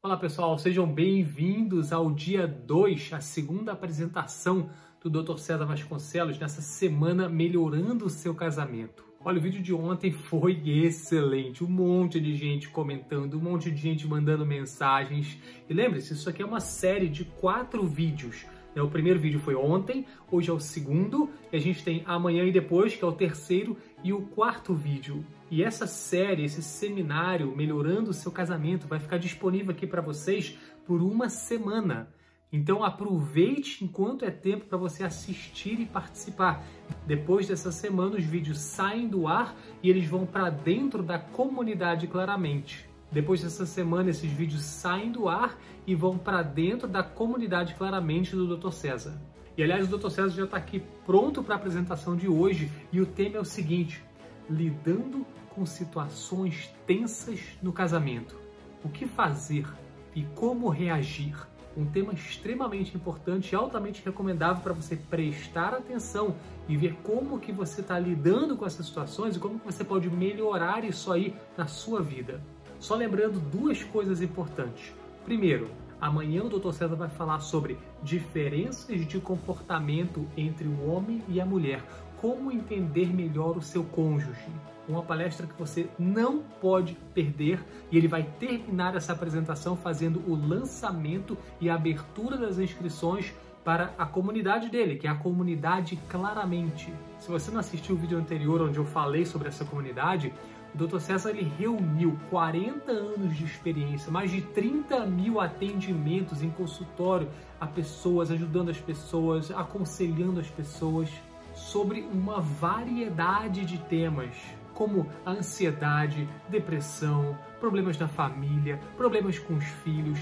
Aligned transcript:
Olá 0.00 0.16
pessoal, 0.16 0.56
sejam 0.56 0.86
bem-vindos 0.86 1.92
ao 1.92 2.12
dia 2.12 2.46
2, 2.46 3.14
a 3.14 3.20
segunda 3.20 3.72
apresentação 3.72 4.70
do 5.02 5.10
Dr. 5.10 5.38
César 5.38 5.64
Vasconcelos 5.64 6.38
nessa 6.38 6.60
semana 6.60 7.28
melhorando 7.28 8.06
o 8.06 8.08
seu 8.08 8.32
casamento. 8.32 9.04
Olha, 9.20 9.38
o 9.38 9.42
vídeo 9.42 9.60
de 9.60 9.74
ontem 9.74 10.12
foi 10.12 10.62
excelente, 10.64 11.64
um 11.64 11.68
monte 11.68 12.20
de 12.20 12.36
gente 12.36 12.68
comentando, 12.68 13.36
um 13.36 13.40
monte 13.40 13.72
de 13.72 13.76
gente 13.76 14.06
mandando 14.06 14.46
mensagens. 14.46 15.36
E 15.68 15.74
lembre-se, 15.74 16.12
isso 16.12 16.30
aqui 16.30 16.42
é 16.42 16.46
uma 16.46 16.60
série 16.60 17.08
de 17.08 17.24
quatro 17.24 17.84
vídeos. 17.84 18.46
Né? 18.76 18.82
O 18.82 18.88
primeiro 18.88 19.18
vídeo 19.18 19.40
foi 19.40 19.56
ontem, 19.56 20.06
hoje 20.30 20.48
é 20.48 20.52
o 20.52 20.60
segundo, 20.60 21.28
e 21.52 21.56
a 21.56 21.60
gente 21.60 21.82
tem 21.82 22.04
amanhã 22.06 22.44
e 22.44 22.52
depois, 22.52 22.94
que 22.94 23.02
é 23.02 23.06
o 23.08 23.12
terceiro 23.12 23.76
e 24.02 24.12
o 24.12 24.22
quarto 24.22 24.74
vídeo. 24.74 25.24
E 25.50 25.62
essa 25.62 25.86
série, 25.86 26.44
esse 26.44 26.62
seminário 26.62 27.56
Melhorando 27.56 28.10
o 28.10 28.14
Seu 28.14 28.30
Casamento, 28.30 28.86
vai 28.86 28.98
ficar 28.98 29.18
disponível 29.18 29.72
aqui 29.72 29.86
para 29.86 30.02
vocês 30.02 30.58
por 30.86 31.02
uma 31.02 31.28
semana. 31.28 32.08
Então 32.50 32.82
aproveite 32.82 33.84
enquanto 33.84 34.24
é 34.24 34.30
tempo 34.30 34.66
para 34.66 34.78
você 34.78 35.04
assistir 35.04 35.80
e 35.80 35.86
participar. 35.86 36.64
Depois 37.06 37.46
dessa 37.46 37.70
semana, 37.70 38.16
os 38.16 38.24
vídeos 38.24 38.58
saem 38.58 39.06
do 39.08 39.26
ar 39.26 39.54
e 39.82 39.90
eles 39.90 40.06
vão 40.08 40.24
para 40.24 40.48
dentro 40.48 41.02
da 41.02 41.18
comunidade 41.18 42.06
claramente. 42.06 42.88
Depois 43.10 43.42
dessa 43.42 43.66
semana, 43.66 44.10
esses 44.10 44.30
vídeos 44.30 44.62
saem 44.62 45.10
do 45.10 45.28
ar 45.28 45.58
e 45.86 45.94
vão 45.94 46.18
para 46.18 46.42
dentro 46.42 46.86
da 46.86 47.02
comunidade 47.02 47.74
claramente 47.74 48.34
do 48.34 48.56
Dr. 48.56 48.70
César. 48.70 49.27
E 49.58 49.62
aliás, 49.64 49.92
o 49.92 49.98
Dr. 49.98 50.08
César 50.08 50.30
já 50.30 50.44
está 50.44 50.56
aqui 50.56 50.80
pronto 51.04 51.42
para 51.42 51.56
a 51.56 51.58
apresentação 51.58 52.14
de 52.14 52.28
hoje 52.28 52.70
e 52.92 53.00
o 53.00 53.06
tema 53.06 53.38
é 53.38 53.40
o 53.40 53.44
seguinte: 53.44 54.04
lidando 54.48 55.26
com 55.50 55.66
situações 55.66 56.72
tensas 56.86 57.40
no 57.60 57.72
casamento. 57.72 58.38
O 58.84 58.88
que 58.88 59.04
fazer 59.04 59.66
e 60.14 60.22
como 60.36 60.68
reagir? 60.68 61.34
Um 61.76 61.84
tema 61.84 62.12
extremamente 62.12 62.96
importante 62.96 63.52
e 63.52 63.56
altamente 63.56 64.00
recomendável 64.04 64.62
para 64.62 64.72
você 64.72 64.94
prestar 64.94 65.74
atenção 65.74 66.36
e 66.68 66.76
ver 66.76 66.94
como 67.02 67.40
que 67.40 67.50
você 67.50 67.80
está 67.80 67.98
lidando 67.98 68.56
com 68.56 68.64
essas 68.64 68.86
situações 68.86 69.34
e 69.34 69.38
como 69.40 69.58
que 69.58 69.66
você 69.66 69.82
pode 69.82 70.08
melhorar 70.08 70.84
isso 70.84 71.12
aí 71.12 71.34
na 71.56 71.66
sua 71.66 72.00
vida. 72.00 72.40
Só 72.78 72.94
lembrando 72.94 73.40
duas 73.40 73.82
coisas 73.82 74.22
importantes. 74.22 74.92
Primeiro, 75.24 75.68
amanhã 76.00 76.44
o 76.44 76.48
Dr. 76.48 76.72
César 76.72 76.96
vai 76.96 77.08
falar 77.08 77.40
sobre 77.40 77.78
diferenças 78.02 79.06
de 79.06 79.20
comportamento 79.20 80.26
entre 80.36 80.66
o 80.66 80.88
homem 80.88 81.22
e 81.28 81.40
a 81.40 81.46
mulher, 81.46 81.82
como 82.20 82.50
entender 82.50 83.14
melhor 83.14 83.56
o 83.56 83.62
seu 83.62 83.84
cônjuge. 83.84 84.48
Uma 84.88 85.02
palestra 85.02 85.46
que 85.46 85.58
você 85.58 85.88
não 85.98 86.42
pode 86.60 86.96
perder 87.12 87.62
e 87.90 87.96
ele 87.96 88.08
vai 88.08 88.22
terminar 88.38 88.96
essa 88.96 89.12
apresentação 89.12 89.76
fazendo 89.76 90.22
o 90.26 90.34
lançamento 90.34 91.36
e 91.60 91.68
a 91.68 91.74
abertura 91.74 92.36
das 92.36 92.58
inscrições 92.58 93.34
para 93.64 93.92
a 93.98 94.06
comunidade 94.06 94.70
dele, 94.70 94.96
que 94.96 95.06
é 95.06 95.10
a 95.10 95.14
comunidade 95.14 95.98
Claramente. 96.08 96.90
Se 97.20 97.28
você 97.30 97.50
não 97.50 97.60
assistiu 97.60 97.96
o 97.96 97.98
vídeo 97.98 98.16
anterior 98.16 98.62
onde 98.62 98.78
eu 98.78 98.84
falei 98.86 99.26
sobre 99.26 99.48
essa 99.48 99.62
comunidade, 99.62 100.32
o 100.74 100.78
Dr. 100.78 100.98
César 100.98 101.30
ele 101.30 101.50
reuniu 101.58 102.18
40 102.30 102.92
anos 102.92 103.36
de 103.36 103.44
experiência, 103.44 104.10
mais 104.10 104.30
de 104.30 104.42
30 104.42 105.06
mil 105.06 105.40
atendimentos 105.40 106.42
em 106.42 106.50
consultório 106.50 107.28
a 107.60 107.66
pessoas, 107.66 108.30
ajudando 108.30 108.70
as 108.70 108.78
pessoas, 108.78 109.50
aconselhando 109.50 110.40
as 110.40 110.48
pessoas 110.48 111.08
sobre 111.54 112.02
uma 112.12 112.40
variedade 112.40 113.64
de 113.64 113.78
temas, 113.78 114.34
como 114.74 115.08
ansiedade, 115.26 116.28
depressão, 116.48 117.36
problemas 117.58 117.98
na 117.98 118.06
família, 118.06 118.78
problemas 118.96 119.38
com 119.38 119.54
os 119.54 119.64
filhos, 119.64 120.20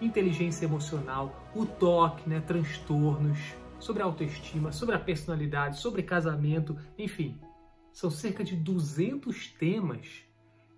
inteligência 0.00 0.64
emocional, 0.64 1.44
o 1.54 1.66
toque, 1.66 2.28
né, 2.28 2.40
transtornos, 2.40 3.38
sobre 3.78 4.02
autoestima, 4.02 4.72
sobre 4.72 4.94
a 4.94 4.98
personalidade, 4.98 5.78
sobre 5.78 6.02
casamento, 6.02 6.76
enfim. 6.96 7.36
São 7.92 8.10
cerca 8.10 8.42
de 8.42 8.56
200 8.56 9.48
temas 9.48 10.24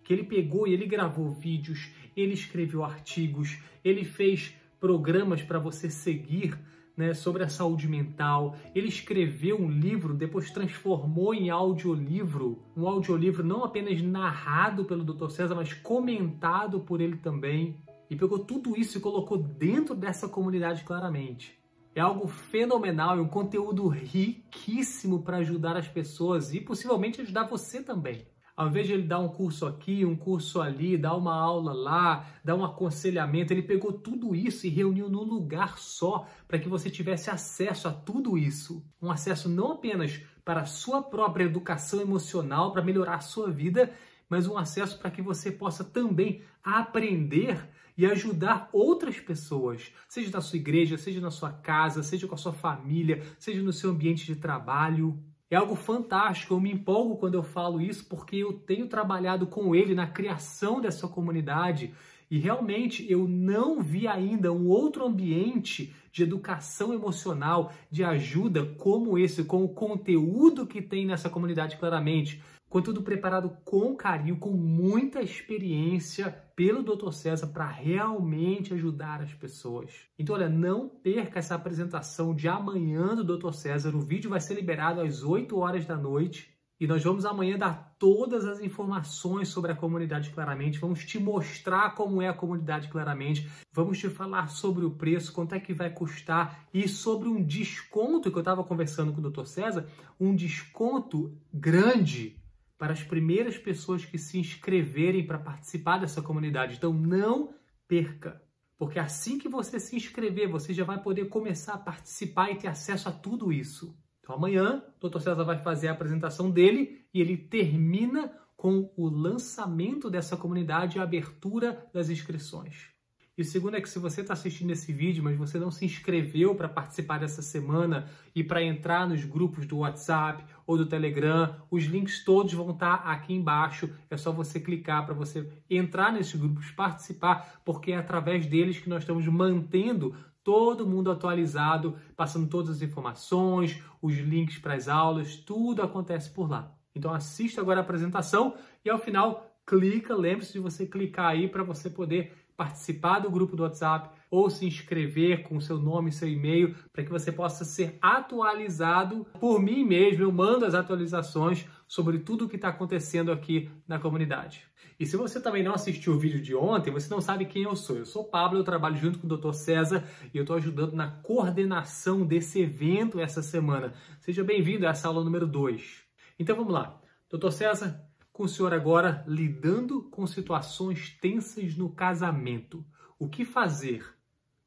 que 0.02 0.12
ele 0.12 0.24
pegou 0.24 0.66
e 0.66 0.72
ele 0.72 0.86
gravou 0.86 1.30
vídeos, 1.30 1.90
ele 2.16 2.34
escreveu 2.34 2.84
artigos, 2.84 3.58
ele 3.82 4.04
fez 4.04 4.54
programas 4.78 5.42
para 5.42 5.58
você 5.58 5.88
seguir 5.88 6.58
né, 6.96 7.14
sobre 7.14 7.42
a 7.42 7.48
saúde 7.48 7.88
mental. 7.88 8.56
Ele 8.74 8.88
escreveu 8.88 9.60
um 9.60 9.70
livro, 9.70 10.14
depois 10.14 10.50
transformou 10.50 11.34
em 11.34 11.50
audiolivro, 11.50 12.62
um 12.76 12.86
audiolivro 12.86 13.44
não 13.44 13.64
apenas 13.64 14.02
narrado 14.02 14.84
pelo 14.84 15.04
Dr. 15.04 15.30
César, 15.30 15.54
mas 15.54 15.72
comentado 15.72 16.80
por 16.80 17.00
ele 17.00 17.16
também. 17.16 17.76
E 18.10 18.16
pegou 18.16 18.38
tudo 18.38 18.78
isso 18.78 18.98
e 18.98 19.00
colocou 19.00 19.38
dentro 19.38 19.94
dessa 19.94 20.28
comunidade 20.28 20.84
claramente. 20.84 21.58
É 21.94 22.00
algo 22.00 22.26
fenomenal, 22.26 23.18
é 23.18 23.20
um 23.20 23.28
conteúdo 23.28 23.86
riquíssimo 23.86 25.22
para 25.22 25.36
ajudar 25.36 25.76
as 25.76 25.86
pessoas 25.86 26.52
e 26.52 26.60
possivelmente 26.60 27.20
ajudar 27.20 27.44
você 27.44 27.80
também. 27.82 28.26
Ao 28.56 28.68
invés 28.68 28.86
de 28.86 28.92
ele 28.92 29.02
dar 29.02 29.18
um 29.20 29.28
curso 29.28 29.66
aqui, 29.66 30.04
um 30.04 30.16
curso 30.16 30.60
ali, 30.60 30.96
dar 30.96 31.16
uma 31.16 31.34
aula 31.34 31.72
lá, 31.72 32.26
dar 32.44 32.56
um 32.56 32.64
aconselhamento, 32.64 33.52
ele 33.52 33.62
pegou 33.62 33.92
tudo 33.92 34.34
isso 34.34 34.66
e 34.66 34.70
reuniu 34.70 35.08
num 35.08 35.22
lugar 35.22 35.78
só 35.78 36.26
para 36.46 36.58
que 36.58 36.68
você 36.68 36.90
tivesse 36.90 37.30
acesso 37.30 37.86
a 37.86 37.92
tudo 37.92 38.36
isso. 38.38 38.84
Um 39.00 39.10
acesso 39.10 39.48
não 39.48 39.72
apenas 39.72 40.20
para 40.44 40.60
a 40.60 40.66
sua 40.66 41.02
própria 41.02 41.44
educação 41.44 42.00
emocional, 42.00 42.72
para 42.72 42.82
melhorar 42.82 43.16
a 43.16 43.20
sua 43.20 43.50
vida, 43.50 43.92
mas 44.28 44.46
um 44.46 44.56
acesso 44.56 44.98
para 44.98 45.10
que 45.10 45.22
você 45.22 45.50
possa 45.50 45.84
também 45.84 46.42
aprender 46.62 47.68
e 47.96 48.04
ajudar 48.06 48.68
outras 48.72 49.20
pessoas, 49.20 49.92
seja 50.08 50.30
na 50.30 50.40
sua 50.40 50.58
igreja, 50.58 50.98
seja 50.98 51.20
na 51.20 51.30
sua 51.30 51.52
casa, 51.52 52.02
seja 52.02 52.26
com 52.26 52.34
a 52.34 52.38
sua 52.38 52.52
família, 52.52 53.22
seja 53.38 53.62
no 53.62 53.72
seu 53.72 53.90
ambiente 53.90 54.26
de 54.26 54.36
trabalho. 54.36 55.18
É 55.50 55.56
algo 55.56 55.76
fantástico, 55.76 56.54
eu 56.54 56.60
me 56.60 56.72
empolgo 56.72 57.16
quando 57.16 57.34
eu 57.34 57.42
falo 57.42 57.80
isso 57.80 58.06
porque 58.06 58.36
eu 58.36 58.52
tenho 58.52 58.88
trabalhado 58.88 59.46
com 59.46 59.74
ele 59.74 59.94
na 59.94 60.06
criação 60.06 60.80
dessa 60.80 61.06
comunidade 61.06 61.94
e 62.30 62.38
realmente 62.38 63.08
eu 63.08 63.28
não 63.28 63.80
vi 63.80 64.08
ainda 64.08 64.52
um 64.52 64.66
outro 64.66 65.06
ambiente 65.06 65.94
de 66.10 66.22
educação 66.22 66.92
emocional, 66.92 67.72
de 67.90 68.02
ajuda 68.02 68.64
como 68.78 69.18
esse, 69.18 69.44
com 69.44 69.64
o 69.64 69.68
conteúdo 69.68 70.66
que 70.66 70.80
tem 70.80 71.06
nessa 71.06 71.28
comunidade 71.28 71.76
claramente. 71.76 72.42
Contudo 72.74 73.02
preparado 73.02 73.56
com 73.64 73.94
carinho, 73.94 74.36
com 74.36 74.50
muita 74.50 75.22
experiência 75.22 76.28
pelo 76.56 76.82
Dr. 76.82 77.12
César 77.12 77.46
para 77.46 77.68
realmente 77.68 78.74
ajudar 78.74 79.22
as 79.22 79.32
pessoas. 79.32 79.92
Então, 80.18 80.34
olha, 80.34 80.48
não 80.48 80.88
perca 80.88 81.38
essa 81.38 81.54
apresentação 81.54 82.34
de 82.34 82.48
amanhã 82.48 83.14
do 83.14 83.22
Dr. 83.22 83.52
César. 83.52 83.94
O 83.94 84.00
vídeo 84.00 84.28
vai 84.28 84.40
ser 84.40 84.54
liberado 84.54 85.00
às 85.00 85.22
8 85.22 85.56
horas 85.56 85.86
da 85.86 85.96
noite. 85.96 86.52
E 86.80 86.84
nós 86.88 87.04
vamos 87.04 87.24
amanhã 87.24 87.56
dar 87.56 87.94
todas 87.96 88.44
as 88.44 88.60
informações 88.60 89.46
sobre 89.46 89.70
a 89.70 89.76
comunidade 89.76 90.30
Claramente. 90.30 90.80
Vamos 90.80 91.04
te 91.04 91.16
mostrar 91.16 91.94
como 91.94 92.20
é 92.20 92.26
a 92.26 92.34
comunidade 92.34 92.88
Claramente. 92.88 93.48
Vamos 93.72 94.00
te 94.00 94.08
falar 94.08 94.48
sobre 94.48 94.84
o 94.84 94.90
preço, 94.90 95.32
quanto 95.32 95.54
é 95.54 95.60
que 95.60 95.72
vai 95.72 95.90
custar 95.90 96.66
e 96.74 96.88
sobre 96.88 97.28
um 97.28 97.40
desconto 97.40 98.32
que 98.32 98.36
eu 98.36 98.40
estava 98.40 98.64
conversando 98.64 99.12
com 99.12 99.20
o 99.20 99.30
Dr. 99.30 99.44
César, 99.44 99.86
um 100.18 100.34
desconto 100.34 101.38
grande 101.52 102.42
para 102.84 102.92
as 102.92 103.02
primeiras 103.02 103.56
pessoas 103.56 104.04
que 104.04 104.18
se 104.18 104.38
inscreverem 104.38 105.26
para 105.26 105.38
participar 105.38 105.96
dessa 105.96 106.20
comunidade. 106.20 106.76
Então 106.76 106.92
não 106.92 107.54
perca, 107.88 108.42
porque 108.76 108.98
assim 108.98 109.38
que 109.38 109.48
você 109.48 109.80
se 109.80 109.96
inscrever, 109.96 110.50
você 110.50 110.74
já 110.74 110.84
vai 110.84 111.02
poder 111.02 111.30
começar 111.30 111.72
a 111.72 111.78
participar 111.78 112.50
e 112.50 112.56
ter 112.56 112.68
acesso 112.68 113.08
a 113.08 113.12
tudo 113.12 113.50
isso. 113.50 113.98
Então 114.20 114.34
amanhã, 114.36 114.84
o 115.00 115.08
Dr. 115.08 115.18
César 115.18 115.44
vai 115.44 115.56
fazer 115.56 115.88
a 115.88 115.92
apresentação 115.92 116.50
dele 116.50 117.06
e 117.14 117.22
ele 117.22 117.38
termina 117.38 118.30
com 118.54 118.92
o 118.98 119.08
lançamento 119.08 120.10
dessa 120.10 120.36
comunidade 120.36 120.98
e 120.98 121.00
a 121.00 121.04
abertura 121.04 121.88
das 121.90 122.10
inscrições. 122.10 122.90
E 123.36 123.42
o 123.42 123.44
segundo 123.44 123.76
é 123.76 123.80
que 123.80 123.88
se 123.88 123.98
você 123.98 124.20
está 124.20 124.32
assistindo 124.32 124.70
esse 124.70 124.92
vídeo, 124.92 125.24
mas 125.24 125.36
você 125.36 125.58
não 125.58 125.68
se 125.68 125.84
inscreveu 125.84 126.54
para 126.54 126.68
participar 126.68 127.18
dessa 127.18 127.42
semana 127.42 128.06
e 128.32 128.44
para 128.44 128.62
entrar 128.62 129.08
nos 129.08 129.24
grupos 129.24 129.66
do 129.66 129.78
WhatsApp 129.78 130.44
ou 130.64 130.78
do 130.78 130.86
Telegram, 130.86 131.56
os 131.68 131.82
links 131.82 132.24
todos 132.24 132.52
vão 132.54 132.70
estar 132.70 132.98
tá 132.98 133.10
aqui 133.10 133.34
embaixo. 133.34 133.90
É 134.08 134.16
só 134.16 134.30
você 134.30 134.60
clicar 134.60 135.04
para 135.04 135.14
você 135.14 135.50
entrar 135.68 136.12
nesses 136.12 136.38
grupos, 136.38 136.70
participar, 136.70 137.60
porque 137.64 137.90
é 137.90 137.96
através 137.96 138.46
deles 138.46 138.78
que 138.78 138.88
nós 138.88 139.02
estamos 139.02 139.26
mantendo 139.26 140.14
todo 140.44 140.86
mundo 140.86 141.10
atualizado, 141.10 141.96
passando 142.14 142.48
todas 142.48 142.76
as 142.76 142.82
informações, 142.82 143.82
os 144.00 144.14
links 144.16 144.58
para 144.58 144.74
as 144.74 144.86
aulas, 144.86 145.34
tudo 145.34 145.82
acontece 145.82 146.30
por 146.30 146.48
lá. 146.48 146.72
Então 146.94 147.12
assista 147.12 147.60
agora 147.60 147.80
a 147.80 147.82
apresentação 147.82 148.54
e 148.84 148.90
ao 148.90 148.98
final 148.98 149.50
clica, 149.66 150.14
lembre-se 150.14 150.52
de 150.52 150.58
você 150.58 150.86
clicar 150.86 151.30
aí 151.30 151.48
para 151.48 151.64
você 151.64 151.88
poder 151.88 152.43
participar 152.56 153.20
do 153.20 153.30
grupo 153.30 153.56
do 153.56 153.62
WhatsApp 153.62 154.10
ou 154.30 154.50
se 154.50 154.66
inscrever 154.66 155.42
com 155.42 155.60
seu 155.60 155.78
nome 155.78 156.10
e 156.10 156.12
seu 156.12 156.28
e-mail 156.28 156.74
para 156.92 157.04
que 157.04 157.10
você 157.10 157.30
possa 157.30 157.64
ser 157.64 157.98
atualizado 158.00 159.26
por 159.38 159.60
mim 159.60 159.84
mesmo. 159.84 160.24
Eu 160.24 160.32
mando 160.32 160.64
as 160.64 160.74
atualizações 160.74 161.66
sobre 161.86 162.18
tudo 162.18 162.44
o 162.44 162.48
que 162.48 162.56
está 162.56 162.68
acontecendo 162.68 163.30
aqui 163.30 163.70
na 163.86 163.98
comunidade. 163.98 164.62
E 164.98 165.06
se 165.06 165.16
você 165.16 165.40
também 165.40 165.62
não 165.62 165.74
assistiu 165.74 166.14
o 166.14 166.18
vídeo 166.18 166.40
de 166.40 166.54
ontem, 166.54 166.90
você 166.90 167.12
não 167.12 167.20
sabe 167.20 167.46
quem 167.46 167.64
eu 167.64 167.74
sou. 167.74 167.96
Eu 167.96 168.06
sou 168.06 168.24
Pablo, 168.24 168.58
eu 168.58 168.64
trabalho 168.64 168.96
junto 168.96 169.18
com 169.18 169.26
o 169.26 169.36
Dr. 169.36 169.52
César 169.52 170.04
e 170.32 170.38
eu 170.38 170.42
estou 170.42 170.56
ajudando 170.56 170.92
na 170.92 171.08
coordenação 171.08 172.24
desse 172.24 172.60
evento 172.60 173.20
essa 173.20 173.42
semana. 173.42 173.92
Seja 174.20 174.44
bem-vindo 174.44 174.86
a 174.86 174.90
essa 174.90 175.08
aula 175.08 175.24
número 175.24 175.46
2. 175.46 176.02
Então 176.38 176.54
vamos 176.54 176.72
lá. 176.72 177.00
Dr. 177.30 177.50
César, 177.50 178.00
com 178.34 178.42
o 178.42 178.48
senhor 178.48 178.74
agora 178.74 179.24
lidando 179.28 180.02
com 180.10 180.26
situações 180.26 181.16
tensas 181.20 181.76
no 181.76 181.88
casamento. 181.88 182.84
O 183.16 183.28
que 183.28 183.44
fazer? 183.44 184.04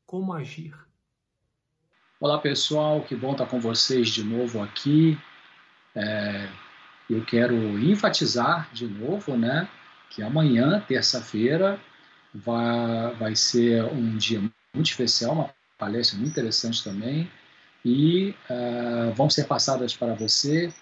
Como 0.06 0.32
agir? 0.34 0.74
Olá 2.18 2.40
pessoal, 2.40 3.02
que 3.02 3.14
bom 3.14 3.34
estar 3.34 3.46
com 3.46 3.60
vocês 3.60 4.08
de 4.08 4.24
novo 4.24 4.64
aqui. 4.64 5.20
É, 5.94 6.48
eu 7.10 7.26
quero 7.26 7.56
enfatizar 7.78 8.72
de 8.72 8.88
novo, 8.88 9.36
né, 9.36 9.70
que 10.12 10.24
amanhã, 10.24 10.82
terça-feira, 10.88 11.78
vai, 12.34 13.14
vai 13.16 13.36
ser 13.36 13.84
um 13.84 14.16
dia 14.16 14.40
muito 14.74 14.90
especial, 14.90 15.34
uma 15.34 15.54
palestra 15.78 16.18
muito 16.18 16.32
interessante 16.32 16.82
também, 16.82 17.30
e 17.84 18.34
uh, 18.50 19.14
vão 19.14 19.30
ser 19.30 19.46
passadas 19.46 19.94
para 19.94 20.14
você 20.14 20.74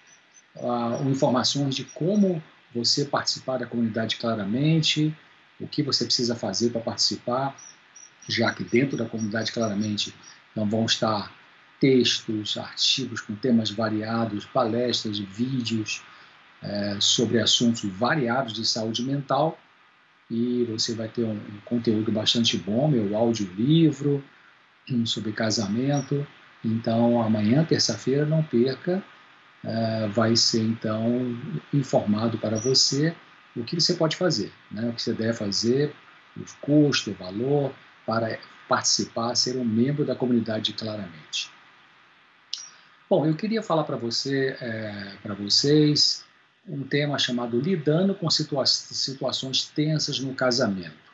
uh, 0.56 1.10
informações 1.10 1.76
de 1.76 1.84
como 1.84 2.42
você 2.76 3.06
participar 3.06 3.58
da 3.58 3.66
comunidade 3.66 4.18
claramente, 4.18 5.16
o 5.60 5.68
que 5.68 5.82
você 5.82 6.04
precisa 6.06 6.36
fazer 6.36 6.72
para 6.72 6.82
participar, 6.82 7.56
já 8.28 8.54
que 8.54 8.64
dentro 8.64 8.98
da 8.98 9.06
comunidade 9.06 9.52
claramente 9.52 10.14
vão 10.56 10.86
estar 10.86 11.32
textos, 11.80 12.58
artigos 12.58 13.22
com 13.22 13.36
temas 13.36 13.70
variados, 13.70 14.46
palestras, 14.46 15.18
vídeos, 15.20 16.04
é, 16.62 16.98
sobre 17.00 17.40
assuntos 17.40 17.84
variados 17.84 18.54
de 18.54 18.66
saúde 18.66 19.04
mental 19.04 19.60
e 20.32 20.64
você 20.70 20.96
vai 20.96 21.08
ter 21.08 21.24
um, 21.24 21.34
um 21.34 21.60
conteúdo 21.64 22.12
bastante 22.12 22.58
bom, 22.58 22.88
meu 22.88 23.16
audiolivro 23.16 24.24
um 24.94 25.06
sobre 25.06 25.32
casamento. 25.32 26.26
Então, 26.64 27.22
amanhã, 27.22 27.64
terça-feira, 27.64 28.26
não 28.26 28.44
perca, 28.44 29.04
é, 29.66 30.08
vai 30.08 30.36
ser 30.36 30.62
então 30.62 31.38
informado 31.74 32.38
para 32.38 32.58
você 32.58 33.16
o 33.56 33.64
que 33.64 33.80
você 33.80 33.94
pode 33.94 34.16
fazer, 34.16 34.52
né? 34.70 34.90
o 34.90 34.94
que 34.94 35.02
você 35.02 35.14
deve 35.14 35.34
fazer, 35.34 35.96
os 36.36 36.54
custos, 36.54 37.14
o 37.14 37.18
valor, 37.18 37.74
para 38.06 38.38
participar, 38.68 39.34
ser 39.36 39.58
um 39.58 39.64
membro 39.64 40.06
da 40.06 40.16
comunidade 40.16 40.74
claramente. 40.74 41.50
Bom, 43.10 43.26
eu 43.26 43.36
queria 43.36 43.64
falar 43.64 43.84
para 43.84 43.96
você, 43.96 44.58
é, 44.60 45.16
para 45.22 45.34
vocês, 45.34 46.26
um 46.68 46.84
tema 46.84 47.18
chamado 47.18 47.60
Lidando 47.60 48.16
com 48.16 48.30
situa 48.30 48.66
Situações 48.66 49.66
Tensas 49.66 50.20
no 50.20 50.34
Casamento. 50.34 51.06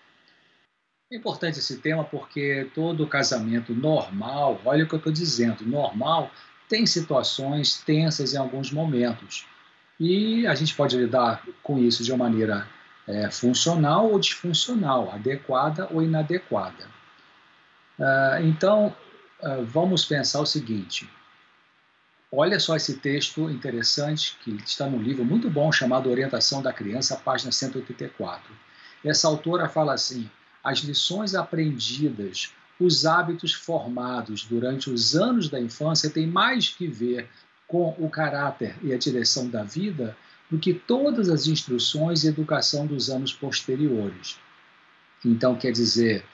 É 1.12 1.18
importante 1.18 1.59
esse 1.59 1.77
tema 1.80 2.06
porque 2.06 2.71
todo 2.74 3.06
casamento 3.06 3.74
normal, 3.74 4.62
olha 4.63 4.86
o 4.86 4.88
que 4.88 4.95
eu 4.95 4.98
estou 4.98 5.12
dizendo, 5.12 5.65
normal, 5.65 6.31
tem 6.72 6.86
situações 6.86 7.84
tensas 7.86 8.34
em 8.34 8.38
alguns 8.38 8.72
momentos. 8.72 9.46
E 10.00 10.48
a 10.48 10.56
gente 10.56 10.74
pode 10.74 10.96
lidar 10.96 11.46
com 11.62 11.78
isso 11.78 12.02
de 12.02 12.14
uma 12.14 12.24
maneira 12.24 12.66
é, 13.06 13.30
funcional 13.30 14.10
ou 14.10 14.18
disfuncional, 14.18 15.12
adequada 15.12 15.90
ou 15.92 16.02
inadequada. 16.02 16.86
Uh, 18.00 18.46
então, 18.46 18.96
uh, 19.44 19.66
vamos 19.66 20.06
pensar 20.06 20.40
o 20.40 20.46
seguinte: 20.46 21.10
Olha 22.32 22.58
só 22.58 22.78
esse 22.78 23.00
texto 23.00 23.50
interessante 23.50 24.38
que 24.42 24.52
está 24.66 24.90
no 24.90 24.98
livro 24.98 25.26
muito 25.26 25.50
bom 25.50 25.70
chamado 25.74 26.10
Orientação 26.10 26.62
da 26.62 26.72
Criança, 26.72 27.18
página 27.18 27.52
184. 27.52 28.50
Essa 29.04 29.28
autora 29.28 29.68
fala 29.68 29.94
assim: 29.94 30.32
as 30.64 30.80
lições 30.80 31.36
aprendidas, 31.36 32.54
os 32.83 33.06
hábitos 33.06 33.54
formados 33.54 34.44
durante 34.44 34.89
os 34.89 35.16
anos 35.16 35.50
da 35.50 35.60
infância 35.60 36.10
têm 36.10 36.28
mais 36.28 36.69
que 36.69 36.88
ver 36.88 37.30
com 37.68 37.95
o 38.00 38.10
caráter 38.10 38.75
e 38.83 38.94
a 38.94 38.98
direção 38.98 39.50
da 39.50 39.63
vida 39.63 40.16
do 40.50 40.60
que 40.60 40.74
todas 40.74 41.30
as 41.30 41.48
instruções 41.48 42.24
e 42.24 42.28
educação 42.28 42.86
dos 42.86 43.10
anos 43.10 43.31
posteriores. 43.31 44.38
Então, 45.24 45.56
quer 45.56 45.72
dizer, 45.72 46.25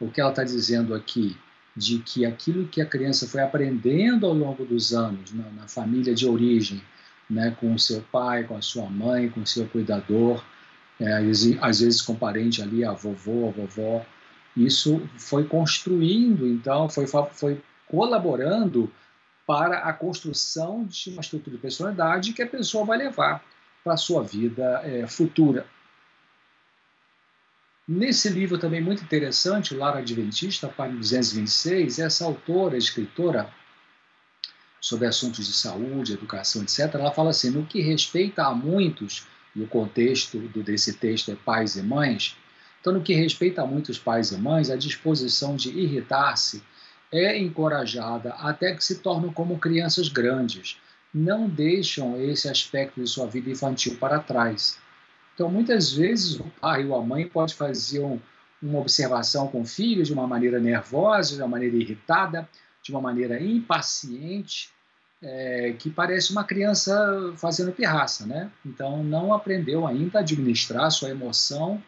o 0.00 0.10
que 0.10 0.20
ela 0.20 0.30
está 0.30 0.44
dizendo 0.44 0.94
aqui 0.94 1.36
de 1.76 1.98
que 1.98 2.24
aquilo 2.24 2.66
que 2.66 2.80
a 2.80 2.86
criança 2.86 3.28
foi 3.28 3.42
aprendendo 3.42 4.24
ao 4.24 4.32
longo 4.32 4.64
dos 4.64 4.94
anos 4.94 5.32
na, 5.32 5.50
na 5.50 5.68
família 5.68 6.14
de 6.14 6.26
origem, 6.26 6.82
né, 7.28 7.54
com 7.60 7.74
o 7.74 7.78
seu 7.78 8.00
pai, 8.00 8.44
com 8.44 8.56
a 8.56 8.62
sua 8.62 8.88
mãe, 8.88 9.28
com 9.28 9.40
o 9.40 9.46
seu 9.46 9.66
cuidador, 9.66 10.42
é, 10.98 11.12
às 11.60 11.80
vezes 11.80 12.00
com 12.00 12.14
parente 12.14 12.62
ali, 12.62 12.82
a 12.82 12.92
vovô, 12.92 13.48
a 13.48 13.50
vovó, 13.50 14.06
isso 14.56 15.06
foi 15.18 15.44
construindo, 15.44 16.46
então, 16.46 16.88
foi, 16.88 17.06
foi 17.06 17.62
colaborando 17.86 18.90
para 19.46 19.78
a 19.80 19.92
construção 19.92 20.84
de 20.84 21.10
uma 21.10 21.20
estrutura 21.20 21.56
de 21.56 21.62
personalidade 21.62 22.32
que 22.32 22.42
a 22.42 22.46
pessoa 22.46 22.84
vai 22.84 22.98
levar 22.98 23.44
para 23.84 23.94
a 23.94 23.96
sua 23.96 24.22
vida 24.22 24.80
é, 24.82 25.06
futura. 25.06 25.66
Nesse 27.86 28.28
livro 28.28 28.58
também 28.58 28.80
muito 28.80 29.04
interessante, 29.04 29.74
Lara 29.74 30.00
Adventista, 30.00 30.66
página 30.66 30.98
226, 30.98 32.00
essa 32.00 32.24
autora, 32.24 32.76
escritora, 32.76 33.48
sobre 34.80 35.06
assuntos 35.06 35.46
de 35.46 35.52
saúde, 35.52 36.14
educação, 36.14 36.62
etc., 36.62 36.94
ela 36.94 37.12
fala 37.12 37.30
assim, 37.30 37.50
no 37.50 37.64
que 37.64 37.80
respeita 37.80 38.44
a 38.44 38.54
muitos, 38.54 39.26
e 39.54 39.62
o 39.62 39.68
contexto 39.68 40.38
desse 40.62 40.94
texto 40.94 41.30
é 41.30 41.36
pais 41.36 41.76
e 41.76 41.82
mães, 41.82 42.36
então 42.86 42.98
no 42.98 43.02
que 43.02 43.14
respeita 43.14 43.62
a 43.62 43.66
muitos 43.66 43.98
pais 43.98 44.30
e 44.30 44.36
mães, 44.36 44.70
a 44.70 44.76
disposição 44.76 45.56
de 45.56 45.70
irritar-se 45.70 46.62
é 47.12 47.36
encorajada 47.38 48.30
até 48.34 48.74
que 48.74 48.84
se 48.84 49.00
tornam 49.00 49.32
como 49.32 49.58
crianças 49.58 50.08
grandes, 50.08 50.78
não 51.12 51.48
deixam 51.48 52.20
esse 52.20 52.48
aspecto 52.48 53.00
de 53.00 53.08
sua 53.08 53.26
vida 53.26 53.50
infantil 53.50 53.96
para 53.96 54.20
trás 54.20 54.78
então, 55.36 55.50
muitas 55.50 55.92
vezes, 55.92 56.40
o 56.40 56.44
pai 56.58 56.86
ou 56.86 56.98
a 56.98 57.04
mãe 57.04 57.28
pode 57.28 57.54
fazer 57.54 58.00
um, 58.00 58.18
uma 58.60 58.78
observação 58.78 59.46
com 59.48 59.60
o 59.60 59.66
filho 59.66 60.02
de 60.02 60.10
uma 60.10 60.26
maneira 60.26 60.58
nervosa, 60.58 61.34
de 61.34 61.42
uma 61.42 61.48
maneira 61.48 61.76
irritada, 61.76 62.48
de 62.82 62.90
uma 62.90 63.02
maneira 63.02 63.38
impaciente, 63.38 64.70
é, 65.22 65.74
que 65.78 65.90
parece 65.90 66.32
uma 66.32 66.42
criança 66.42 67.34
fazendo 67.36 67.70
pirraça, 67.70 68.24
né? 68.24 68.50
Então, 68.64 69.04
não 69.04 69.34
aprendeu 69.34 69.86
ainda 69.86 70.18
a 70.18 70.22
administrar 70.22 70.90
sua 70.90 71.10
emoção, 71.10 71.82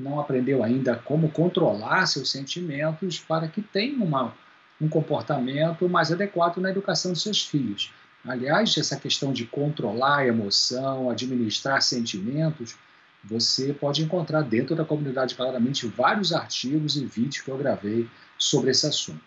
não 0.00 0.18
aprendeu 0.18 0.64
ainda 0.64 0.96
como 0.96 1.30
controlar 1.30 2.06
seus 2.06 2.30
sentimentos 2.30 3.18
para 3.18 3.46
que 3.46 3.60
tenha 3.60 4.02
uma, 4.02 4.34
um 4.80 4.88
comportamento 4.88 5.88
mais 5.88 6.10
adequado 6.10 6.58
na 6.58 6.70
educação 6.70 7.12
de 7.12 7.20
seus 7.20 7.46
filhos. 7.46 7.92
Aliás, 8.26 8.76
essa 8.76 8.96
questão 8.96 9.32
de 9.32 9.46
controlar 9.46 10.18
a 10.18 10.26
emoção, 10.26 11.10
administrar 11.10 11.80
sentimentos, 11.82 12.76
você 13.22 13.72
pode 13.72 14.02
encontrar 14.02 14.42
dentro 14.42 14.74
da 14.74 14.84
comunidade 14.84 15.34
claramente 15.34 15.86
vários 15.86 16.32
artigos 16.32 16.96
e 16.96 17.04
vídeos 17.04 17.42
que 17.42 17.50
eu 17.50 17.58
gravei 17.58 18.08
sobre 18.38 18.70
esse 18.70 18.86
assunto. 18.86 19.20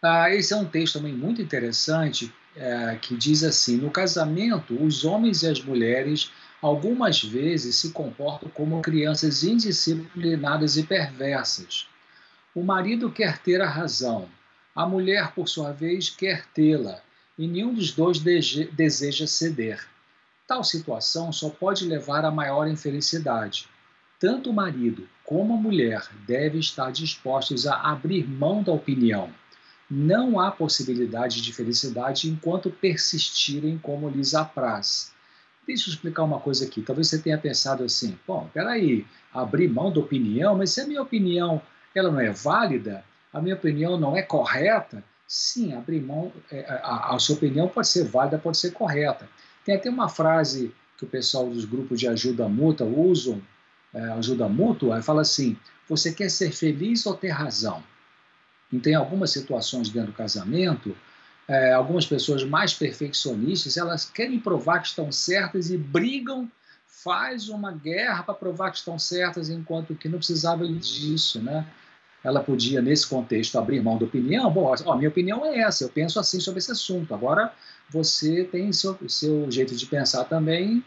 Ah, 0.00 0.30
esse 0.34 0.52
é 0.52 0.56
um 0.56 0.64
texto 0.64 0.94
também 0.94 1.12
muito 1.12 1.40
interessante 1.40 2.32
é, 2.56 2.98
que 3.00 3.16
diz 3.16 3.44
assim: 3.44 3.76
no 3.76 3.90
casamento, 3.90 4.74
os 4.82 5.04
homens 5.04 5.42
e 5.42 5.48
as 5.48 5.62
mulheres 5.62 6.32
algumas 6.62 7.20
vezes 7.20 7.74
se 7.74 7.90
comportam 7.90 8.48
como 8.48 8.80
crianças 8.80 9.42
indisciplinadas 9.42 10.76
e 10.76 10.84
perversas. 10.84 11.88
O 12.54 12.62
marido 12.62 13.10
quer 13.10 13.38
ter 13.38 13.60
a 13.60 13.68
razão, 13.68 14.28
a 14.74 14.86
mulher, 14.86 15.32
por 15.34 15.48
sua 15.48 15.72
vez, 15.72 16.08
quer 16.08 16.46
tê-la, 16.54 17.02
e 17.36 17.48
nenhum 17.48 17.74
dos 17.74 17.92
dois 17.92 18.18
deseja 18.18 19.26
ceder. 19.26 19.84
Tal 20.46 20.62
situação 20.62 21.32
só 21.32 21.50
pode 21.50 21.84
levar 21.84 22.24
a 22.24 22.30
maior 22.30 22.68
infelicidade. 22.68 23.68
Tanto 24.20 24.50
o 24.50 24.52
marido 24.52 25.08
como 25.24 25.54
a 25.54 25.56
mulher 25.56 26.08
devem 26.26 26.60
estar 26.60 26.92
dispostos 26.92 27.66
a 27.66 27.74
abrir 27.90 28.28
mão 28.28 28.62
da 28.62 28.70
opinião. 28.72 29.30
Não 29.90 30.38
há 30.38 30.50
possibilidade 30.50 31.42
de 31.42 31.52
felicidade 31.52 32.30
enquanto 32.30 32.70
persistirem 32.70 33.78
como 33.78 34.08
lhes 34.08 34.34
apraz. 34.34 35.12
Deixa 35.66 35.88
eu 35.88 35.94
explicar 35.94 36.24
uma 36.24 36.40
coisa 36.40 36.64
aqui. 36.64 36.82
Talvez 36.82 37.08
você 37.08 37.18
tenha 37.18 37.38
pensado 37.38 37.84
assim: 37.84 38.18
bom, 38.26 38.48
peraí, 38.52 39.06
abrir 39.32 39.68
mão 39.68 39.92
da 39.92 40.00
opinião, 40.00 40.56
mas 40.56 40.70
se 40.70 40.80
a 40.80 40.86
minha 40.86 41.02
opinião 41.02 41.62
ela 41.94 42.10
não 42.10 42.20
é 42.20 42.30
válida, 42.30 43.04
a 43.32 43.40
minha 43.40 43.54
opinião 43.54 43.98
não 43.98 44.16
é 44.16 44.22
correta, 44.22 45.04
sim, 45.26 45.72
abrir 45.72 46.00
mão, 46.00 46.32
é, 46.50 46.66
a, 46.68 47.14
a 47.14 47.18
sua 47.18 47.36
opinião 47.36 47.68
pode 47.68 47.88
ser 47.88 48.04
válida, 48.04 48.38
pode 48.38 48.58
ser 48.58 48.72
correta. 48.72 49.28
Tem 49.64 49.74
até 49.74 49.88
uma 49.88 50.08
frase 50.08 50.74
que 50.98 51.04
o 51.04 51.08
pessoal 51.08 51.48
dos 51.48 51.64
grupos 51.64 52.00
de 52.00 52.08
ajuda 52.08 52.48
mútua 52.48 52.86
usam, 52.86 53.40
é, 53.94 54.00
ajuda 54.12 54.48
mútua, 54.48 55.00
fala 55.02 55.22
assim: 55.22 55.56
você 55.88 56.12
quer 56.12 56.30
ser 56.30 56.52
feliz 56.52 57.06
ou 57.06 57.14
ter 57.14 57.30
razão? 57.30 57.82
E 58.72 58.78
tem 58.78 58.94
algumas 58.94 59.30
situações 59.30 59.90
dentro 59.90 60.12
do 60.12 60.16
casamento, 60.16 60.96
é, 61.48 61.72
algumas 61.72 62.06
pessoas 62.06 62.44
mais 62.44 62.72
perfeccionistas, 62.72 63.76
elas 63.76 64.04
querem 64.04 64.38
provar 64.38 64.80
que 64.80 64.88
estão 64.88 65.10
certas 65.10 65.70
e 65.70 65.76
brigam, 65.76 66.50
faz 66.86 67.48
uma 67.48 67.72
guerra 67.72 68.22
para 68.22 68.34
provar 68.34 68.70
que 68.70 68.78
estão 68.78 68.98
certas, 68.98 69.50
enquanto 69.50 69.94
que 69.94 70.08
não 70.08 70.18
precisava 70.18 70.66
disso, 70.66 71.40
né? 71.40 71.66
Ela 72.22 72.40
podia, 72.40 72.80
nesse 72.80 73.08
contexto, 73.08 73.58
abrir 73.58 73.82
mão 73.82 73.98
da 73.98 74.04
opinião. 74.04 74.48
Bom, 74.52 74.72
a 74.72 74.96
minha 74.96 75.08
opinião 75.08 75.44
é 75.44 75.58
essa, 75.60 75.82
eu 75.82 75.88
penso 75.88 76.20
assim 76.20 76.38
sobre 76.38 76.58
esse 76.58 76.70
assunto. 76.70 77.12
Agora, 77.12 77.52
você 77.90 78.44
tem 78.44 78.72
seu, 78.72 78.96
seu 79.08 79.50
jeito 79.50 79.74
de 79.74 79.86
pensar 79.86 80.24
também, 80.24 80.84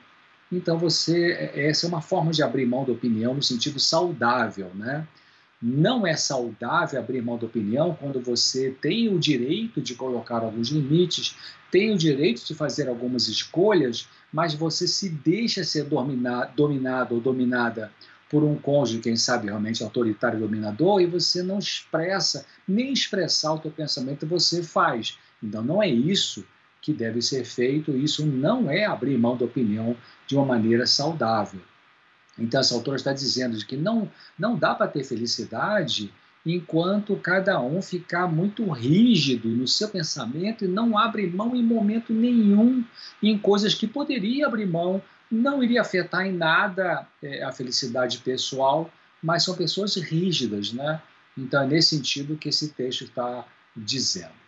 então 0.50 0.78
você 0.78 1.34
é, 1.34 1.68
essa 1.68 1.86
é 1.86 1.90
uma 1.90 2.02
forma 2.02 2.32
de 2.32 2.42
abrir 2.42 2.66
mão 2.66 2.86
da 2.86 2.94
opinião 2.94 3.34
no 3.34 3.44
sentido 3.44 3.80
saudável, 3.80 4.72
né? 4.74 5.06
Não 5.68 6.06
é 6.06 6.16
saudável 6.16 7.00
abrir 7.00 7.24
mão 7.24 7.40
da 7.40 7.48
opinião 7.48 7.98
quando 8.00 8.22
você 8.22 8.70
tem 8.80 9.10
o 9.10 9.18
direito 9.18 9.82
de 9.82 9.96
colocar 9.96 10.44
alguns 10.44 10.70
limites, 10.70 11.36
tem 11.72 11.92
o 11.92 11.98
direito 11.98 12.46
de 12.46 12.54
fazer 12.54 12.88
algumas 12.88 13.28
escolhas, 13.28 14.08
mas 14.32 14.54
você 14.54 14.88
se 14.88 15.10
deixa 15.10 15.64
ser 15.64 15.86
dominado, 15.86 16.56
dominado 16.56 17.16
ou 17.16 17.20
dominada 17.20 17.92
por 18.30 18.44
um 18.44 18.56
cônjuge, 18.56 19.00
quem 19.00 19.16
sabe 19.16 19.48
realmente 19.48 19.84
autoritário 19.84 20.40
dominador, 20.40 21.02
e 21.02 21.08
você 21.08 21.42
não 21.42 21.58
expressa, 21.58 22.46
nem 22.68 22.94
expressar 22.94 23.54
o 23.54 23.60
teu 23.60 23.72
pensamento 23.72 24.28
você 24.28 24.62
faz. 24.62 25.18
Então 25.42 25.64
não 25.64 25.82
é 25.82 25.90
isso 25.90 26.46
que 26.80 26.94
deve 26.94 27.24
ser 27.24 27.44
feito, 27.44 27.98
isso 27.98 28.24
não 28.24 28.70
é 28.70 28.86
abrir 28.86 29.18
mão 29.18 29.36
da 29.36 29.46
opinião 29.46 29.98
de 30.28 30.36
uma 30.36 30.46
maneira 30.46 30.86
saudável. 30.86 31.60
Então, 32.38 32.60
essa 32.60 32.76
autora 32.76 32.98
está 32.98 33.14
dizendo 33.14 33.58
que 33.66 33.78
não, 33.78 34.12
não 34.38 34.58
dá 34.58 34.76
para 34.76 34.88
ter 34.88 35.04
felicidade 35.04 36.14
enquanto 36.46 37.16
cada 37.16 37.60
um 37.60 37.82
ficar 37.82 38.28
muito 38.28 38.70
rígido 38.70 39.50
no 39.50 39.68
seu 39.68 39.90
pensamento 39.90 40.64
e 40.64 40.68
não 40.68 40.98
abre 40.98 41.28
mão 41.28 41.56
em 41.56 41.64
momento 41.64 42.14
nenhum 42.14 42.84
em 43.24 43.38
coisas 43.38 43.74
que 43.74 43.88
poderia 43.88 44.46
abrir 44.46 44.68
mão, 44.68 45.02
não 45.32 45.64
iria 45.64 45.82
afetar 45.82 46.26
em 46.26 46.32
nada 46.32 47.08
é, 47.22 47.44
a 47.44 47.52
felicidade 47.52 48.20
pessoal, 48.20 48.92
mas 49.24 49.44
são 49.44 49.56
pessoas 49.56 49.96
rígidas, 49.96 50.72
né? 50.72 51.02
Então 51.36 51.64
é 51.64 51.68
nesse 51.68 51.96
sentido 51.96 52.38
que 52.38 52.50
esse 52.50 52.70
texto 52.70 53.06
está 53.06 53.46
dizendo. 53.76 54.46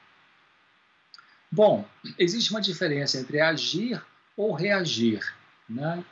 Bom, 1.52 1.86
existe 2.20 2.52
uma 2.52 2.62
diferença 2.62 3.20
entre 3.20 3.40
agir 3.42 4.02
ou 4.36 4.54
reagir, 4.54 5.22
né? 5.68 6.04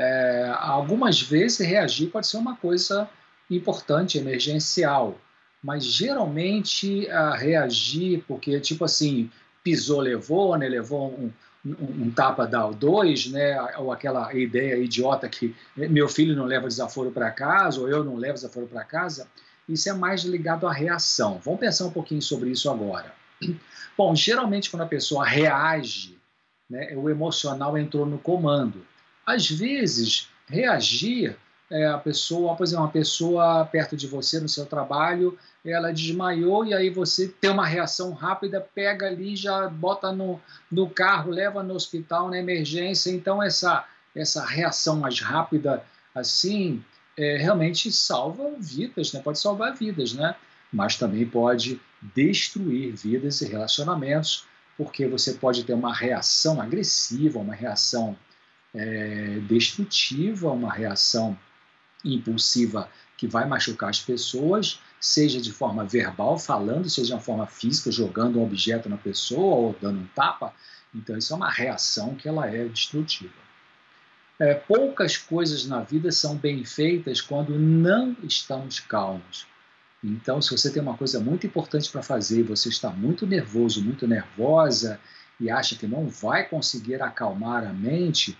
É, 0.00 0.54
algumas 0.56 1.20
vezes 1.20 1.58
reagir 1.58 2.08
pode 2.08 2.28
ser 2.28 2.36
uma 2.36 2.56
coisa 2.56 3.10
importante, 3.50 4.16
emergencial, 4.16 5.18
mas 5.60 5.84
geralmente 5.84 7.10
a 7.10 7.34
reagir, 7.34 8.22
porque 8.28 8.60
tipo 8.60 8.84
assim, 8.84 9.28
pisou, 9.64 10.00
levou, 10.00 10.56
né, 10.56 10.68
levou 10.68 11.08
um, 11.08 11.32
um, 11.66 12.04
um 12.04 12.10
tapa 12.12 12.46
dá 12.46 12.64
dois, 12.70 13.26
né, 13.26 13.60
ou 13.78 13.90
aquela 13.90 14.32
ideia 14.32 14.76
idiota 14.76 15.28
que 15.28 15.52
meu 15.74 16.08
filho 16.08 16.36
não 16.36 16.44
leva 16.44 16.68
desaforo 16.68 17.10
para 17.10 17.32
casa, 17.32 17.80
ou 17.80 17.88
eu 17.88 18.04
não 18.04 18.14
levo 18.14 18.34
desaforo 18.34 18.68
para 18.68 18.84
casa, 18.84 19.26
isso 19.68 19.90
é 19.90 19.92
mais 19.92 20.22
ligado 20.22 20.64
à 20.68 20.72
reação. 20.72 21.40
Vamos 21.44 21.58
pensar 21.58 21.86
um 21.86 21.90
pouquinho 21.90 22.22
sobre 22.22 22.50
isso 22.50 22.70
agora. 22.70 23.12
Bom, 23.98 24.14
geralmente 24.14 24.70
quando 24.70 24.82
a 24.82 24.86
pessoa 24.86 25.26
reage, 25.26 26.16
né, 26.70 26.94
o 26.96 27.10
emocional 27.10 27.76
entrou 27.76 28.06
no 28.06 28.18
comando. 28.18 28.86
Às 29.28 29.50
vezes, 29.50 30.30
reagir, 30.46 31.36
é, 31.70 31.86
a 31.86 31.98
pessoa, 31.98 32.56
por 32.56 32.64
exemplo, 32.64 32.84
uma 32.84 32.90
pessoa 32.90 33.62
perto 33.66 33.94
de 33.94 34.06
você 34.06 34.40
no 34.40 34.48
seu 34.48 34.64
trabalho, 34.64 35.38
ela 35.62 35.92
desmaiou 35.92 36.64
e 36.64 36.72
aí 36.72 36.88
você 36.88 37.28
tem 37.28 37.50
uma 37.50 37.66
reação 37.66 38.14
rápida, 38.14 38.66
pega 38.74 39.06
ali, 39.06 39.36
já 39.36 39.68
bota 39.68 40.10
no, 40.12 40.40
no 40.72 40.88
carro, 40.88 41.30
leva 41.30 41.62
no 41.62 41.74
hospital, 41.74 42.30
na 42.30 42.38
emergência. 42.38 43.10
Então, 43.10 43.42
essa, 43.42 43.84
essa 44.16 44.46
reação 44.46 44.96
mais 44.96 45.20
rápida, 45.20 45.84
assim, 46.14 46.82
é, 47.14 47.36
realmente 47.36 47.92
salva 47.92 48.52
vidas, 48.58 49.12
né? 49.12 49.20
pode 49.22 49.38
salvar 49.38 49.74
vidas, 49.74 50.14
né? 50.14 50.34
mas 50.72 50.96
também 50.96 51.26
pode 51.26 51.78
destruir 52.00 52.96
vidas 52.96 53.42
e 53.42 53.46
relacionamentos, 53.46 54.46
porque 54.74 55.06
você 55.06 55.34
pode 55.34 55.64
ter 55.64 55.74
uma 55.74 55.94
reação 55.94 56.62
agressiva, 56.62 57.38
uma 57.38 57.54
reação 57.54 58.16
é, 58.74 59.38
destrutiva, 59.48 60.50
uma 60.50 60.72
reação 60.72 61.38
impulsiva 62.04 62.88
que 63.16 63.26
vai 63.26 63.46
machucar 63.46 63.90
as 63.90 64.00
pessoas, 64.00 64.80
seja 65.00 65.40
de 65.40 65.52
forma 65.52 65.84
verbal, 65.84 66.38
falando, 66.38 66.88
seja 66.88 67.16
de 67.16 67.24
forma 67.24 67.46
física, 67.46 67.90
jogando 67.90 68.38
um 68.38 68.44
objeto 68.44 68.88
na 68.88 68.96
pessoa 68.96 69.56
ou 69.56 69.76
dando 69.80 70.00
um 70.00 70.06
tapa. 70.14 70.54
Então, 70.94 71.16
isso 71.18 71.32
é 71.32 71.36
uma 71.36 71.50
reação 71.50 72.14
que 72.14 72.28
ela 72.28 72.46
é 72.46 72.64
destrutiva. 72.66 73.48
É, 74.38 74.54
poucas 74.54 75.16
coisas 75.16 75.66
na 75.66 75.80
vida 75.80 76.12
são 76.12 76.36
bem 76.36 76.64
feitas 76.64 77.20
quando 77.20 77.58
não 77.58 78.16
estamos 78.22 78.78
calmos. 78.78 79.46
Então, 80.02 80.40
se 80.40 80.52
você 80.52 80.70
tem 80.70 80.80
uma 80.80 80.96
coisa 80.96 81.18
muito 81.18 81.44
importante 81.44 81.90
para 81.90 82.04
fazer 82.04 82.40
e 82.40 82.44
você 82.44 82.68
está 82.68 82.88
muito 82.88 83.26
nervoso, 83.26 83.82
muito 83.82 84.06
nervosa 84.06 85.00
e 85.40 85.50
acha 85.50 85.74
que 85.74 85.88
não 85.88 86.08
vai 86.08 86.48
conseguir 86.48 87.02
acalmar 87.02 87.66
a 87.66 87.72
mente, 87.72 88.38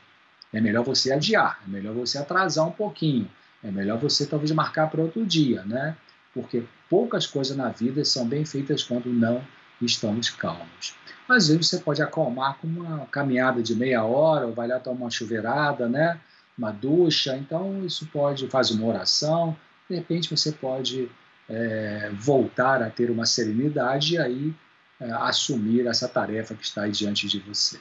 é 0.53 0.61
melhor 0.61 0.85
você 0.85 1.13
adiar, 1.13 1.61
é 1.67 1.71
melhor 1.71 1.95
você 1.95 2.19
atrasar 2.19 2.67
um 2.67 2.73
pouquinho, 2.73 3.31
é 3.63 3.71
melhor 3.71 3.99
você 3.99 4.27
talvez 4.27 4.51
marcar 4.53 4.91
para 4.91 5.03
outro 5.03 5.25
dia, 5.25 5.63
né? 5.65 5.97
Porque 6.33 6.65
poucas 6.89 7.27
coisas 7.27 7.57
na 7.57 7.69
vida 7.69 8.05
são 8.05 8.27
bem 8.27 8.45
feitas 8.45 8.83
quando 8.83 9.07
não 9.07 9.43
estamos 9.81 10.31
calmos. 10.31 10.95
Às 11.29 11.49
vezes 11.49 11.69
você 11.69 11.79
pode 11.79 12.03
acalmar 12.03 12.57
com 12.59 12.67
uma 12.67 13.07
caminhada 13.07 13.63
de 13.63 13.75
meia 13.75 14.03
hora, 14.03 14.47
ou 14.47 14.55
vai 14.55 14.67
lá 14.67 14.81
tomar 14.81 15.03
uma 15.03 15.11
chuveirada, 15.11 15.89
né? 15.89 16.19
Uma 16.57 16.73
ducha, 16.73 17.37
então 17.37 17.85
isso 17.85 18.07
pode, 18.07 18.49
faz 18.49 18.71
uma 18.71 18.87
oração, 18.87 19.57
de 19.89 19.97
repente 19.97 20.31
você 20.31 20.51
pode 20.53 21.11
é, 21.49 22.11
voltar 22.15 22.83
a 22.83 22.91
ter 22.91 23.11
uma 23.11 23.27
serenidade 23.27 24.15
e 24.15 24.19
aí 24.19 24.55
é, 25.01 25.11
assumir 25.13 25.87
essa 25.87 26.09
tarefa 26.09 26.55
que 26.55 26.65
está 26.65 26.87
diante 26.89 27.29
de 27.29 27.39
você. 27.41 27.79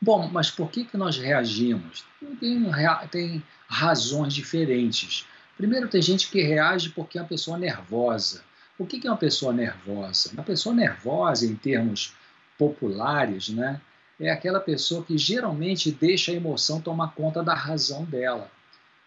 Bom, 0.00 0.28
mas 0.30 0.50
por 0.50 0.70
que, 0.70 0.84
que 0.84 0.96
nós 0.96 1.16
reagimos? 1.16 2.04
Tem, 2.38 2.70
tem 3.10 3.42
razões 3.66 4.34
diferentes. 4.34 5.26
Primeiro, 5.56 5.88
tem 5.88 6.02
gente 6.02 6.30
que 6.30 6.42
reage 6.42 6.90
porque 6.90 7.18
é 7.18 7.22
uma 7.22 7.28
pessoa 7.28 7.56
nervosa. 7.56 8.44
O 8.78 8.86
que, 8.86 9.00
que 9.00 9.06
é 9.06 9.10
uma 9.10 9.16
pessoa 9.16 9.52
nervosa? 9.52 10.30
Uma 10.32 10.42
pessoa 10.42 10.74
nervosa, 10.74 11.46
em 11.46 11.56
termos 11.56 12.14
populares, 12.58 13.48
né, 13.48 13.80
é 14.18 14.30
aquela 14.30 14.60
pessoa 14.60 15.04
que 15.04 15.16
geralmente 15.16 15.90
deixa 15.90 16.32
a 16.32 16.34
emoção 16.34 16.80
tomar 16.80 17.14
conta 17.14 17.42
da 17.42 17.54
razão 17.54 18.04
dela. 18.04 18.50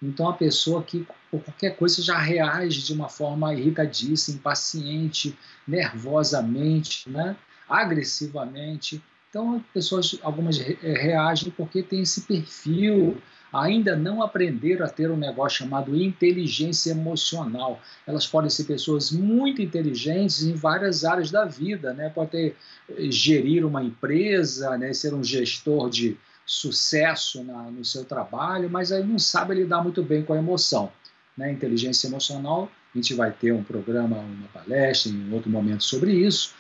Então, 0.02 0.30
a 0.30 0.34
pessoa 0.34 0.82
que, 0.82 1.06
por 1.30 1.44
qualquer 1.44 1.76
coisa, 1.76 2.02
já 2.02 2.18
reage 2.18 2.84
de 2.84 2.94
uma 2.94 3.10
forma 3.10 3.54
irritadiça, 3.54 4.32
impaciente, 4.32 5.38
nervosamente, 5.68 7.10
né, 7.10 7.36
agressivamente. 7.68 9.04
Então, 9.30 9.64
pessoas, 9.74 10.18
algumas 10.24 10.60
eh, 10.60 10.76
reagem 10.82 11.54
porque 11.56 11.84
tem 11.84 12.02
esse 12.02 12.22
perfil, 12.22 13.22
ainda 13.54 13.96
não 13.96 14.24
aprenderam 14.24 14.86
a 14.86 14.90
ter 14.90 15.12
um 15.12 15.18
negócio 15.18 15.60
chamado 15.60 15.96
inteligência 15.96 16.92
emocional. 16.92 17.80
Elas 18.08 18.26
podem 18.26 18.50
ser 18.50 18.64
pessoas 18.64 19.12
muito 19.12 19.62
inteligentes 19.62 20.44
em 20.44 20.54
várias 20.54 21.06
áreas 21.06 21.30
da 21.30 21.46
vida, 21.46 21.94
né? 21.94 22.10
Pode 22.10 22.32
ter, 22.32 22.56
eh, 22.90 23.12
gerir 23.12 23.66
uma 23.66 23.84
empresa, 23.84 24.76
né? 24.78 24.94
ser 24.94 25.14
um 25.14 25.24
gestor 25.24 25.90
de 25.90 26.18
sucesso 26.44 27.44
na, 27.44 27.70
no 27.70 27.86
seu 27.86 28.04
trabalho, 28.04 28.68
mas 28.68 28.92
aí 28.92 29.06
não 29.06 29.20
sabe 29.20 29.54
lidar 29.54 29.84
muito 29.84 30.02
bem 30.02 30.24
com 30.24 30.34
a 30.34 30.38
emoção. 30.38 30.92
Né? 31.38 31.52
Inteligência 31.52 32.08
emocional, 32.08 32.72
a 32.94 32.98
gente 32.98 33.14
vai 33.14 33.32
ter 33.32 33.52
um 33.52 33.64
programa, 33.64 34.18
uma 34.18 34.48
palestra 34.48 35.12
em 35.12 35.32
outro 35.32 35.52
momento 35.52 35.84
sobre 35.84 36.12
isso, 36.12 36.56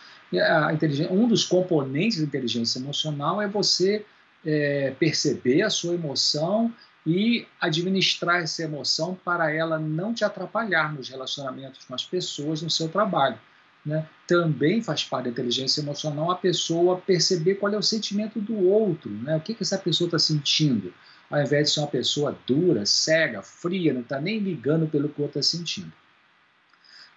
um 1.10 1.28
dos 1.28 1.44
componentes 1.44 2.20
da 2.20 2.26
inteligência 2.26 2.80
emocional 2.80 3.42
é 3.42 3.48
você 3.48 4.06
é, 4.46 4.94
perceber 5.00 5.64
a 5.64 5.70
sua 5.70 5.96
emoção 5.96 6.74
e 7.06 7.48
administrar 7.60 8.42
essa 8.42 8.64
emoção 8.64 9.18
para 9.24 9.52
ela 9.52 9.80
não 9.80 10.14
te 10.14 10.24
atrapalhar 10.24 10.94
nos 10.94 11.10
relacionamentos 11.10 11.86
com 11.86 11.96
as 11.96 12.06
pessoas 12.06 12.62
no 12.62 12.70
seu 12.70 12.88
trabalho. 12.90 13.40
Né? 13.86 14.08
Também 14.28 14.82
faz 14.82 15.04
parte 15.04 15.26
da 15.26 15.32
inteligência 15.32 15.82
emocional 15.82 16.30
a 16.30 16.36
pessoa 16.36 16.98
perceber 16.98 17.56
qual 17.56 17.74
é 17.74 17.78
o 17.78 17.82
sentimento 17.82 18.40
do 18.40 18.68
outro, 18.68 19.10
né? 19.10 19.36
o 19.36 19.42
que, 19.42 19.54
que 19.54 19.64
essa 19.64 19.78
pessoa 19.78 20.08
está 20.08 20.20
sentindo, 20.20 20.94
ao 21.30 21.42
invés 21.42 21.68
de 21.68 21.74
ser 21.74 21.80
uma 21.80 21.88
pessoa 21.88 22.38
dura, 22.46 22.86
cega, 22.86 23.42
fria, 23.42 23.94
não 23.94 24.02
está 24.02 24.20
nem 24.20 24.38
ligando 24.38 24.88
pelo 24.88 25.10
que 25.10 25.20
o 25.20 25.24
outro 25.24 25.40
está 25.40 25.58
sentindo. 25.58 25.92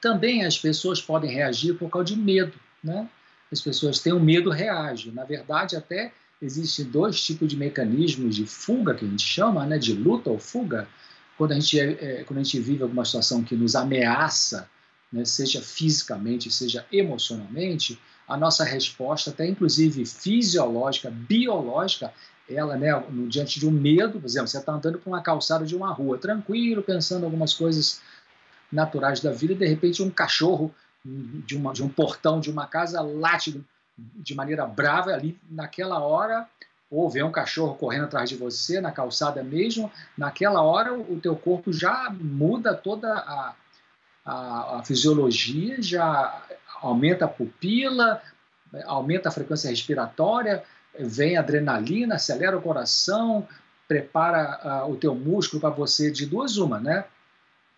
Também 0.00 0.44
as 0.44 0.58
pessoas 0.58 1.00
podem 1.00 1.30
reagir 1.30 1.74
por 1.74 1.90
causa 1.90 2.06
de 2.06 2.16
medo 2.16 2.58
né? 2.82 3.08
As 3.50 3.60
pessoas 3.60 3.98
têm 3.98 4.12
o 4.12 4.16
um 4.16 4.20
medo, 4.20 4.50
reagem. 4.50 5.12
Na 5.12 5.24
verdade, 5.24 5.76
até 5.76 6.12
existem 6.40 6.86
dois 6.86 7.22
tipos 7.22 7.48
de 7.48 7.56
mecanismos 7.56 8.34
de 8.34 8.46
fuga, 8.46 8.94
que 8.94 9.04
a 9.04 9.08
gente 9.08 9.22
chama, 9.22 9.64
né, 9.64 9.78
de 9.78 9.92
luta 9.92 10.30
ou 10.30 10.38
fuga. 10.38 10.88
quando 11.38 11.52
a 11.52 11.54
gente, 11.54 11.78
é, 11.78 12.20
é, 12.20 12.24
quando 12.24 12.40
a 12.40 12.42
gente 12.42 12.58
vive 12.60 12.82
alguma 12.82 13.04
situação 13.04 13.42
que 13.42 13.54
nos 13.54 13.74
ameaça, 13.74 14.68
né, 15.12 15.24
seja 15.24 15.60
fisicamente, 15.60 16.50
seja 16.50 16.86
emocionalmente, 16.92 17.98
a 18.28 18.36
nossa 18.36 18.64
resposta, 18.64 19.30
até 19.30 19.46
inclusive 19.46 20.04
fisiológica, 20.06 21.10
biológica, 21.10 22.12
ela, 22.48 22.76
né, 22.76 22.92
no, 23.10 23.28
diante 23.28 23.60
de 23.60 23.66
um 23.66 23.70
medo, 23.70 24.20
por 24.20 24.26
exemplo, 24.26 24.48
você 24.48 24.58
está 24.58 24.72
andando 24.72 24.98
por 24.98 25.10
uma 25.10 25.22
calçada 25.22 25.64
de 25.64 25.76
uma 25.76 25.92
rua, 25.92 26.18
tranquilo, 26.18 26.82
pensando 26.82 27.24
algumas 27.24 27.54
coisas 27.54 28.00
naturais 28.70 29.20
da 29.20 29.32
vida, 29.32 29.52
e 29.52 29.56
de 29.56 29.66
repente 29.66 30.02
um 30.02 30.10
cachorro 30.10 30.74
de, 31.04 31.56
uma, 31.56 31.72
de 31.72 31.82
um 31.82 31.88
portão 31.88 32.40
de 32.40 32.50
uma 32.50 32.66
casa 32.66 33.00
late 33.00 33.64
de 33.96 34.34
maneira 34.34 34.66
brava 34.66 35.10
ali 35.10 35.38
naquela 35.50 35.98
hora 35.98 36.48
ou 36.90 37.08
vê 37.08 37.22
um 37.22 37.32
cachorro 37.32 37.74
correndo 37.74 38.04
atrás 38.04 38.28
de 38.28 38.36
você 38.36 38.80
na 38.80 38.92
calçada 38.92 39.42
mesmo, 39.42 39.90
naquela 40.16 40.60
hora 40.60 40.92
o 40.92 41.18
teu 41.18 41.34
corpo 41.34 41.72
já 41.72 42.10
muda 42.10 42.74
toda 42.74 43.08
a, 43.14 43.54
a, 44.24 44.78
a 44.78 44.82
fisiologia, 44.84 45.80
já 45.80 46.42
aumenta 46.82 47.24
a 47.24 47.28
pupila, 47.28 48.20
aumenta 48.84 49.30
a 49.30 49.32
frequência 49.32 49.70
respiratória, 49.70 50.62
vem 50.98 51.38
adrenalina, 51.38 52.16
acelera 52.16 52.58
o 52.58 52.62
coração, 52.62 53.48
prepara 53.88 54.84
uh, 54.84 54.92
o 54.92 54.96
teu 54.96 55.14
músculo 55.14 55.60
para 55.60 55.70
você 55.70 56.10
de 56.10 56.26
duas 56.26 56.58
uma, 56.58 56.78
né? 56.78 57.06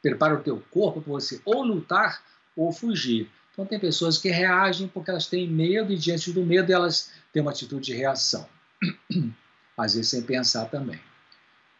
Prepara 0.02 0.34
o 0.34 0.42
teu 0.42 0.62
corpo 0.70 1.00
para 1.00 1.12
você 1.12 1.40
ou 1.44 1.62
lutar 1.62 2.20
ou 2.56 2.72
fugir. 2.72 3.28
Então 3.52 3.64
tem 3.64 3.78
pessoas 3.78 4.18
que 4.18 4.28
reagem 4.28 4.88
porque 4.88 5.10
elas 5.10 5.26
têm 5.26 5.48
medo 5.48 5.92
e 5.92 5.96
diante 5.96 6.32
do 6.32 6.44
medo 6.44 6.72
elas 6.72 7.10
têm 7.32 7.42
uma 7.42 7.52
atitude 7.52 7.86
de 7.86 7.94
reação. 7.94 8.46
Às 9.76 9.94
vezes 9.94 10.10
sem 10.10 10.22
pensar 10.22 10.66
também. 10.66 11.00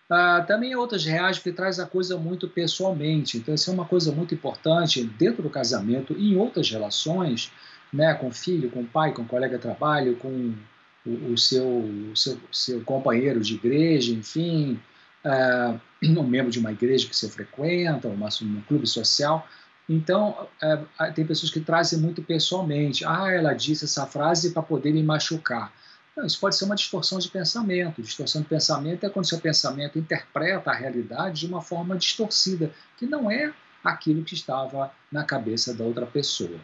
Ah, 0.09 0.45
também 0.47 0.76
outras 0.76 1.04
reagem 1.04 1.40
porque 1.43 1.57
traz 1.57 1.81
a 1.81 1.87
coisa 1.87 2.19
muito 2.19 2.49
pessoalmente. 2.49 3.38
Então, 3.38 3.54
isso 3.54 3.71
é 3.71 3.73
uma 3.73 3.87
coisa 3.87 4.12
muito 4.12 4.35
importante 4.35 5.02
dentro 5.02 5.43
do 5.43 5.50
casamento 5.50 6.14
e 6.19 6.33
em 6.33 6.37
outras 6.37 6.71
relações, 6.71 7.50
né, 7.93 8.12
com 8.14 8.31
filho, 8.31 8.71
com 8.71 8.85
pai, 8.85 9.12
com 9.12 9.25
colega 9.25 9.57
de 9.57 9.62
trabalho, 9.62 10.16
com 10.16 10.54
o, 11.07 11.33
o 11.33 11.38
seu, 11.38 11.66
o 11.66 12.16
seu, 12.16 12.38
seu 12.52 12.81
companheiro 12.83 13.40
de 13.40 13.54
igreja, 13.54 14.12
enfim, 14.12 14.78
uh, 15.25 15.81
um 16.21 16.23
membro 16.23 16.50
de 16.50 16.59
uma 16.59 16.73
igreja 16.73 17.09
que 17.09 17.16
você 17.16 17.28
frequenta, 17.28 18.09
uma, 18.09 18.28
um 18.43 18.61
clube 18.69 18.87
social. 18.87 19.49
Então, 19.88 20.49
uh, 20.62 21.12
tem 21.14 21.26
pessoas 21.26 21.53
que 21.53 21.61
trazem 21.61 21.99
muito 21.99 22.23
pessoalmente. 22.23 23.05
Ah, 23.05 23.31
ela 23.31 23.53
disse 23.53 23.85
essa 23.85 24.07
frase 24.07 24.53
para 24.53 24.62
poder 24.62 24.93
me 24.93 25.03
machucar. 25.03 25.73
Não, 26.17 26.25
isso 26.25 26.38
pode 26.41 26.57
ser 26.57 26.64
uma 26.64 26.76
distorção 26.76 27.19
de 27.19 27.29
pensamento. 27.29 28.00
Distorção 28.00 28.43
de 28.43 28.49
pensamento 28.49 29.05
é 29.05 29.11
quando 29.11 29.26
seu 29.26 29.41
pensamento 29.41 29.99
interpreta 29.99 30.71
a 30.71 30.75
realidade 30.75 31.41
de 31.41 31.47
uma 31.47 31.61
forma 31.61 31.97
distorcida, 31.97 32.71
que 32.97 33.05
não 33.05 33.31
é 33.31 33.53
aquilo 33.83 34.25
que 34.25 34.35
estava 34.35 34.91
na 35.12 35.25
cabeça 35.25 35.75
da 35.75 35.85
outra 35.85 36.07
pessoa. 36.07 36.59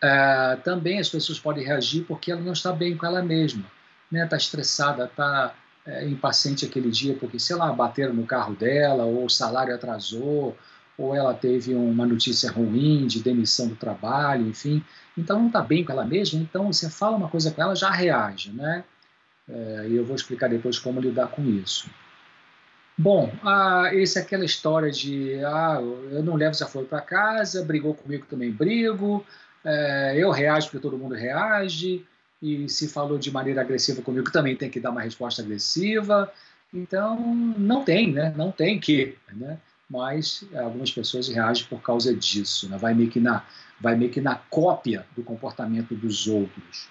É, 0.00 0.56
também 0.56 1.00
as 1.00 1.08
pessoas 1.08 1.40
podem 1.40 1.64
reagir 1.64 2.04
porque 2.04 2.30
ela 2.30 2.40
não 2.40 2.52
está 2.52 2.72
bem 2.72 2.96
com 2.96 3.06
ela 3.06 3.22
mesma, 3.22 3.64
né? 4.10 4.24
Está 4.24 4.36
estressada, 4.36 5.06
está 5.06 5.54
é, 5.86 6.06
impaciente 6.06 6.66
aquele 6.66 6.90
dia 6.90 7.16
porque, 7.18 7.40
sei 7.40 7.56
lá, 7.56 7.72
bateram 7.72 8.12
no 8.12 8.26
carro 8.26 8.54
dela, 8.54 9.04
ou 9.04 9.24
o 9.24 9.30
salário 9.30 9.74
atrasou, 9.74 10.56
ou 10.96 11.14
ela 11.14 11.34
teve 11.34 11.74
uma 11.74 12.06
notícia 12.06 12.50
ruim 12.50 13.06
de 13.06 13.22
demissão 13.22 13.68
do 13.68 13.76
trabalho, 13.76 14.48
enfim. 14.48 14.82
Então 15.16 15.38
não 15.38 15.48
está 15.48 15.60
bem 15.60 15.84
com 15.84 15.92
ela 15.92 16.04
mesma, 16.04 16.40
então 16.40 16.72
você 16.72 16.88
fala 16.88 17.16
uma 17.16 17.28
coisa 17.28 17.50
com 17.50 17.62
ela, 17.62 17.74
já 17.74 17.90
reage, 17.90 18.50
né? 18.52 18.84
É, 19.48 19.86
e 19.88 19.96
eu 19.96 20.04
vou 20.04 20.16
explicar 20.16 20.48
depois 20.48 20.78
como 20.78 21.00
lidar 21.00 21.28
com 21.28 21.44
isso. 21.44 21.88
Bom, 22.96 23.32
ah, 23.42 23.90
esse 23.92 24.18
é 24.18 24.22
aquela 24.22 24.44
história 24.44 24.90
de 24.90 25.34
ah, 25.44 25.80
eu 26.10 26.22
não 26.22 26.36
levo 26.36 26.52
desaforo 26.52 26.86
para 26.86 27.00
casa, 27.00 27.64
brigou 27.64 27.94
comigo 27.94 28.24
também 28.30 28.52
brigo, 28.52 29.26
é, 29.64 30.14
eu 30.16 30.30
reajo 30.30 30.68
porque 30.68 30.78
todo 30.78 30.96
mundo 30.96 31.14
reage, 31.14 32.06
e 32.40 32.68
se 32.68 32.88
falou 32.88 33.18
de 33.18 33.30
maneira 33.30 33.62
agressiva 33.62 34.02
comigo 34.02 34.30
também 34.30 34.54
tem 34.54 34.70
que 34.70 34.78
dar 34.78 34.90
uma 34.90 35.00
resposta 35.00 35.42
agressiva. 35.42 36.30
Então, 36.72 37.16
não 37.56 37.84
tem, 37.84 38.12
né? 38.12 38.34
Não 38.36 38.52
tem 38.52 38.78
que, 38.78 39.16
né? 39.32 39.58
Mas 39.88 40.44
algumas 40.54 40.90
pessoas 40.90 41.28
reagem 41.28 41.66
por 41.66 41.80
causa 41.82 42.14
disso, 42.14 42.68
né? 42.68 42.78
Vai 42.78 42.94
meio 42.94 43.10
que 43.10 43.20
na 43.20 43.44
vai 43.80 43.96
meio 43.96 44.10
que 44.10 44.20
na 44.20 44.36
cópia 44.36 45.04
do 45.16 45.22
comportamento 45.22 45.94
dos 45.94 46.26
outros. 46.26 46.88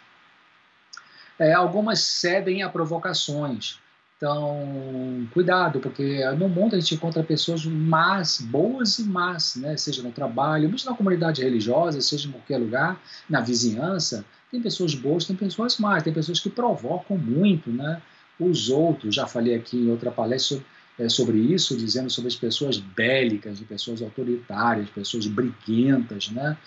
É, 1.39 1.53
algumas 1.53 1.99
cedem 2.01 2.61
a 2.61 2.69
provocações. 2.69 3.79
Então, 4.23 5.27
cuidado, 5.33 5.81
porque 5.81 6.23
no 6.37 6.47
mundo 6.47 6.75
a 6.75 6.79
gente 6.79 6.95
encontra 6.95 7.21
pessoas 7.21 7.65
más, 7.65 8.39
boas 8.39 8.97
e 8.99 9.03
más, 9.03 9.57
né? 9.57 9.75
seja 9.75 10.01
no 10.01 10.13
trabalho, 10.13 10.69
mesmo 10.69 10.89
na 10.89 10.95
comunidade 10.95 11.43
religiosa, 11.43 11.99
seja 11.99 12.29
em 12.29 12.31
qualquer 12.31 12.57
lugar, 12.57 13.01
na 13.29 13.41
vizinhança. 13.41 14.23
Tem 14.49 14.61
pessoas 14.61 14.95
boas, 14.95 15.25
tem 15.25 15.35
pessoas 15.35 15.77
más, 15.77 16.03
tem 16.03 16.13
pessoas 16.13 16.39
que 16.39 16.49
provocam 16.49 17.17
muito 17.17 17.69
né? 17.69 18.01
os 18.39 18.69
outros. 18.69 19.13
Já 19.13 19.27
falei 19.27 19.55
aqui 19.55 19.77
em 19.77 19.91
outra 19.91 20.09
palestra 20.09 20.57
sobre, 20.57 20.65
é, 20.99 21.09
sobre 21.09 21.37
isso, 21.37 21.77
dizendo 21.77 22.09
sobre 22.09 22.29
as 22.29 22.35
pessoas 22.35 22.77
bélicas, 22.77 23.57
de 23.57 23.65
pessoas 23.65 24.01
autoritárias, 24.01 24.89
pessoas 24.89 25.27
briguentas, 25.27 26.29
né? 26.29 26.57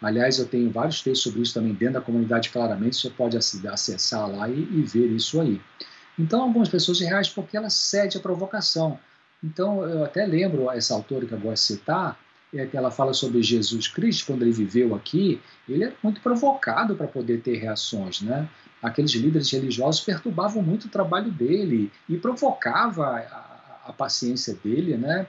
Aliás, 0.00 0.38
eu 0.38 0.46
tenho 0.46 0.70
vários 0.70 1.00
textos 1.00 1.22
sobre 1.22 1.42
isso 1.42 1.54
também 1.54 1.72
dentro 1.72 1.94
da 1.94 2.00
comunidade, 2.00 2.50
claramente, 2.50 2.96
você 2.96 3.10
pode 3.10 3.36
acessar 3.36 4.28
lá 4.30 4.48
e, 4.48 4.60
e 4.60 4.82
ver 4.82 5.10
isso 5.10 5.40
aí. 5.40 5.60
Então, 6.18 6.42
algumas 6.42 6.68
pessoas 6.68 7.00
reagem 7.00 7.32
porque 7.34 7.56
ela 7.56 7.70
cede 7.70 8.18
à 8.18 8.20
provocação. 8.20 8.98
Então, 9.42 9.82
eu 9.84 10.04
até 10.04 10.24
lembro 10.26 10.70
essa 10.70 10.94
autora 10.94 11.26
que 11.26 11.32
eu 11.32 11.40
gosto 11.40 11.62
de 11.62 11.78
citar, 11.78 12.18
é 12.54 12.66
que 12.66 12.76
ela 12.76 12.90
fala 12.90 13.12
sobre 13.12 13.42
Jesus 13.42 13.88
Cristo, 13.88 14.26
quando 14.26 14.42
ele 14.42 14.52
viveu 14.52 14.94
aqui, 14.94 15.40
ele 15.68 15.84
é 15.84 15.92
muito 16.02 16.20
provocado 16.20 16.94
para 16.94 17.08
poder 17.08 17.40
ter 17.40 17.56
reações, 17.56 18.20
né? 18.20 18.48
Aqueles 18.80 19.12
líderes 19.12 19.50
religiosos 19.50 20.02
perturbavam 20.02 20.62
muito 20.62 20.84
o 20.84 20.90
trabalho 20.90 21.30
dele 21.30 21.90
e 22.08 22.16
provocava 22.16 23.53
a, 23.84 23.92
paciência 23.92 24.54
dele, 24.62 24.96
né? 24.96 25.26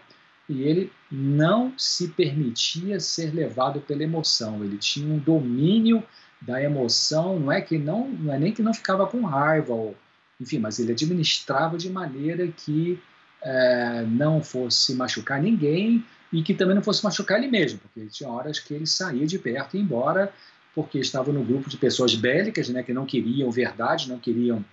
E 0.48 0.62
ele 0.62 0.92
não 1.12 1.74
se 1.78 2.10
permitia 2.10 3.00
ser 3.00 3.34
levado 3.34 3.82
pela 3.82 4.04
emoção. 4.04 4.64
Ele 4.64 4.78
tinha 4.78 5.12
um 5.12 5.18
domínio 5.18 6.04
da 6.42 6.62
emoção. 6.62 7.40
Não 7.40 7.52
é 7.52 7.62
que 7.62 7.78
não, 7.78 8.08
não 8.10 8.34
é 8.34 8.38
nem 8.38 8.54
que 8.54 8.62
não 8.62 8.74
ficava 8.74 9.08
com 9.08 9.24
raiva 9.24 9.74
ou 9.74 9.96
enfim, 10.40 10.60
mas 10.60 10.80
ele 10.80 10.92
administrava 10.92 11.78
de 11.78 11.90
maneira 11.90 12.48
que 12.48 13.00
é, 13.42 14.04
não 14.08 14.42
fosse 14.42 14.94
machucar 14.94 15.42
ninguém 15.42 16.04
e 16.32 16.42
que 16.44 16.54
também 16.54 16.76
não 16.76 16.84
fosse 16.84 17.04
machucar 17.04 17.38
ele 17.38 17.48
mesmo, 17.48 17.80
porque 17.80 18.08
tinha 18.08 18.30
horas 18.30 18.60
que 18.60 18.74
ele 18.74 18.86
saía 18.86 19.26
de 19.26 19.40
perto 19.40 19.78
e 19.78 19.80
embora 19.80 20.34
porque 20.74 21.00
estava 21.00 21.32
no 21.32 21.44
grupo 21.44 21.70
de 21.70 21.78
pessoas 21.78 22.16
bélicas, 22.16 22.68
né, 22.68 22.84
que 22.84 22.94
não 22.94 23.06
queriam 23.06 23.50
verdade, 23.50 24.10
não 24.10 24.20
queriam 24.20 24.64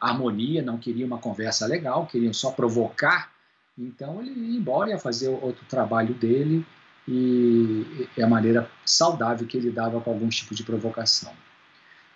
harmonia, 0.00 0.62
não 0.62 0.78
queriam 0.78 1.06
uma 1.06 1.18
conversa 1.18 1.66
legal, 1.66 2.06
queriam 2.06 2.32
só 2.32 2.50
provocar. 2.50 3.30
Então 3.78 4.20
ele 4.20 4.30
ia 4.30 4.58
embora, 4.58 4.90
ia 4.90 4.98
fazer 4.98 5.28
outro 5.28 5.64
trabalho 5.68 6.14
dele 6.14 6.64
e 7.06 8.08
é 8.16 8.22
a 8.22 8.28
maneira 8.28 8.70
saudável 8.84 9.46
que 9.46 9.56
ele 9.56 9.70
dava 9.70 10.00
com 10.00 10.10
algum 10.10 10.28
tipo 10.28 10.54
de 10.54 10.62
provocação. 10.62 11.32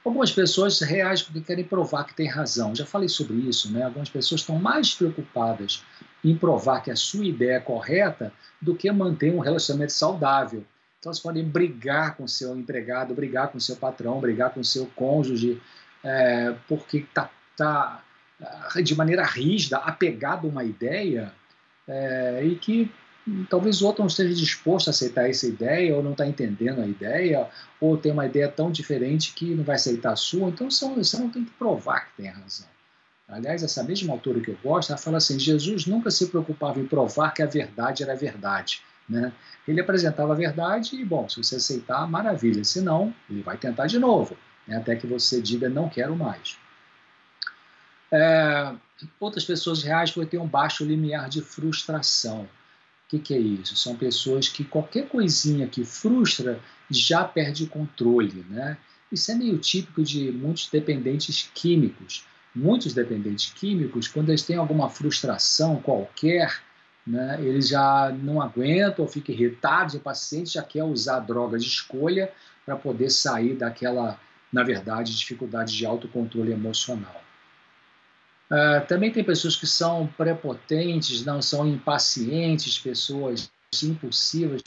Algumas 0.05 0.31
pessoas 0.31 0.81
reagem 0.81 1.25
porque 1.25 1.41
querem 1.41 1.65
provar 1.65 2.05
que 2.05 2.15
tem 2.15 2.29
razão. 2.29 2.75
Já 2.75 2.85
falei 2.85 3.09
sobre 3.09 3.37
isso, 3.37 3.73
né? 3.73 3.85
Algumas 3.85 4.11
pessoas 4.11 4.43
estão 4.43 4.59
mais 4.59 4.95
preocupadas 4.95 5.83
em 6.23 6.37
provar 6.37 6.83
que 6.83 6.91
a 6.91 6.97
sua 6.97 7.25
ideia 7.25 7.57
é 7.57 7.61
correta 7.61 8.31
do 8.61 8.75
que 8.75 8.91
manter 8.93 9.35
um 9.35 9.39
relacionamento 9.39 9.93
saudável. 9.93 10.63
Então, 10.99 11.11
elas 11.11 11.21
podem 11.21 11.45
brigar 11.45 12.17
com 12.17 12.29
seu 12.29 12.57
empregado, 12.57 13.15
brigar 13.15 13.49
com 13.49 13.59
seu 13.59 13.77
patrão, 13.77 14.21
brigar 14.21 14.51
com 14.51 14.63
seu 14.63 14.87
cônjuge, 14.95 15.61
é, 16.03 16.55
porque 16.69 16.99
está 16.99 17.31
tá, 17.57 18.03
de 18.83 18.95
maneira 18.95 19.25
rígida, 19.25 19.79
apegado 19.79 20.47
a 20.47 20.51
uma 20.51 20.65
ideia 20.65 21.33
é, 21.87 22.43
e 22.45 22.57
que 22.57 22.91
talvez 23.49 23.81
o 23.81 23.87
outro 23.87 24.03
não 24.03 24.09
esteja 24.09 24.35
disposto 24.35 24.89
a 24.89 24.91
aceitar 24.91 25.29
essa 25.29 25.47
ideia, 25.47 25.95
ou 25.97 26.03
não 26.03 26.13
está 26.13 26.27
entendendo 26.27 26.81
a 26.81 26.87
ideia, 26.87 27.49
ou 27.81 27.97
tem 27.97 28.13
uma 28.13 28.27
ideia 28.27 28.49
tão 28.49 28.71
diferente 28.71 29.33
que 29.35 29.55
não 29.55 29.65
vai 29.65 29.77
aceitar 29.77 30.13
a 30.13 30.17
sua, 30.17 30.49
então 30.49 30.71
você 30.71 31.19
não 31.19 31.31
tem 31.31 31.45
que 31.45 31.51
provar 31.53 32.09
que 32.09 32.23
tem 32.23 32.31
razão. 32.31 32.67
Aliás, 33.27 33.63
essa 33.63 33.83
mesma 33.83 34.13
autora 34.13 34.41
que 34.41 34.51
eu 34.51 34.59
gosto, 34.63 34.91
ela 34.91 34.99
fala 34.99 35.17
assim, 35.17 35.39
Jesus 35.39 35.87
nunca 35.87 36.11
se 36.11 36.27
preocupava 36.27 36.79
em 36.79 36.87
provar 36.87 37.33
que 37.33 37.43
a 37.43 37.47
verdade 37.47 38.03
era 38.03 38.13
a 38.13 38.17
verdade. 38.17 38.83
Né? 39.09 39.33
Ele 39.67 39.81
apresentava 39.81 40.33
a 40.33 40.37
verdade 40.37 40.97
e, 40.97 41.05
bom, 41.05 41.27
se 41.29 41.43
você 41.43 41.57
aceitar, 41.57 42.07
maravilha. 42.07 42.63
Se 42.65 42.83
não, 42.83 43.15
ele 43.29 43.43
vai 43.43 43.57
tentar 43.57 43.87
de 43.87 43.99
novo, 43.99 44.37
né? 44.69 44.77
até 44.77 44.95
que 44.95 45.07
você 45.07 45.41
diga, 45.41 45.71
não 45.71 45.89
quero 45.89 46.15
mais. 46.15 46.59
É, 48.13 48.73
outras 49.19 49.45
pessoas 49.45 49.83
reagem 49.83 50.15
porque 50.15 50.31
têm 50.31 50.41
um 50.41 50.47
baixo 50.47 50.85
limiar 50.85 51.29
de 51.29 51.41
frustração. 51.43 52.43
O 52.43 53.09
que, 53.09 53.19
que 53.19 53.35
é 53.35 53.39
isso? 53.39 53.77
São 53.77 53.97
pessoas 53.97 54.49
que 54.49 54.65
qualquer 54.65 55.09
coisinha 55.09 55.67
que 55.67 55.85
frustra 55.85 56.61
já 56.91 57.25
perde 57.25 57.65
o 57.65 57.69
controle, 57.69 58.45
né? 58.49 58.77
Isso 59.13 59.31
é 59.31 59.35
meio 59.35 59.59
típico 59.59 60.03
de 60.03 60.33
muitos 60.33 60.69
dependentes 60.71 61.51
químicos. 61.55 62.25
muitos 62.55 62.95
dependentes 62.95 63.53
químicos, 63.53 64.07
quando 64.07 64.29
eles 64.29 64.43
têm 64.43 64.57
alguma 64.57 64.89
frustração 64.89 65.81
qualquer, 65.83 66.63
né, 67.05 67.37
eles 67.41 67.69
já 67.69 68.11
não 68.23 68.41
aguentam 68.41 69.05
ou 69.05 69.11
ficam 69.11 69.35
irritados, 69.35 69.95
o 69.95 70.01
paciente 70.01 70.55
já 70.55 70.63
quer 70.63 70.85
usar 70.85 71.19
droga 71.21 71.59
de 71.59 71.67
escolha 71.67 72.33
para 72.65 72.77
poder 72.77 73.11
sair 73.11 73.57
daquela, 73.57 74.19
na 74.53 74.63
verdade, 74.63 75.17
dificuldade 75.17 75.77
de 75.77 75.85
autocontrole 75.85 76.53
emocional. 76.53 77.24
Uh, 78.51 78.87
também 78.87 79.11
tem 79.11 79.25
pessoas 79.25 79.57
que 79.57 79.67
são 79.67 80.07
prepotentes, 80.07 81.25
não 81.25 81.41
são 81.41 81.67
impacientes, 81.67 82.79
pessoas 82.79 83.51
impulsivas, 83.83 84.63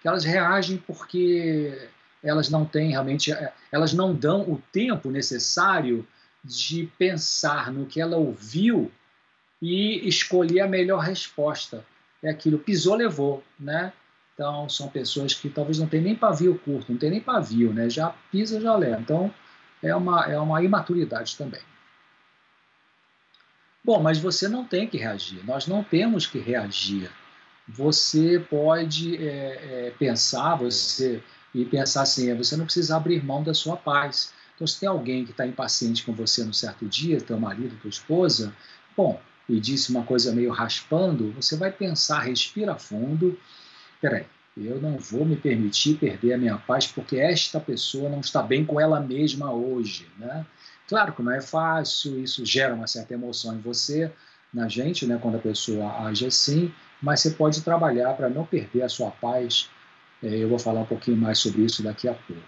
que 0.00 0.08
elas 0.08 0.24
reagem 0.24 0.76
porque 0.76 1.88
elas 2.22 2.50
não 2.50 2.64
têm 2.64 2.90
realmente, 2.90 3.32
eh, 3.32 3.52
elas 3.72 3.92
não 3.92 4.14
dão 4.14 4.42
o 4.42 4.60
tempo 4.72 5.10
necessário 5.10 6.06
de 6.44 6.90
pensar 6.98 7.72
no 7.72 7.86
que 7.86 8.00
ela 8.00 8.16
ouviu 8.16 8.90
e 9.60 10.06
escolher 10.08 10.60
a 10.60 10.68
melhor 10.68 11.00
resposta. 11.00 11.84
É 12.22 12.30
aquilo, 12.30 12.58
pisou, 12.58 12.94
levou, 12.94 13.42
né? 13.58 13.92
Então, 14.34 14.68
são 14.68 14.88
pessoas 14.88 15.34
que 15.34 15.50
talvez 15.50 15.78
não 15.78 15.86
tenham 15.86 16.04
nem 16.04 16.14
pavio 16.14 16.58
curto, 16.58 16.92
não 16.92 16.98
tem 16.98 17.10
nem 17.10 17.20
pavio, 17.20 17.72
né? 17.72 17.90
Já 17.90 18.14
pisa, 18.30 18.60
já 18.60 18.74
leva. 18.74 19.00
Então, 19.00 19.32
é 19.82 19.94
uma, 19.94 20.24
é 20.26 20.38
uma 20.38 20.62
imaturidade 20.62 21.36
também. 21.36 21.60
Bom, 23.84 24.02
mas 24.02 24.18
você 24.18 24.48
não 24.48 24.64
tem 24.64 24.86
que 24.86 24.98
reagir, 24.98 25.44
nós 25.44 25.66
não 25.66 25.82
temos 25.82 26.26
que 26.26 26.38
reagir. 26.38 27.10
Você 27.66 28.38
pode 28.50 29.16
é, 29.16 29.86
é, 29.86 29.94
pensar, 29.98 30.56
você 30.56 31.22
e 31.54 31.64
pensar 31.64 32.02
assim, 32.02 32.30
é, 32.30 32.34
você 32.34 32.56
não 32.56 32.64
precisa 32.64 32.96
abrir 32.96 33.24
mão 33.24 33.42
da 33.42 33.54
sua 33.54 33.76
paz. 33.76 34.32
Então, 34.54 34.66
se 34.66 34.78
tem 34.78 34.88
alguém 34.88 35.24
que 35.24 35.30
está 35.30 35.46
impaciente 35.46 36.04
com 36.04 36.12
você 36.12 36.44
no 36.44 36.52
certo 36.52 36.86
dia, 36.86 37.20
teu 37.20 37.38
marido, 37.38 37.78
tua 37.80 37.88
esposa, 37.88 38.54
bom, 38.96 39.20
e 39.48 39.58
disse 39.58 39.90
uma 39.90 40.04
coisa 40.04 40.32
meio 40.32 40.52
raspando, 40.52 41.32
você 41.32 41.56
vai 41.56 41.72
pensar, 41.72 42.20
respira 42.20 42.76
fundo, 42.76 43.38
peraí, 44.00 44.26
eu 44.56 44.80
não 44.80 44.98
vou 44.98 45.24
me 45.24 45.36
permitir 45.36 45.96
perder 45.96 46.34
a 46.34 46.38
minha 46.38 46.58
paz 46.58 46.86
porque 46.86 47.16
esta 47.16 47.58
pessoa 47.58 48.08
não 48.08 48.20
está 48.20 48.42
bem 48.42 48.64
com 48.64 48.80
ela 48.80 49.00
mesma 49.00 49.52
hoje, 49.52 50.06
né? 50.18 50.44
Claro 50.90 51.12
que 51.12 51.22
não 51.22 51.30
é 51.30 51.40
fácil, 51.40 52.18
isso 52.18 52.44
gera 52.44 52.74
uma 52.74 52.88
certa 52.88 53.14
emoção 53.14 53.54
em 53.54 53.60
você, 53.60 54.10
na 54.52 54.66
gente, 54.66 55.06
né, 55.06 55.16
quando 55.22 55.36
a 55.36 55.38
pessoa 55.38 56.04
age 56.04 56.26
assim, 56.26 56.74
mas 57.00 57.20
você 57.20 57.30
pode 57.30 57.62
trabalhar 57.62 58.12
para 58.14 58.28
não 58.28 58.44
perder 58.44 58.82
a 58.82 58.88
sua 58.88 59.12
paz. 59.12 59.70
É, 60.20 60.26
eu 60.26 60.48
vou 60.48 60.58
falar 60.58 60.80
um 60.80 60.86
pouquinho 60.86 61.16
mais 61.16 61.38
sobre 61.38 61.62
isso 61.62 61.80
daqui 61.80 62.08
a 62.08 62.14
pouco. 62.14 62.42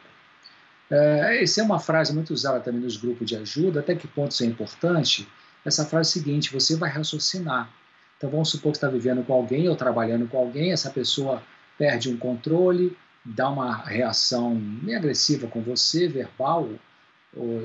É, 0.91 1.41
essa 1.41 1.61
é 1.61 1.65
uma 1.65 1.79
frase 1.79 2.13
muito 2.13 2.35
usada 2.35 2.59
também 2.59 2.81
nos 2.81 2.97
grupos 2.97 3.29
de 3.29 3.37
ajuda. 3.37 3.79
Até 3.79 3.95
que 3.95 4.09
ponto 4.09 4.33
isso 4.33 4.43
é 4.43 4.47
importante? 4.47 5.29
Essa 5.65 5.87
frase 5.87 6.09
é 6.09 6.11
a 6.11 6.25
seguinte: 6.25 6.53
você 6.53 6.75
vai 6.75 6.91
raciocinar. 6.91 7.71
Então 8.19 8.29
vamos 8.29 8.51
supor 8.51 8.73
que 8.73 8.79
está 8.79 8.89
vivendo 8.89 9.25
com 9.25 9.35
alguém 9.35 9.69
ou 9.69 9.77
trabalhando 9.77 10.27
com 10.27 10.37
alguém, 10.37 10.73
essa 10.73 10.91
pessoa 10.91 11.41
perde 11.79 12.11
um 12.11 12.17
controle, 12.17 12.97
dá 13.25 13.49
uma 13.49 13.73
reação 13.73 14.53
meio 14.57 14.99
agressiva 14.99 15.47
com 15.47 15.63
você, 15.63 16.09
verbal 16.09 16.69
ou, 17.37 17.63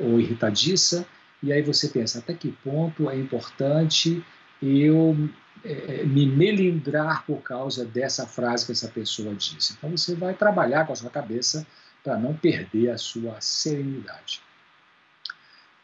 ou 0.00 0.20
irritadiça, 0.20 1.06
e 1.42 1.52
aí 1.52 1.62
você 1.62 1.88
pensa 1.88 2.18
até 2.18 2.34
que 2.34 2.50
ponto 2.50 3.08
é 3.08 3.16
importante 3.16 4.24
eu 4.60 5.16
é, 5.64 6.04
me 6.04 6.26
melindrar 6.26 7.24
por 7.24 7.42
causa 7.42 7.84
dessa 7.84 8.26
frase 8.26 8.66
que 8.66 8.72
essa 8.72 8.88
pessoa 8.88 9.34
disse. 9.34 9.74
Então 9.76 9.90
você 9.90 10.14
vai 10.14 10.34
trabalhar 10.34 10.86
com 10.86 10.92
a 10.92 10.96
sua 10.96 11.10
cabeça 11.10 11.66
para 12.02 12.16
não 12.16 12.34
perder 12.34 12.90
a 12.90 12.98
sua 12.98 13.40
serenidade. 13.40 14.40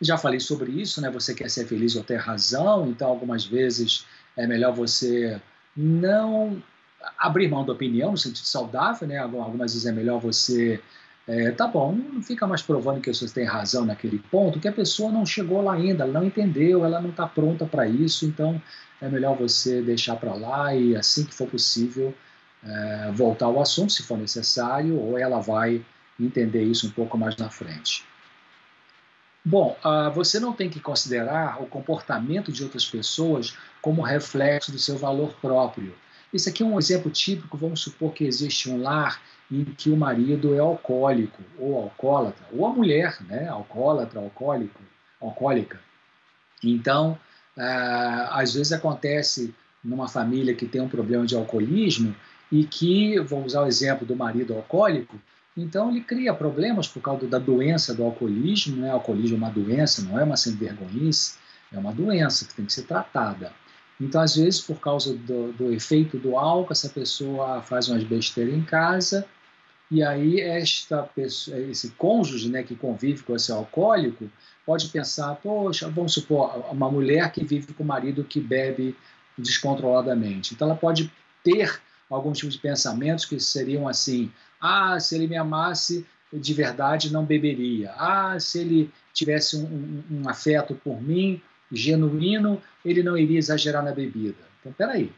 Já 0.01 0.19
falei 0.19 0.41
sobre 0.41 0.73
isso, 0.73 1.01
né? 1.01 1.11
Você 1.11 1.35
quer 1.35 1.49
ser 1.49 1.67
feliz 1.67 1.97
ou 1.97 2.05
ter 2.05 2.17
razão, 2.17 2.89
então 2.89 3.09
algumas 3.09 3.45
vezes 3.45 4.07
é 4.37 4.47
melhor 4.47 4.73
você 4.73 5.41
não 5.77 6.63
abrir 7.19 7.49
mão 7.49 7.65
da 7.65 7.73
opinião 7.73 8.13
no 8.13 8.19
sentido 8.19 8.47
saudável, 8.47 9.07
né? 9.07 9.19
Algumas 9.19 9.73
vezes 9.73 9.87
é 9.87 9.93
melhor 9.93 10.21
você 10.21 10.81
é, 11.27 11.51
tá 11.53 11.67
bom, 11.67 11.93
não 11.93 12.23
fica 12.23 12.47
mais 12.47 12.61
provando 12.61 13.01
que 13.01 13.13
você 13.13 13.27
tem 13.29 13.45
razão 13.45 13.85
naquele 13.85 14.19
ponto, 14.19 14.61
que 14.61 14.69
a 14.69 14.73
pessoa 14.73 15.11
não 15.11 15.25
chegou 15.25 15.63
lá 15.63 15.75
ainda, 15.75 16.05
ela 16.05 16.13
não 16.13 16.25
entendeu, 16.25 16.85
ela 16.85 17.01
não 17.01 17.11
está 17.11 17.27
pronta 17.27 17.65
para 17.65 17.87
isso, 17.87 18.27
então 18.27 18.61
é 19.01 19.09
melhor 19.09 19.37
você 19.37 19.81
deixar 19.81 20.17
para 20.17 20.35
lá 20.35 20.75
e 20.75 20.95
assim 20.95 21.25
que 21.25 21.35
for 21.35 21.49
possível 21.49 22.15
é, 22.63 23.11
voltar 23.13 23.47
ao 23.47 23.61
assunto, 23.61 23.93
se 23.93 24.03
for 24.03 24.19
necessário, 24.19 24.99
ou 24.99 25.19
ela 25.19 25.41
vai 25.41 25.85
entender 26.21 26.63
isso 26.63 26.87
um 26.87 26.91
pouco 26.91 27.17
mais 27.17 27.37
na 27.37 27.51
frente. 27.51 28.05
Bom, 29.45 29.77
uh, 29.85 30.11
você 30.11 30.41
não 30.41 30.55
tem 30.55 30.71
que 30.71 30.81
considerar 30.81 31.63
o 31.63 31.67
comportamento 31.67 32.51
de 32.51 32.65
outras 32.65 32.87
pessoas 32.87 33.55
como 33.83 34.01
reflexo 34.01 34.73
do 34.73 34.79
seu 34.79 34.97
valor 34.97 35.35
próprio. 35.35 35.95
Esse 36.35 36.49
aqui 36.49 36.65
é 36.65 36.67
um 36.67 36.79
exemplo 36.81 37.13
típico. 37.13 37.57
Vamos 37.57 37.81
supor 37.81 38.13
que 38.13 38.25
existe 38.25 38.69
um 38.69 38.83
lar 38.83 39.23
em 39.49 39.65
que 39.65 39.89
o 39.89 39.97
marido 39.97 40.53
é 40.53 40.59
alcoólico 40.59 41.41
ou 41.57 41.77
alcoólatra, 41.81 42.45
ou 42.53 42.67
a 42.67 42.73
mulher, 42.73 43.17
né, 43.29 43.47
alcoólatra, 43.47 44.19
alcoólico, 44.19 44.81
alcoólica. 45.21 45.79
Então, 46.63 47.17
uh, 47.57 48.31
às 48.31 48.55
vezes 48.55 48.73
acontece 48.73 49.55
numa 49.83 50.09
família 50.09 50.55
que 50.57 50.67
tem 50.67 50.81
um 50.81 50.89
problema 50.89 51.25
de 51.25 51.37
alcoolismo 51.37 52.17
e 52.51 52.65
que, 52.65 53.21
vou 53.21 53.45
usar 53.45 53.63
o 53.63 53.67
exemplo 53.67 54.05
do 54.05 54.17
marido 54.17 54.55
alcoólico, 54.55 55.21
então 55.57 55.91
ele 55.91 56.01
cria 56.01 56.35
problemas 56.35 56.89
por 56.89 57.01
causa 57.01 57.29
da 57.29 57.39
doença 57.39 57.95
do 57.95 58.03
alcoolismo, 58.03 58.77
né? 58.77 58.91
O 58.91 58.95
alcoolismo 58.95 59.37
é 59.37 59.39
uma 59.39 59.51
doença, 59.51 60.03
não 60.03 60.19
é 60.19 60.25
uma 60.25 60.37
sem 60.37 60.55
vergonhice, 60.55 61.37
é 61.73 61.79
uma 61.79 61.93
doença 61.93 62.45
que 62.45 62.55
tem 62.55 62.65
que 62.65 62.73
ser 62.73 62.83
tratada. 62.83 63.53
Então, 64.01 64.21
às 64.21 64.37
vezes, 64.37 64.61
por 64.61 64.81
causa 64.81 65.15
do, 65.15 65.53
do 65.53 65.73
efeito 65.73 66.19
do 66.19 66.37
álcool, 66.37 66.73
essa 66.73 66.89
pessoa 66.89 67.63
faz 67.63 67.89
umas 67.89 68.03
besteiras 68.03 68.55
em 68.55 68.63
casa 68.63 69.27
e 69.91 70.03
aí 70.03 70.41
esta 70.41 71.03
pessoa, 71.03 71.59
esse 71.59 71.91
cônjuge, 71.91 72.51
né, 72.51 72.63
que 72.63 72.75
convive 72.75 73.23
com 73.23 73.37
esse 73.37 73.53
alcoólico, 73.53 74.31
pode 74.65 74.89
pensar, 74.89 75.35
poxa, 75.37 75.89
vamos 75.89 76.15
supor, 76.15 76.65
uma 76.71 76.91
mulher 76.91 77.31
que 77.31 77.45
vive 77.45 77.73
com 77.75 77.83
o 77.83 77.87
marido 77.87 78.25
que 78.25 78.41
bebe 78.41 78.97
descontroladamente. 79.37 80.55
Então, 80.55 80.69
ela 80.69 80.77
pode 80.77 81.13
ter 81.43 81.81
alguns 82.09 82.39
tipos 82.39 82.55
de 82.55 82.61
pensamentos 82.61 83.25
que 83.25 83.39
seriam 83.39 83.87
assim: 83.87 84.33
ah, 84.61 84.99
se 84.99 85.15
ele 85.15 85.29
me 85.29 85.37
amasse 85.37 86.07
de 86.33 86.55
verdade, 86.55 87.13
não 87.13 87.25
beberia. 87.25 87.93
Ah, 87.93 88.41
se 88.41 88.61
ele 88.61 88.91
tivesse 89.13 89.57
um, 89.57 89.65
um, 89.65 90.05
um 90.11 90.29
afeto 90.29 90.75
por 90.75 91.01
mim, 91.01 91.41
genuíno, 91.71 92.61
ele 92.85 93.03
não 93.03 93.17
iria 93.17 93.39
exagerar 93.39 93.85
na 93.85 93.93
bebida. 93.93 94.45
Então, 94.61 94.73
peraí, 94.73 95.13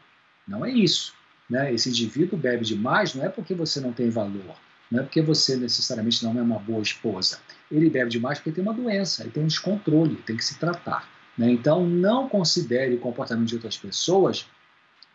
não 0.47 0.65
é 0.65 0.71
isso. 0.71 1.13
Né? 1.49 1.73
Esse 1.73 1.89
indivíduo 1.89 2.37
bebe 2.37 2.63
demais 2.63 3.13
não 3.13 3.25
é 3.25 3.29
porque 3.29 3.53
você 3.53 3.79
não 3.79 3.93
tem 3.93 4.09
valor, 4.09 4.55
não 4.91 4.99
é 4.99 5.03
porque 5.03 5.21
você 5.21 5.55
necessariamente 5.55 6.23
não 6.23 6.37
é 6.37 6.41
uma 6.41 6.59
boa 6.59 6.81
esposa. 6.81 7.39
Ele 7.71 7.89
bebe 7.89 8.09
demais 8.09 8.39
porque 8.39 8.51
tem 8.51 8.63
uma 8.63 8.73
doença, 8.73 9.23
ele 9.23 9.31
tem 9.31 9.43
um 9.43 9.47
descontrole, 9.47 10.15
tem 10.17 10.37
que 10.37 10.43
se 10.43 10.57
tratar. 10.57 11.09
Né? 11.37 11.51
Então, 11.51 11.85
não 11.85 12.27
considere 12.27 12.95
o 12.95 12.99
comportamento 12.99 13.47
de 13.47 13.55
outras 13.55 13.77
pessoas 13.77 14.47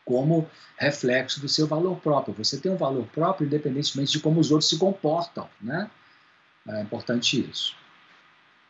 como 0.05 0.49
reflexo 0.77 1.41
do 1.41 1.49
seu 1.49 1.67
valor 1.67 1.97
próprio. 2.01 2.35
Você 2.35 2.59
tem 2.59 2.73
um 2.73 2.77
valor 2.77 3.07
próprio 3.07 3.47
independentemente 3.47 4.13
de 4.13 4.21
como 4.21 4.41
os 4.41 4.51
outros 4.51 4.69
se 4.69 4.79
comportam, 4.79 5.49
né? 5.61 5.91
É 6.67 6.81
importante 6.81 7.49
isso. 7.49 7.77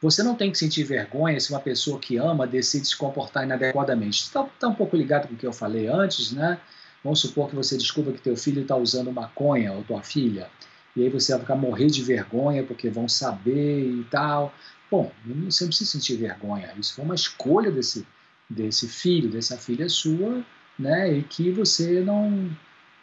Você 0.02 0.22
não 0.22 0.34
tem 0.34 0.50
que 0.50 0.58
sentir 0.58 0.82
vergonha 0.82 1.38
se 1.38 1.50
uma 1.50 1.60
pessoa 1.60 1.98
que 1.98 2.16
ama 2.16 2.44
decide 2.44 2.88
se 2.88 2.96
comportar 2.96 3.44
inadequadamente. 3.44 4.24
Está 4.24 4.42
tá 4.58 4.68
um 4.68 4.74
pouco 4.74 4.96
ligado 4.96 5.28
com 5.28 5.34
o 5.34 5.36
que 5.36 5.46
eu 5.46 5.52
falei 5.52 5.86
antes, 5.86 6.32
né? 6.32 6.58
Vamos 7.04 7.20
supor 7.20 7.48
que 7.48 7.54
você 7.54 7.76
descubra 7.76 8.12
que 8.12 8.20
teu 8.20 8.36
filho 8.36 8.62
está 8.62 8.76
usando 8.76 9.12
maconha 9.12 9.72
ou 9.72 9.84
tua 9.84 10.02
filha, 10.02 10.48
e 10.94 11.02
aí 11.02 11.08
você 11.08 11.32
vai 11.32 11.40
ficar 11.40 11.56
morrer 11.56 11.86
de 11.86 12.02
vergonha 12.02 12.62
porque 12.62 12.90
vão 12.90 13.08
saber 13.08 13.88
e 13.88 14.04
tal. 14.10 14.52
Bom, 14.90 15.10
você 15.46 15.64
não 15.64 15.68
precisa 15.68 15.90
sentir 15.90 16.16
vergonha. 16.16 16.72
Isso 16.78 16.94
foi 16.94 17.04
uma 17.04 17.14
escolha 17.14 17.70
desse, 17.70 18.06
desse 18.48 18.86
filho, 18.88 19.30
dessa 19.30 19.56
filha 19.56 19.88
sua, 19.88 20.44
né? 20.78 21.12
E 21.12 21.22
que 21.22 21.50
você 21.50 22.00
não 22.00 22.50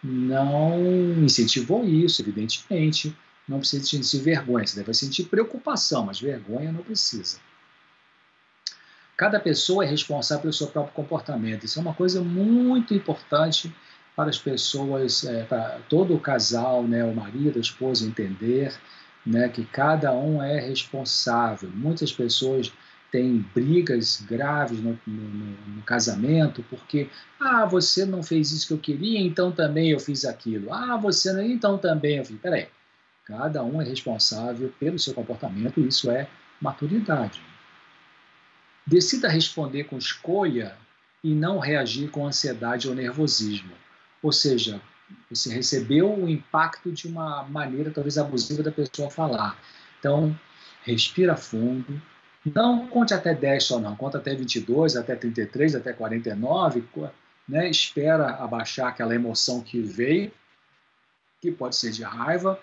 não 0.01 0.79
incentivou 1.23 1.83
isso, 1.83 2.21
evidentemente. 2.21 3.15
Não 3.49 3.59
precisa 3.59 3.83
sentir 3.83 4.19
vergonha, 4.19 4.65
você 4.65 4.79
deve 4.79 4.93
sentir 4.93 5.23
preocupação, 5.23 6.05
mas 6.05 6.21
vergonha 6.21 6.71
não 6.71 6.83
precisa. 6.83 7.39
Cada 9.17 9.39
pessoa 9.39 9.83
é 9.83 9.88
responsável 9.88 10.43
pelo 10.43 10.53
seu 10.53 10.67
próprio 10.67 10.93
comportamento. 10.93 11.65
Isso 11.65 11.79
é 11.79 11.81
uma 11.81 11.95
coisa 11.95 12.21
muito 12.21 12.93
importante 12.93 13.75
para 14.15 14.29
as 14.29 14.38
pessoas, 14.38 15.25
é, 15.25 15.43
para 15.45 15.79
todo 15.89 16.13
o 16.13 16.19
casal, 16.19 16.83
né, 16.83 17.03
o 17.03 17.13
marido, 17.13 17.57
a 17.57 17.62
esposa 17.62 18.05
entender 18.05 18.71
né, 19.25 19.49
que 19.49 19.65
cada 19.65 20.13
um 20.13 20.41
é 20.43 20.59
responsável. 20.59 21.69
Muitas 21.73 22.13
pessoas 22.13 22.71
tem 23.12 23.43
brigas 23.55 24.21
graves 24.29 24.79
no, 24.79 24.97
no, 25.07 25.23
no, 25.75 25.81
casamento, 25.81 26.63
porque, 26.69 27.09
ah, 27.39 27.65
você 27.65 28.05
não 28.05 28.21
fez 28.21 28.51
isso 28.51 28.67
que 28.67 28.73
eu 28.73 28.77
queria, 28.77 29.19
então 29.19 29.51
também 29.51 29.89
eu 29.89 29.99
fiz 29.99 30.23
aquilo. 30.23 30.71
Ah, 30.71 30.95
você 30.97 31.33
não, 31.33 31.41
então 31.41 31.79
também 31.79 32.17
eu 32.17 32.25
fiz. 32.25 32.39
Peraí, 32.39 32.67
cada 33.30 33.63
um 33.63 33.80
é 33.80 33.86
responsável 33.86 34.74
pelo 34.80 34.98
seu 34.98 35.13
comportamento, 35.13 35.80
isso 35.80 36.10
é 36.10 36.28
maturidade. 36.60 37.39
Decida 38.88 39.30
responder 39.30 39.84
com 39.84 40.00
escolha 40.00 40.76
e 41.24 41.36
não 41.36 41.60
reagir 41.60 42.10
com 42.10 42.26
ansiedade 42.26 42.89
ou 42.89 42.96
nervosismo. 42.96 43.72
Ou 44.24 44.32
seja, 44.32 44.82
você 45.30 45.54
recebeu 45.54 46.12
o 46.12 46.28
impacto 46.28 46.92
de 46.92 47.08
uma 47.08 47.44
maneira 47.44 47.92
talvez 47.92 48.18
abusiva 48.18 48.63
da 48.63 48.72
pessoa 48.72 49.12
falar. 49.12 49.60
Então, 50.00 50.36
respira 50.84 51.38
fundo. 51.38 52.02
Não 52.44 52.88
conte 52.88 53.13
até 53.13 53.36
10 53.36 53.63
só 53.63 53.80
não, 53.80 53.96
conta 53.96 54.18
até 54.18 54.34
22, 54.34 54.96
até 54.96 55.15
33, 55.15 55.76
até 55.76 55.94
49, 55.94 56.84
né? 57.48 57.70
Espera 57.70 58.32
abaixar 58.38 58.88
aquela 58.88 59.13
emoção 59.13 59.62
que 59.62 59.80
veio, 59.82 60.32
que 61.39 61.52
pode 61.52 61.76
ser 61.76 61.92
de 61.92 62.02
raiva, 62.02 62.60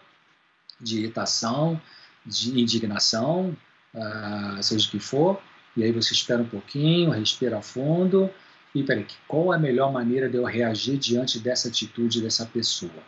de 0.80 0.98
irritação, 1.00 1.80
de 2.24 2.60
indignação, 2.60 3.56
uh, 3.94 4.62
seja 4.62 4.86
o 4.88 4.90
que 4.90 4.98
for. 4.98 5.40
E 5.76 5.84
aí 5.84 5.92
você 5.92 6.14
espera 6.14 6.42
um 6.42 6.48
pouquinho, 6.48 7.10
respira 7.10 7.60
fundo 7.60 8.30
e 8.74 8.82
peraí, 8.82 9.06
qual 9.26 9.54
é 9.54 9.56
a 9.56 9.58
melhor 9.58 9.90
maneira 9.90 10.28
de 10.28 10.36
eu 10.36 10.44
reagir 10.44 10.98
diante 10.98 11.38
dessa 11.38 11.68
atitude 11.68 12.20
dessa 12.20 12.44
pessoa? 12.44 13.02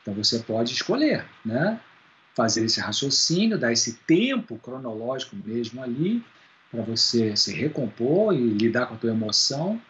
Então 0.00 0.14
você 0.14 0.38
pode 0.38 0.72
escolher, 0.72 1.26
né? 1.44 1.78
Fazer 2.34 2.64
esse 2.64 2.80
raciocínio, 2.80 3.58
dar 3.58 3.72
esse 3.72 3.98
tempo 4.06 4.58
cronológico 4.58 5.36
mesmo 5.36 5.82
ali 5.82 6.24
para 6.70 6.82
você 6.82 7.36
se 7.36 7.52
recompor 7.52 8.34
e 8.34 8.38
lidar 8.38 8.86
com 8.86 8.94
a 8.94 8.96
tua 8.96 9.10
emoção 9.10 9.80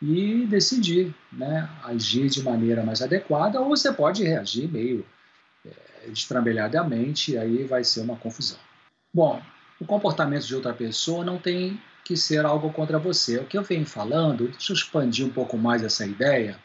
e 0.00 0.46
decidir, 0.46 1.14
né? 1.32 1.68
Agir 1.82 2.28
de 2.28 2.42
maneira 2.42 2.84
mais 2.84 3.00
adequada 3.00 3.58
ou 3.60 3.68
você 3.68 3.90
pode 3.90 4.22
reagir 4.22 4.70
meio 4.70 5.06
destrambelhadamente 6.10 7.32
e 7.32 7.38
aí 7.38 7.64
vai 7.64 7.84
ser 7.84 8.00
uma 8.00 8.16
confusão. 8.16 8.58
Bom, 9.12 9.42
o 9.80 9.84
comportamento 9.84 10.46
de 10.46 10.54
outra 10.54 10.72
pessoa 10.72 11.24
não 11.24 11.38
tem 11.38 11.80
que 12.04 12.16
ser 12.16 12.44
algo 12.44 12.72
contra 12.72 12.98
você. 12.98 13.38
O 13.38 13.46
que 13.46 13.58
eu 13.58 13.62
venho 13.62 13.84
falando, 13.84 14.48
deixa 14.48 14.72
eu 14.72 14.76
expandir 14.76 15.26
um 15.26 15.30
pouco 15.30 15.56
mais 15.58 15.82
essa 15.82 16.06
ideia, 16.06 16.58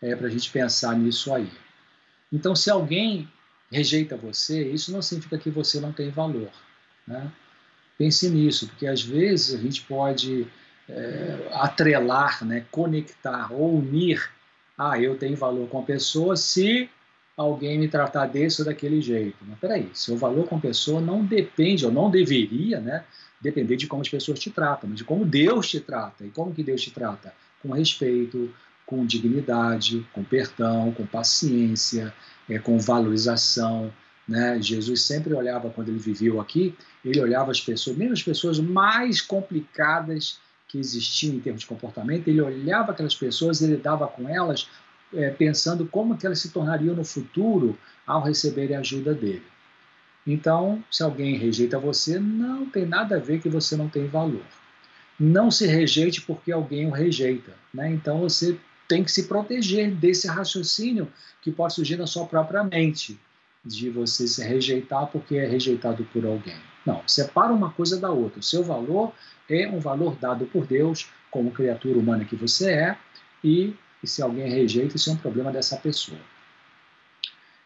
é, 0.00 0.14
para 0.14 0.28
a 0.28 0.30
gente 0.30 0.50
pensar 0.50 0.96
nisso 0.96 1.34
aí. 1.34 1.50
Então, 2.32 2.54
se 2.54 2.70
alguém 2.70 3.28
rejeita 3.70 4.16
você, 4.16 4.70
isso 4.70 4.92
não 4.92 5.02
significa 5.02 5.38
que 5.38 5.50
você 5.50 5.80
não 5.80 5.92
tem 5.92 6.10
valor. 6.10 6.50
Né? 7.06 7.30
Pense 7.96 8.28
nisso, 8.30 8.68
porque 8.68 8.86
às 8.86 9.02
vezes 9.02 9.54
a 9.54 9.62
gente 9.62 9.82
pode 9.82 10.46
é, 10.88 11.48
atrelar, 11.52 12.44
né, 12.44 12.64
conectar 12.70 13.52
ou 13.52 13.78
unir. 13.78 14.30
Ah, 14.76 14.98
eu 14.98 15.18
tenho 15.18 15.36
valor 15.36 15.68
com 15.68 15.80
a 15.80 15.84
pessoa 15.84 16.36
se 16.36 16.88
alguém 17.38 17.78
me 17.78 17.86
tratar 17.86 18.26
desse 18.26 18.60
ou 18.60 18.66
daquele 18.66 19.00
jeito. 19.00 19.36
Mas 19.46 19.58
peraí, 19.60 19.88
seu 19.94 20.16
valor 20.16 20.48
com 20.48 20.56
a 20.56 20.60
pessoa 20.60 21.00
não 21.00 21.24
depende, 21.24 21.86
ou 21.86 21.92
não 21.92 22.10
deveria, 22.10 22.80
né, 22.80 23.04
depender 23.40 23.76
de 23.76 23.86
como 23.86 24.02
as 24.02 24.08
pessoas 24.08 24.40
te 24.40 24.50
tratam, 24.50 24.90
mas 24.90 24.98
de 24.98 25.04
como 25.04 25.24
Deus 25.24 25.70
te 25.70 25.78
trata. 25.78 26.26
E 26.26 26.30
como 26.30 26.52
que 26.52 26.64
Deus 26.64 26.82
te 26.82 26.90
trata? 26.90 27.32
Com 27.62 27.70
respeito, 27.70 28.52
com 28.84 29.06
dignidade, 29.06 30.04
com 30.12 30.24
perdão, 30.24 30.90
com 30.92 31.06
paciência, 31.06 32.12
é, 32.50 32.58
com 32.58 32.76
valorização. 32.80 33.92
Né? 34.26 34.60
Jesus 34.60 35.02
sempre 35.02 35.32
olhava, 35.32 35.70
quando 35.70 35.90
ele 35.90 35.98
viveu 35.98 36.40
aqui, 36.40 36.74
ele 37.04 37.20
olhava 37.20 37.52
as 37.52 37.60
pessoas, 37.60 37.96
mesmo 37.96 38.14
as 38.14 38.22
pessoas 38.22 38.58
mais 38.58 39.20
complicadas 39.20 40.40
que 40.66 40.76
existiam 40.76 41.34
em 41.34 41.40
termos 41.40 41.62
de 41.62 41.68
comportamento, 41.68 42.28
ele 42.28 42.42
olhava 42.42 42.92
aquelas 42.92 43.14
pessoas, 43.14 43.62
ele 43.62 43.76
dava 43.76 44.06
com 44.08 44.28
elas, 44.28 44.68
é, 45.14 45.30
pensando 45.30 45.86
como 45.86 46.16
que 46.16 46.26
elas 46.26 46.40
se 46.40 46.50
tornariam 46.50 46.94
no 46.94 47.04
futuro 47.04 47.78
ao 48.06 48.22
receberem 48.22 48.76
a 48.76 48.80
ajuda 48.80 49.14
dele. 49.14 49.42
Então, 50.26 50.82
se 50.90 51.02
alguém 51.02 51.36
rejeita 51.36 51.78
você, 51.78 52.18
não 52.18 52.66
tem 52.66 52.84
nada 52.84 53.16
a 53.16 53.20
ver 53.20 53.40
que 53.40 53.48
você 53.48 53.76
não 53.76 53.88
tem 53.88 54.06
valor. 54.06 54.44
Não 55.18 55.50
se 55.50 55.66
rejeite 55.66 56.20
porque 56.20 56.52
alguém 56.52 56.86
o 56.86 56.90
rejeita. 56.90 57.54
Né? 57.72 57.90
Então, 57.90 58.20
você 58.20 58.58
tem 58.86 59.02
que 59.02 59.10
se 59.10 59.26
proteger 59.26 59.90
desse 59.94 60.26
raciocínio 60.28 61.08
que 61.42 61.50
pode 61.50 61.74
surgir 61.74 61.96
na 61.96 62.06
sua 62.06 62.26
própria 62.26 62.62
mente, 62.64 63.18
de 63.64 63.90
você 63.90 64.26
se 64.26 64.42
rejeitar 64.42 65.06
porque 65.08 65.36
é 65.36 65.46
rejeitado 65.46 66.04
por 66.12 66.24
alguém. 66.24 66.56
Não, 66.86 67.02
separa 67.06 67.52
uma 67.52 67.70
coisa 67.70 68.00
da 68.00 68.10
outra. 68.10 68.40
O 68.40 68.42
seu 68.42 68.62
valor 68.62 69.12
é 69.48 69.68
um 69.68 69.78
valor 69.78 70.16
dado 70.16 70.46
por 70.46 70.66
Deus, 70.66 71.10
como 71.30 71.50
criatura 71.50 71.98
humana 71.98 72.24
que 72.24 72.36
você 72.36 72.72
é, 72.72 72.98
e, 73.44 73.74
e 74.02 74.06
se 74.06 74.22
alguém 74.22 74.48
rejeita, 74.48 74.96
isso 74.96 75.10
é 75.10 75.12
um 75.12 75.16
problema 75.16 75.50
dessa 75.50 75.76
pessoa. 75.76 76.20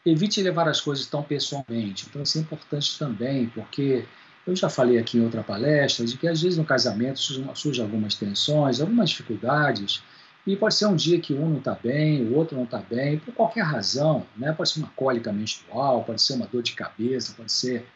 Evite 0.05 0.42
levar 0.42 0.68
as 0.68 0.81
coisas 0.81 1.07
tão 1.07 1.23
pessoalmente. 1.23 2.07
Então, 2.09 2.23
isso 2.23 2.38
é 2.38 2.40
importante 2.40 2.99
também, 2.99 3.47
porque 3.49 4.05
eu 4.47 4.57
já 4.57 4.68
falei 4.68 4.99
aqui 4.99 5.18
em 5.18 5.25
outra 5.25 5.42
palestra 5.42 6.05
de 6.05 6.16
que 6.16 6.27
às 6.27 6.42
vezes 6.42 6.59
no 6.59 6.64
casamento 6.64 7.21
surgem 7.55 7.85
algumas 7.85 8.14
tensões, 8.14 8.81
algumas 8.81 9.11
dificuldades, 9.11 10.03
e 10.45 10.57
pode 10.57 10.75
ser 10.75 10.87
um 10.87 10.97
dia 10.97 11.21
que 11.21 11.33
um 11.33 11.49
não 11.49 11.59
está 11.59 11.75
bem, 11.75 12.27
o 12.27 12.35
outro 12.35 12.57
não 12.57 12.64
está 12.64 12.79
bem, 12.79 13.18
por 13.18 13.33
qualquer 13.33 13.62
razão. 13.62 14.27
Né? 14.37 14.53
Pode 14.53 14.71
ser 14.71 14.81
uma 14.81 14.90
cólica 14.97 15.33
menstrual, 15.33 16.03
pode 16.03 16.21
ser 16.21 16.35
uma 16.35 16.47
dor 16.47 16.62
de 16.62 16.73
cabeça, 16.73 17.35
pode 17.37 17.53
ser 17.53 17.87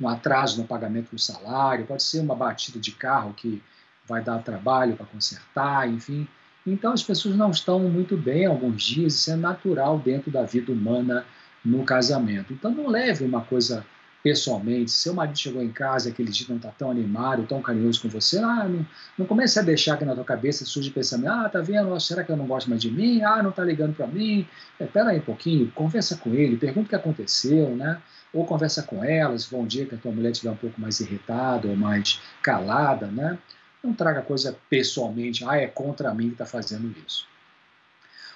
um 0.00 0.08
atraso 0.08 0.60
no 0.60 0.66
pagamento 0.66 1.10
do 1.10 1.18
salário, 1.18 1.86
pode 1.86 2.02
ser 2.02 2.18
uma 2.18 2.34
batida 2.34 2.80
de 2.80 2.90
carro 2.90 3.32
que 3.32 3.62
vai 4.06 4.22
dar 4.22 4.42
trabalho 4.42 4.96
para 4.96 5.06
consertar, 5.06 5.88
enfim. 5.88 6.26
Então 6.66 6.92
as 6.92 7.02
pessoas 7.02 7.36
não 7.36 7.50
estão 7.50 7.78
muito 7.80 8.16
bem 8.16 8.46
alguns 8.46 8.82
dias, 8.82 9.14
isso 9.14 9.30
é 9.30 9.36
natural 9.36 9.98
dentro 9.98 10.30
da 10.30 10.42
vida 10.42 10.72
humana 10.72 11.24
no 11.64 11.84
casamento. 11.84 12.52
Então 12.52 12.70
não 12.70 12.88
leve 12.88 13.24
uma 13.24 13.42
coisa 13.42 13.84
pessoalmente. 14.24 14.90
Se 14.90 15.02
seu 15.02 15.12
marido 15.12 15.38
chegou 15.38 15.62
em 15.62 15.70
casa 15.70 16.08
aquele 16.08 16.30
dia 16.30 16.46
não 16.48 16.56
está 16.56 16.70
tão 16.70 16.90
animado, 16.90 17.46
tão 17.46 17.60
carinhoso 17.60 18.00
com 18.00 18.08
você, 18.08 18.38
ah, 18.38 18.66
não, 18.66 18.86
não 19.18 19.26
comece 19.26 19.58
a 19.58 19.62
deixar 19.62 19.98
que 19.98 20.04
na 20.06 20.14
tua 20.14 20.24
cabeça 20.24 20.64
surge 20.64 20.90
pensamento, 20.90 21.30
ah, 21.30 21.48
tá 21.50 21.60
vendo, 21.60 22.00
será 22.00 22.24
que 22.24 22.32
eu 22.32 22.36
não 22.36 22.46
gosto 22.46 22.70
mais 22.70 22.80
de 22.80 22.90
mim? 22.90 23.22
Ah, 23.22 23.42
não 23.42 23.50
está 23.50 23.62
ligando 23.62 23.94
para 23.94 24.06
mim? 24.06 24.48
É, 24.80 24.86
pera 24.86 25.10
aí 25.10 25.18
um 25.18 25.22
pouquinho, 25.22 25.70
conversa 25.72 26.16
com 26.16 26.32
ele, 26.32 26.56
pergunta 26.56 26.86
o 26.86 26.88
que 26.88 26.96
aconteceu, 26.96 27.76
né? 27.76 28.00
Ou 28.32 28.46
conversa 28.46 28.82
com 28.82 29.04
ela, 29.04 29.38
se 29.38 29.46
for 29.46 29.58
um 29.58 29.66
dia 29.66 29.84
que 29.84 29.94
a 29.94 29.98
tua 29.98 30.10
mulher 30.10 30.30
estiver 30.30 30.50
um 30.50 30.56
pouco 30.56 30.80
mais 30.80 30.98
irritada 31.00 31.68
ou 31.68 31.76
mais 31.76 32.20
calada, 32.42 33.06
né? 33.06 33.38
Não 33.84 33.92
traga 33.92 34.22
coisa 34.22 34.56
pessoalmente, 34.70 35.44
ah, 35.44 35.58
é 35.58 35.66
contra 35.66 36.14
mim 36.14 36.28
que 36.28 36.34
está 36.34 36.46
fazendo 36.46 36.94
isso. 37.06 37.28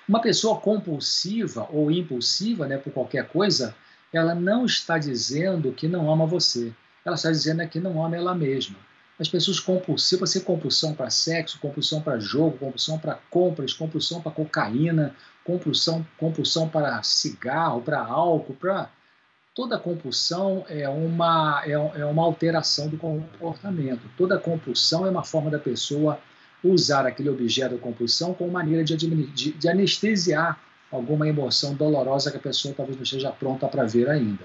Uma 0.07 0.21
pessoa 0.21 0.61
compulsiva 0.61 1.67
ou 1.73 1.91
impulsiva 1.91 2.69
né, 2.69 2.77
por 2.77 2.93
qualquer 2.93 3.27
coisa, 3.29 3.75
ela 4.13 4.35
não 4.35 4.67
está 4.67 4.99
dizendo 4.99 5.73
que 5.73 5.89
não 5.89 6.13
ama 6.13 6.27
você. 6.27 6.73
Ela 7.05 7.17
está 7.17 7.31
dizendo 7.31 7.63
é 7.63 7.67
que 7.67 7.81
não 7.81 8.05
ama 8.05 8.17
ela 8.17 8.35
mesma. 8.35 8.77
As 9.19 9.29
pessoas 9.29 9.59
compulsivas, 9.59 10.31
ser 10.31 10.41
compulsão 10.41 10.95
para 10.95 11.11
sexo, 11.11 11.59
compulsão 11.59 12.01
para 12.01 12.21
jogo, 12.21 12.59
compulsão 12.59 12.99
para 12.99 13.15
compras, 13.31 13.73
compulsão 13.73 14.21
para 14.21 14.31
cocaína, 14.31 15.15
compulsão, 15.45 16.07
compulsão 16.19 16.69
para 16.69 17.03
cigarro, 17.03 17.81
para 17.81 17.99
álcool, 17.99 18.55
para 18.55 18.91
toda 19.59 19.77
compulsão 19.77 20.65
é 20.69 20.89
uma, 20.89 21.65
é, 21.67 21.73
é 21.73 22.05
uma 22.05 22.23
alteração 22.23 22.87
do 22.87 22.97
comportamento. 22.97 24.03
Toda 24.17 24.39
compulsão 24.39 25.05
é 25.05 25.11
uma 25.11 25.25
forma 25.25 25.51
da 25.51 25.59
pessoa 25.59 26.21
usar 26.63 27.05
aquele 27.05 27.29
objeto 27.29 27.75
de 27.75 27.81
compulsão 27.81 28.33
como 28.33 28.53
maneira 28.53 28.85
de, 28.85 28.97
de, 28.97 29.53
de 29.53 29.69
anestesiar 29.69 30.61
alguma 30.93 31.29
emoção 31.29 31.75
dolorosa 31.75 32.31
que 32.31 32.37
a 32.37 32.41
pessoa 32.41 32.73
talvez 32.73 32.97
não 32.97 33.03
esteja 33.03 33.33
pronta 33.33 33.67
para 33.67 33.83
ver 33.83 34.09
ainda. 34.09 34.45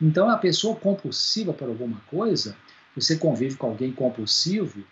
Então, 0.00 0.30
a 0.30 0.38
pessoa 0.38 0.76
compulsiva 0.76 1.52
por 1.52 1.66
alguma 1.66 2.00
coisa, 2.08 2.56
você 2.94 3.16
convive 3.16 3.56
com 3.56 3.66
alguém 3.66 3.90
compulsivo, 3.90 4.84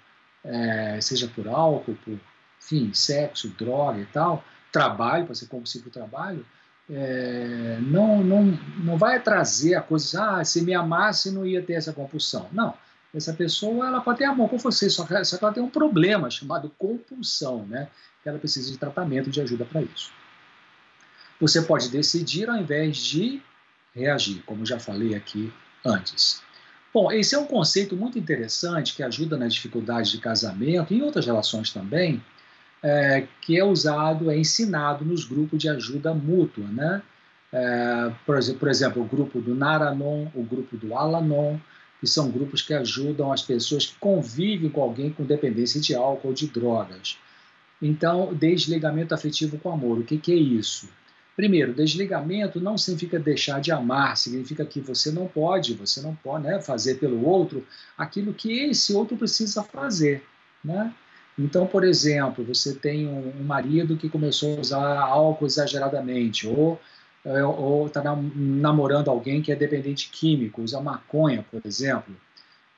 é, 0.42 1.00
seja 1.00 1.28
por 1.28 1.46
álcool, 1.46 1.96
por 2.04 2.18
enfim, 2.61 2.92
sexo, 2.92 3.48
droga 3.50 4.00
e 4.00 4.06
tal, 4.06 4.42
trabalho, 4.72 5.26
para 5.26 5.35
ser 5.37 5.46
compulsivo 5.46 5.90
trabalho, 5.90 6.44
é, 6.92 7.79
não, 7.81 8.22
não, 8.22 8.59
não 8.79 8.98
vai 8.98 9.22
trazer 9.22 9.76
a 9.76 9.81
coisa, 9.81 10.38
ah, 10.38 10.44
se 10.44 10.62
me 10.62 10.74
amasse 10.74 11.31
não 11.31 11.46
ia 11.46 11.62
ter 11.62 11.74
essa 11.74 11.92
compulsão. 11.92 12.48
Não, 12.53 12.74
essa 13.14 13.33
pessoa 13.33 13.87
ela 13.87 14.00
pode 14.00 14.18
ter 14.18 14.24
amor 14.24 14.48
por 14.48 14.59
você, 14.59 14.90
só 14.90 15.07
que, 15.07 15.24
só 15.24 15.38
que 15.38 15.44
ela 15.44 15.55
tem 15.55 15.62
um 15.62 15.70
problema 15.70 16.31
chamado 16.31 16.70
compulsão, 16.76 17.64
né? 17.66 17.88
Ela 18.24 18.38
precisa 18.38 18.70
de 18.70 18.76
tratamento, 18.76 19.31
de 19.31 19.40
ajuda 19.40 19.64
para 19.64 19.83
isso. 19.83 20.12
Você 21.40 21.62
pode 21.62 21.88
decidir 21.88 22.50
ao 22.50 22.57
invés 22.57 22.98
de 22.98 23.40
reagir, 23.94 24.42
como 24.42 24.66
já 24.66 24.79
falei 24.79 25.14
aqui 25.14 25.53
antes. 25.85 26.42
Bom, 26.92 27.11
esse 27.12 27.35
é 27.35 27.38
um 27.38 27.46
conceito 27.46 27.96
muito 27.96 28.18
interessante 28.18 28.94
que 28.94 29.03
ajuda 29.03 29.37
nas 29.37 29.55
dificuldades 29.55 30.11
de 30.11 30.18
casamento 30.18 30.92
e 30.92 30.98
em 30.98 31.03
outras 31.03 31.24
relações 31.24 31.72
também, 31.72 32.22
é, 32.82 33.26
que 33.40 33.58
é 33.58 33.64
usado, 33.64 34.30
é 34.30 34.38
ensinado 34.38 35.04
nos 35.04 35.24
grupos 35.24 35.58
de 35.58 35.68
ajuda 35.68 36.14
mútua, 36.14 36.66
né? 36.68 37.02
É, 37.52 38.12
por, 38.24 38.38
por 38.58 38.68
exemplo, 38.68 39.02
o 39.02 39.04
grupo 39.04 39.40
do 39.40 39.54
Naranon, 39.54 40.28
o 40.34 40.42
grupo 40.42 40.76
do 40.76 40.94
Alanon, 40.94 41.58
que 42.00 42.06
são 42.06 42.30
grupos 42.30 42.62
que 42.62 42.72
ajudam 42.72 43.32
as 43.32 43.42
pessoas 43.42 43.86
que 43.86 43.98
convivem 43.98 44.70
com 44.70 44.82
alguém 44.82 45.10
com 45.10 45.24
dependência 45.24 45.80
de 45.80 45.94
álcool 45.94 46.28
ou 46.28 46.34
de 46.34 46.46
drogas. 46.48 47.18
Então, 47.82 48.34
desligamento 48.34 49.14
afetivo 49.14 49.58
com 49.58 49.72
amor, 49.72 49.98
o 49.98 50.04
que, 50.04 50.16
que 50.16 50.32
é 50.32 50.36
isso? 50.36 50.88
Primeiro, 51.36 51.72
desligamento 51.72 52.60
não 52.60 52.76
significa 52.76 53.18
deixar 53.18 53.60
de 53.60 53.72
amar, 53.72 54.16
significa 54.16 54.64
que 54.64 54.80
você 54.80 55.10
não 55.10 55.26
pode, 55.26 55.74
você 55.74 56.00
não 56.02 56.14
pode 56.14 56.44
né, 56.44 56.60
fazer 56.60 56.96
pelo 56.96 57.24
outro 57.24 57.66
aquilo 57.96 58.34
que 58.34 58.52
esse 58.64 58.92
outro 58.92 59.16
precisa 59.16 59.62
fazer. 59.62 60.22
Né? 60.62 60.92
Então, 61.40 61.66
por 61.66 61.85
exemplo, 61.85 62.44
você 62.44 62.74
tem 62.74 63.09
um, 63.09 63.42
marido 63.42 63.96
que 63.96 64.11
começou 64.11 64.59
a 64.59 64.61
usar 64.61 65.00
álcool 65.00 65.46
exageradamente, 65.46 66.46
ou 66.46 66.79
está 67.87 68.03
namorando 68.35 69.09
alguém 69.09 69.40
que 69.40 69.50
é 69.50 69.57
dependente 69.57 70.11
químico, 70.11 70.61
usa 70.61 70.81
maconha, 70.83 71.42
por 71.50 71.62
exemplo. 71.64 72.14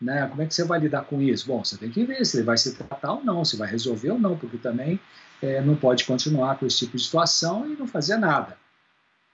Né? 0.01 0.29
Como 0.29 0.43
é 0.43 0.47
que 0.47 0.55
você 0.55 0.65
vai 0.65 0.79
lidar 0.79 1.03
com 1.03 1.21
isso? 1.21 1.47
Bom, 1.49 1.65
você 1.65 1.77
tem 1.77 1.91
que 1.91 2.05
ver 2.05 2.25
se 2.25 2.37
ele 2.37 2.45
vai 2.45 2.57
se 2.57 2.77
tratar 2.77 3.15
ou 3.15 3.25
não, 3.25 3.45
se 3.45 3.57
vai 3.57 3.69
resolver 3.69 4.13
ou 4.13 4.19
não, 4.19 4.37
porque 4.37 4.59
também 4.59 4.99
é, 5.43 5.61
não 5.61 5.75
pode 5.75 6.05
continuar 6.05 6.57
com 6.57 6.65
esse 6.65 6.79
tipo 6.79 6.97
de 6.97 7.03
situação 7.03 7.67
e 7.69 7.77
não 7.77 7.89
fazer 7.89 8.17
nada. 8.17 8.57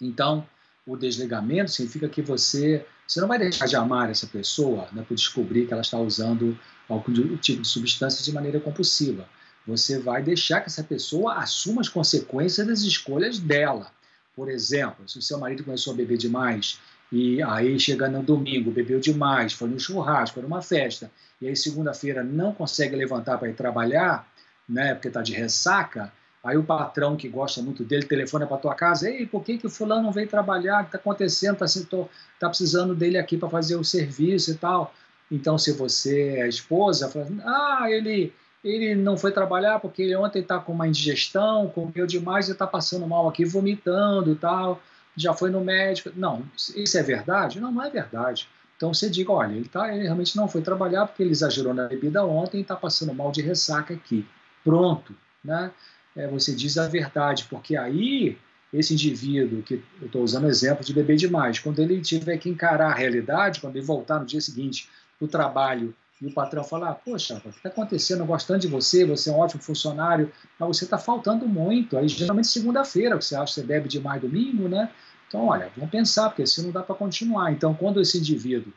Então, 0.00 0.46
o 0.86 0.96
desligamento 0.96 1.70
significa 1.70 2.08
que 2.08 2.22
você, 2.22 2.86
você 3.08 3.22
não 3.22 3.28
vai 3.28 3.38
deixar 3.38 3.64
de 3.64 3.74
amar 3.74 4.10
essa 4.10 4.26
pessoa 4.26 4.86
né, 4.92 5.02
por 5.08 5.14
descobrir 5.14 5.66
que 5.66 5.72
ela 5.72 5.80
está 5.80 5.98
usando 5.98 6.58
algum 6.86 7.36
tipo 7.38 7.62
de 7.62 7.68
substância 7.68 8.22
de 8.22 8.30
maneira 8.30 8.60
compulsiva. 8.60 9.26
Você 9.66 9.98
vai 9.98 10.22
deixar 10.22 10.60
que 10.60 10.66
essa 10.66 10.84
pessoa 10.84 11.36
assuma 11.36 11.80
as 11.80 11.88
consequências 11.88 12.66
das 12.66 12.80
escolhas 12.82 13.38
dela. 13.38 13.90
Por 14.36 14.50
exemplo, 14.50 15.08
se 15.08 15.18
o 15.18 15.22
seu 15.22 15.38
marido 15.38 15.64
começou 15.64 15.94
a 15.94 15.96
beber 15.96 16.18
demais 16.18 16.78
e 17.10 17.42
aí 17.42 17.80
chega 17.80 18.08
no 18.08 18.22
domingo, 18.22 18.70
bebeu 18.70 19.00
demais, 19.00 19.54
foi 19.54 19.70
no 19.70 19.80
churrasco, 19.80 20.34
foi 20.34 20.42
numa 20.42 20.60
festa, 20.60 21.10
e 21.40 21.48
aí 21.48 21.56
segunda-feira 21.56 22.22
não 22.22 22.52
consegue 22.52 22.94
levantar 22.94 23.38
para 23.38 23.48
ir 23.48 23.54
trabalhar, 23.54 24.30
né, 24.68 24.92
porque 24.92 25.08
está 25.08 25.22
de 25.22 25.32
ressaca, 25.32 26.12
Aí 26.42 26.56
o 26.56 26.62
patrão 26.62 27.16
que 27.16 27.28
gosta 27.28 27.60
muito 27.60 27.84
dele 27.84 28.06
telefona 28.06 28.46
para 28.46 28.56
tua 28.56 28.74
casa, 28.74 29.10
ei, 29.10 29.26
por 29.26 29.42
que, 29.42 29.58
que 29.58 29.66
o 29.66 29.70
fulano 29.70 30.02
não 30.02 30.12
veio 30.12 30.28
trabalhar? 30.28 30.80
O 30.80 30.82
que 30.82 30.88
está 30.88 30.98
acontecendo? 30.98 31.54
Está 31.54 31.64
assim, 31.64 31.86
tá 32.38 32.48
precisando 32.48 32.94
dele 32.94 33.18
aqui 33.18 33.36
para 33.36 33.48
fazer 33.48 33.76
o 33.76 33.84
serviço 33.84 34.52
e 34.52 34.54
tal. 34.54 34.94
Então, 35.30 35.58
se 35.58 35.72
você 35.72 36.38
é 36.38 36.48
esposa, 36.48 37.08
fala, 37.08 37.24
assim, 37.24 37.40
ah, 37.44 37.86
ele, 37.90 38.32
ele 38.64 38.94
não 38.94 39.16
foi 39.16 39.32
trabalhar 39.32 39.80
porque 39.80 40.14
ontem 40.16 40.40
está 40.40 40.58
com 40.58 40.72
uma 40.72 40.88
indigestão, 40.88 41.68
comeu 41.68 42.06
demais 42.06 42.48
e 42.48 42.52
está 42.52 42.66
passando 42.66 43.06
mal 43.06 43.28
aqui, 43.28 43.44
vomitando 43.44 44.32
e 44.32 44.36
tal, 44.36 44.80
já 45.16 45.34
foi 45.34 45.50
no 45.50 45.60
médico. 45.60 46.10
Não, 46.16 46.44
isso 46.56 46.96
é 46.96 47.02
verdade? 47.02 47.60
Não, 47.60 47.72
não 47.72 47.82
é 47.82 47.90
verdade. 47.90 48.48
Então 48.76 48.94
você 48.94 49.10
diga, 49.10 49.32
olha, 49.32 49.52
ele, 49.52 49.68
tá, 49.68 49.92
ele 49.92 50.04
realmente 50.04 50.36
não 50.36 50.46
foi 50.46 50.62
trabalhar 50.62 51.06
porque 51.06 51.22
ele 51.22 51.32
exagerou 51.32 51.74
na 51.74 51.88
bebida 51.88 52.24
ontem 52.24 52.58
e 52.58 52.60
está 52.60 52.76
passando 52.76 53.12
mal 53.12 53.32
de 53.32 53.42
ressaca 53.42 53.92
aqui. 53.92 54.24
Pronto, 54.62 55.14
né? 55.44 55.72
É, 56.18 56.26
você 56.26 56.52
diz 56.52 56.76
a 56.76 56.88
verdade, 56.88 57.46
porque 57.48 57.76
aí 57.76 58.36
esse 58.72 58.92
indivíduo, 58.92 59.62
que 59.62 59.82
eu 60.00 60.06
estou 60.06 60.22
usando 60.22 60.44
o 60.44 60.48
exemplo 60.48 60.84
de 60.84 60.92
beber 60.92 61.16
demais, 61.16 61.60
quando 61.60 61.78
ele 61.78 62.00
tiver 62.00 62.36
que 62.38 62.50
encarar 62.50 62.90
a 62.90 62.94
realidade, 62.94 63.60
quando 63.60 63.76
ele 63.76 63.86
voltar 63.86 64.18
no 64.18 64.26
dia 64.26 64.40
seguinte 64.40 64.90
do 65.18 65.28
trabalho 65.28 65.94
e 66.20 66.26
o 66.26 66.32
patrão 66.32 66.64
falar, 66.64 66.94
poxa, 66.96 67.36
o 67.36 67.40
que 67.40 67.48
está 67.48 67.68
acontecendo? 67.68 68.20
Eu 68.20 68.26
gosto 68.26 68.48
tanto 68.48 68.62
de 68.62 68.68
você, 68.68 69.06
você 69.06 69.30
é 69.30 69.32
um 69.32 69.38
ótimo 69.38 69.62
funcionário, 69.62 70.30
mas 70.58 70.76
você 70.76 70.84
está 70.84 70.98
faltando 70.98 71.46
muito. 71.46 71.96
Aí, 71.96 72.08
geralmente, 72.08 72.48
segunda-feira, 72.48 73.14
você 73.14 73.36
acha 73.36 73.54
que 73.54 73.60
você 73.60 73.62
bebe 73.66 73.88
demais 73.88 74.20
domingo, 74.20 74.68
né? 74.68 74.90
Então, 75.28 75.46
olha, 75.46 75.70
vamos 75.76 75.90
pensar, 75.90 76.28
porque 76.30 76.42
assim 76.42 76.62
não 76.64 76.72
dá 76.72 76.82
para 76.82 76.96
continuar. 76.96 77.52
Então, 77.52 77.72
quando 77.72 78.00
esse 78.00 78.18
indivíduo 78.18 78.72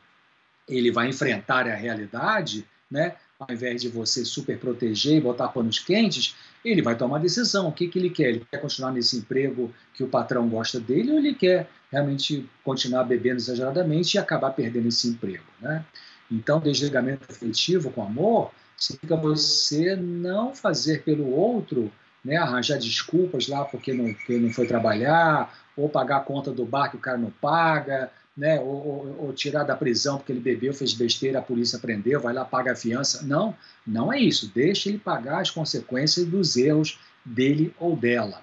ele 0.68 0.92
vai 0.92 1.08
enfrentar 1.08 1.66
a 1.66 1.74
realidade, 1.74 2.64
né? 2.88 3.16
Ao 3.48 3.54
invés 3.54 3.82
de 3.82 3.88
você 3.88 4.24
super 4.24 4.58
proteger 4.58 5.16
e 5.16 5.20
botar 5.20 5.48
panos 5.48 5.78
quentes, 5.78 6.34
ele 6.64 6.82
vai 6.82 6.96
tomar 6.96 7.18
decisão. 7.18 7.68
O 7.68 7.72
que, 7.72 7.88
que 7.88 7.98
ele 7.98 8.10
quer? 8.10 8.28
Ele 8.28 8.46
quer 8.50 8.58
continuar 8.58 8.92
nesse 8.92 9.16
emprego 9.16 9.72
que 9.94 10.04
o 10.04 10.08
patrão 10.08 10.48
gosta 10.48 10.78
dele 10.78 11.12
ou 11.12 11.18
ele 11.18 11.34
quer 11.34 11.68
realmente 11.90 12.48
continuar 12.64 13.04
bebendo 13.04 13.36
exageradamente 13.36 14.16
e 14.16 14.18
acabar 14.18 14.50
perdendo 14.50 14.88
esse 14.88 15.08
emprego? 15.08 15.44
Né? 15.60 15.84
Então, 16.30 16.60
desligamento 16.60 17.26
afetivo 17.28 17.90
com 17.90 18.02
amor 18.02 18.50
significa 18.76 19.16
você 19.16 19.94
não 19.96 20.54
fazer 20.54 21.02
pelo 21.02 21.30
outro, 21.30 21.92
né, 22.24 22.36
arranjar 22.36 22.78
desculpas 22.78 23.48
lá 23.48 23.64
porque 23.64 23.92
não, 23.92 24.12
porque 24.12 24.38
não 24.38 24.50
foi 24.50 24.66
trabalhar, 24.66 25.54
ou 25.76 25.88
pagar 25.88 26.18
a 26.18 26.20
conta 26.20 26.50
do 26.50 26.64
bar 26.64 26.90
que 26.90 26.96
o 26.96 27.00
cara 27.00 27.18
não 27.18 27.30
paga, 27.30 28.10
né, 28.36 28.58
ou, 28.60 28.66
ou, 28.66 29.24
ou, 29.26 29.32
tirar 29.32 29.64
da 29.64 29.76
prisão 29.76 30.16
porque 30.16 30.32
ele 30.32 30.40
bebeu, 30.40 30.72
fez 30.72 30.94
besteira, 30.94 31.38
a 31.38 31.42
polícia 31.42 31.78
prendeu, 31.78 32.20
vai 32.20 32.32
lá, 32.32 32.44
paga 32.44 32.72
a 32.72 32.76
fiança. 32.76 33.24
Não, 33.26 33.54
não 33.86 34.12
é 34.12 34.18
isso. 34.18 34.50
Deixa 34.54 34.88
ele 34.88 34.98
pagar 34.98 35.40
as 35.40 35.50
consequências 35.50 36.26
dos 36.26 36.56
erros 36.56 36.98
dele 37.24 37.74
ou 37.78 37.94
dela. 37.94 38.42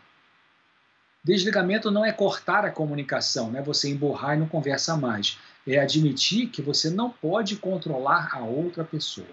Desligamento 1.24 1.92
não 1.92 2.06
é 2.06 2.12
cortar 2.12 2.66
a 2.66 2.72
comunicação, 2.72 3.52
não 3.52 3.60
é 3.60 3.64
você 3.64 3.90
emburrar 3.90 4.38
e 4.38 4.40
não 4.40 4.48
conversa 4.48 4.96
mais. 4.96 5.38
É 5.68 5.80
admitir 5.80 6.48
que 6.50 6.62
você 6.62 6.90
não 6.90 7.10
pode 7.10 7.58
controlar 7.58 8.30
a 8.34 8.40
outra 8.40 8.84
pessoa. 8.84 9.28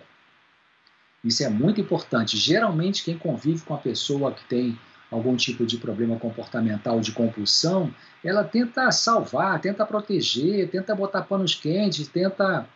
Isso 1.22 1.42
é 1.44 1.48
muito 1.48 1.80
importante. 1.80 2.36
Geralmente, 2.36 3.04
quem 3.04 3.16
convive 3.16 3.62
com 3.62 3.74
a 3.74 3.78
pessoa 3.78 4.32
que 4.32 4.44
tem 4.44 4.78
algum 5.10 5.36
tipo 5.36 5.64
de 5.64 5.76
problema 5.76 6.18
comportamental 6.18 7.00
de 7.00 7.12
compulsão, 7.12 7.92
ela 8.24 8.42
tenta 8.42 8.90
salvar, 8.90 9.60
tenta 9.60 9.86
proteger, 9.86 10.68
tenta 10.68 10.94
botar 10.94 11.22
panos 11.22 11.54
quentes, 11.54 12.08
tenta. 12.08 12.66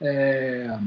É, 0.00 0.78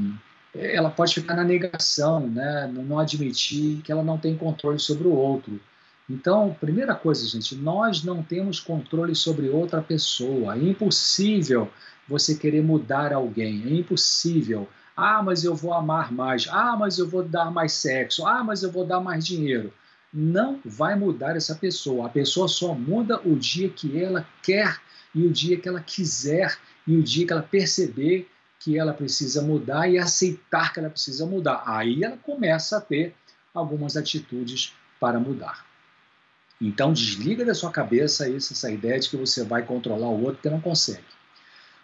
ela 0.54 0.88
pode 0.88 1.14
ficar 1.14 1.34
na 1.34 1.42
negação, 1.42 2.28
né? 2.28 2.70
não 2.72 2.98
admitir 2.98 3.82
que 3.82 3.90
ela 3.90 4.04
não 4.04 4.16
tem 4.16 4.36
controle 4.36 4.78
sobre 4.78 5.08
o 5.08 5.12
outro. 5.12 5.60
Então, 6.08 6.56
primeira 6.60 6.94
coisa, 6.94 7.26
gente, 7.26 7.56
nós 7.56 8.04
não 8.04 8.22
temos 8.22 8.60
controle 8.60 9.14
sobre 9.16 9.48
outra 9.48 9.82
pessoa. 9.82 10.54
É 10.54 10.58
impossível 10.58 11.68
você 12.08 12.36
querer 12.36 12.62
mudar 12.62 13.12
alguém, 13.12 13.64
é 13.66 13.74
impossível. 13.74 14.68
Ah, 14.96 15.22
mas 15.24 15.42
eu 15.42 15.56
vou 15.56 15.74
amar 15.74 16.12
mais. 16.12 16.46
Ah, 16.48 16.76
mas 16.78 16.98
eu 16.98 17.08
vou 17.08 17.24
dar 17.24 17.50
mais 17.50 17.72
sexo. 17.72 18.24
Ah, 18.24 18.44
mas 18.44 18.62
eu 18.62 18.70
vou 18.70 18.86
dar 18.86 19.00
mais 19.00 19.26
dinheiro 19.26 19.72
não 20.14 20.60
vai 20.64 20.94
mudar 20.94 21.36
essa 21.36 21.56
pessoa. 21.56 22.06
A 22.06 22.08
pessoa 22.08 22.46
só 22.46 22.72
muda 22.72 23.20
o 23.24 23.34
dia 23.34 23.68
que 23.68 24.00
ela 24.00 24.24
quer 24.42 24.80
e 25.12 25.26
o 25.26 25.32
dia 25.32 25.58
que 25.58 25.68
ela 25.68 25.80
quiser 25.80 26.56
e 26.86 26.96
o 26.96 27.02
dia 27.02 27.26
que 27.26 27.32
ela 27.32 27.42
perceber 27.42 28.28
que 28.60 28.78
ela 28.78 28.94
precisa 28.94 29.42
mudar 29.42 29.88
e 29.88 29.98
aceitar 29.98 30.72
que 30.72 30.78
ela 30.78 30.88
precisa 30.88 31.26
mudar. 31.26 31.64
Aí 31.66 32.04
ela 32.04 32.16
começa 32.16 32.78
a 32.78 32.80
ter 32.80 33.14
algumas 33.52 33.96
atitudes 33.96 34.72
para 35.00 35.18
mudar. 35.18 35.66
Então 36.60 36.92
desliga 36.92 37.44
da 37.44 37.52
sua 37.52 37.70
cabeça 37.70 38.30
essa 38.30 38.70
ideia 38.70 38.98
de 38.98 39.10
que 39.10 39.16
você 39.16 39.44
vai 39.44 39.64
controlar 39.64 40.08
o 40.08 40.22
outro 40.22 40.40
que 40.40 40.48
não 40.48 40.60
consegue. 40.60 41.04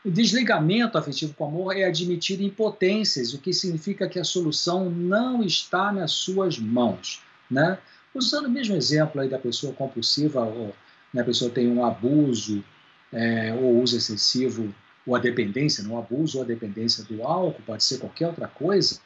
O 0.05 0.11
desligamento 0.11 0.97
afetivo 0.97 1.35
com 1.35 1.45
amor 1.45 1.77
é 1.77 1.85
admitir 1.85 2.41
impotências, 2.41 3.35
o 3.35 3.39
que 3.39 3.53
significa 3.53 4.09
que 4.09 4.19
a 4.19 4.25
solução 4.25 4.89
não 4.89 5.43
está 5.43 5.93
nas 5.93 6.13
suas 6.13 6.59
mãos. 6.59 7.23
Né? 7.51 7.79
Usando 8.15 8.47
o 8.47 8.51
mesmo 8.51 8.75
exemplo 8.75 9.21
aí 9.21 9.29
da 9.29 9.39
pessoa 9.39 9.73
compulsiva, 9.73 10.41
ou 10.41 10.75
né, 11.13 11.23
a 11.23 11.25
pessoa 11.25 11.51
tem 11.51 11.71
um 11.71 11.85
abuso 11.85 12.65
é, 13.13 13.53
ou 13.55 13.81
uso 13.83 13.97
excessivo, 13.97 14.75
ou 15.07 15.17
a 15.17 15.19
dependência, 15.19 15.85
não 15.85 15.99
abuso 15.99 16.39
ou 16.39 16.45
a 16.45 16.47
dependência 16.47 17.05
do 17.05 17.23
álcool, 17.23 17.63
pode 17.67 17.85
ser 17.85 17.99
qualquer 17.99 18.29
outra 18.29 18.49
coisa, 18.49 19.01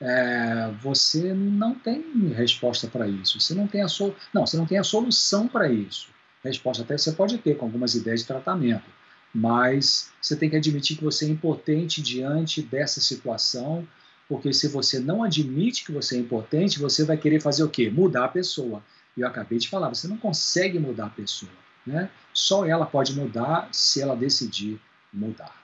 é, 0.00 0.70
você 0.82 1.32
não 1.32 1.74
tem 1.74 2.28
resposta 2.34 2.88
para 2.88 3.08
isso. 3.08 3.40
Você 3.40 3.54
não 3.54 3.66
tem 3.66 3.82
a 3.82 3.88
so... 3.88 4.14
não, 4.32 4.46
você 4.46 4.56
não 4.56 4.66
tem 4.66 4.78
a 4.78 4.84
solução 4.84 5.48
para 5.48 5.70
isso. 5.70 6.08
resposta 6.42 6.82
até 6.82 6.98
você 6.98 7.12
pode 7.12 7.38
ter 7.38 7.56
com 7.56 7.66
algumas 7.66 7.94
ideias 7.94 8.20
de 8.20 8.26
tratamento, 8.26 8.90
mas 9.34 10.10
você 10.20 10.36
tem 10.36 10.50
que 10.50 10.56
admitir 10.56 10.96
que 10.96 11.04
você 11.04 11.24
é 11.26 11.28
impotente 11.28 12.02
diante 12.02 12.62
dessa 12.62 13.00
situação 13.00 13.86
porque 14.28 14.52
se 14.52 14.68
você 14.68 14.98
não 14.98 15.22
admite 15.22 15.84
que 15.84 15.92
você 15.92 16.16
é 16.16 16.20
impotente, 16.20 16.78
você 16.78 17.04
vai 17.04 17.16
querer 17.16 17.40
fazer 17.40 17.62
o 17.62 17.68
quê? 17.68 17.90
Mudar 17.90 18.24
a 18.24 18.28
pessoa. 18.28 18.82
E 19.16 19.20
eu 19.20 19.28
acabei 19.28 19.58
de 19.58 19.68
falar, 19.68 19.88
você 19.88 20.08
não 20.08 20.16
consegue 20.16 20.78
mudar 20.78 21.06
a 21.06 21.10
pessoa. 21.10 21.52
Né? 21.86 22.10
Só 22.32 22.64
ela 22.64 22.86
pode 22.86 23.14
mudar 23.14 23.68
se 23.70 24.00
ela 24.00 24.16
decidir 24.16 24.80
mudar. 25.12 25.54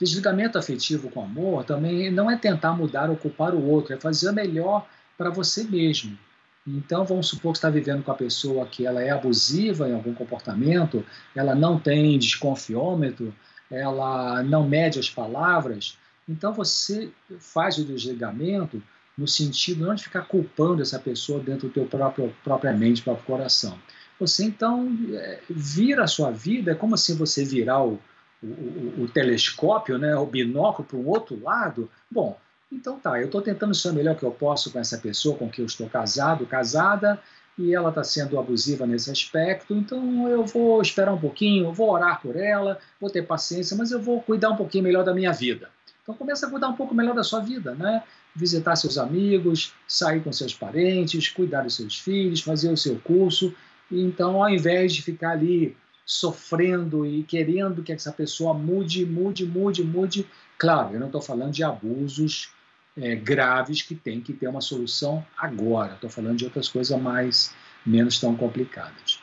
Desligamento 0.00 0.56
afetivo 0.56 1.10
com 1.10 1.24
amor 1.24 1.64
também 1.64 2.10
não 2.10 2.30
é 2.30 2.36
tentar 2.36 2.72
mudar 2.72 3.10
ou 3.10 3.16
culpar 3.16 3.52
o 3.54 3.64
outro, 3.64 3.92
é 3.92 3.96
fazer 3.96 4.30
o 4.30 4.32
melhor 4.32 4.88
para 5.16 5.28
você 5.28 5.64
mesmo. 5.64 6.16
Então, 6.64 7.04
vamos 7.04 7.28
supor 7.28 7.52
que 7.52 7.58
está 7.58 7.70
vivendo 7.70 8.04
com 8.04 8.12
a 8.12 8.14
pessoa 8.14 8.66
que 8.66 8.86
ela 8.86 9.02
é 9.02 9.10
abusiva 9.10 9.88
em 9.88 9.94
algum 9.94 10.14
comportamento, 10.14 11.04
ela 11.34 11.54
não 11.54 11.80
tem 11.80 12.18
desconfiômetro, 12.18 13.34
ela 13.70 14.42
não 14.42 14.68
mede 14.68 14.98
as 14.98 15.10
palavras. 15.10 15.98
Então 16.28 16.52
você 16.52 17.10
faz 17.38 17.78
o 17.78 17.84
desligamento 17.84 18.82
no 19.16 19.26
sentido 19.26 19.84
não 19.84 19.94
de 19.94 20.04
ficar 20.04 20.22
culpando 20.22 20.82
essa 20.82 20.98
pessoa 20.98 21.40
dentro 21.40 21.68
do 21.68 21.74
teu 21.74 21.86
próprio 21.86 22.32
própria 22.44 22.72
mente, 22.72 23.02
próprio 23.02 23.26
coração. 23.26 23.78
Você 24.20 24.44
então 24.44 24.96
é, 25.12 25.40
vira 25.48 26.04
a 26.04 26.08
sua 26.08 26.30
vida, 26.30 26.72
é 26.72 26.74
como 26.74 26.96
se 26.96 27.14
você 27.14 27.44
virar 27.44 27.82
o, 27.82 28.00
o, 28.42 29.02
o 29.02 29.08
telescópio, 29.08 29.98
né, 29.98 30.14
o 30.16 30.26
binóculo 30.26 30.86
para 30.86 30.98
um 30.98 31.08
outro 31.08 31.40
lado. 31.42 31.90
Bom, 32.10 32.38
então 32.70 32.98
tá, 32.98 33.18
eu 33.18 33.26
estou 33.26 33.40
tentando 33.40 33.74
ser 33.74 33.90
o 33.90 33.94
melhor 33.94 34.16
que 34.16 34.24
eu 34.24 34.30
posso 34.30 34.70
com 34.70 34.78
essa 34.78 34.98
pessoa 34.98 35.36
com 35.36 35.48
quem 35.48 35.62
eu 35.62 35.66
estou 35.66 35.88
casado, 35.88 36.46
casada, 36.46 37.20
e 37.56 37.74
ela 37.74 37.88
está 37.88 38.04
sendo 38.04 38.38
abusiva 38.38 38.86
nesse 38.86 39.10
aspecto, 39.10 39.74
então 39.74 40.28
eu 40.28 40.44
vou 40.44 40.80
esperar 40.80 41.12
um 41.12 41.18
pouquinho, 41.18 41.72
vou 41.72 41.90
orar 41.90 42.20
por 42.20 42.36
ela, 42.36 42.78
vou 43.00 43.10
ter 43.10 43.22
paciência, 43.22 43.76
mas 43.76 43.90
eu 43.90 44.00
vou 44.00 44.22
cuidar 44.22 44.50
um 44.50 44.56
pouquinho 44.56 44.84
melhor 44.84 45.04
da 45.04 45.12
minha 45.12 45.32
vida. 45.32 45.68
Então 46.08 46.16
começa 46.16 46.46
a 46.46 46.50
cuidar 46.50 46.68
um 46.68 46.74
pouco 46.74 46.94
melhor 46.94 47.14
da 47.14 47.22
sua 47.22 47.40
vida, 47.40 47.74
né? 47.74 48.02
visitar 48.34 48.74
seus 48.76 48.96
amigos, 48.96 49.74
sair 49.86 50.22
com 50.22 50.32
seus 50.32 50.54
parentes, 50.54 51.28
cuidar 51.28 51.64
dos 51.64 51.76
seus 51.76 51.98
filhos, 51.98 52.40
fazer 52.40 52.72
o 52.72 52.78
seu 52.78 52.98
curso. 53.00 53.54
Então, 53.92 54.42
ao 54.42 54.48
invés 54.48 54.94
de 54.94 55.02
ficar 55.02 55.32
ali 55.32 55.76
sofrendo 56.06 57.04
e 57.04 57.24
querendo 57.24 57.82
que 57.82 57.92
essa 57.92 58.10
pessoa 58.10 58.54
mude, 58.54 59.04
mude, 59.04 59.44
mude, 59.44 59.84
mude, 59.84 60.26
claro, 60.56 60.94
eu 60.94 61.00
não 61.00 61.08
estou 61.08 61.20
falando 61.20 61.52
de 61.52 61.62
abusos 61.62 62.48
é, 62.96 63.14
graves 63.14 63.82
que 63.82 63.94
tem 63.94 64.18
que 64.18 64.32
ter 64.32 64.48
uma 64.48 64.62
solução 64.62 65.22
agora. 65.36 65.92
Estou 65.92 66.08
falando 66.08 66.38
de 66.38 66.46
outras 66.46 66.70
coisas 66.70 66.98
mais 66.98 67.54
menos 67.84 68.18
tão 68.18 68.34
complicadas. 68.34 69.20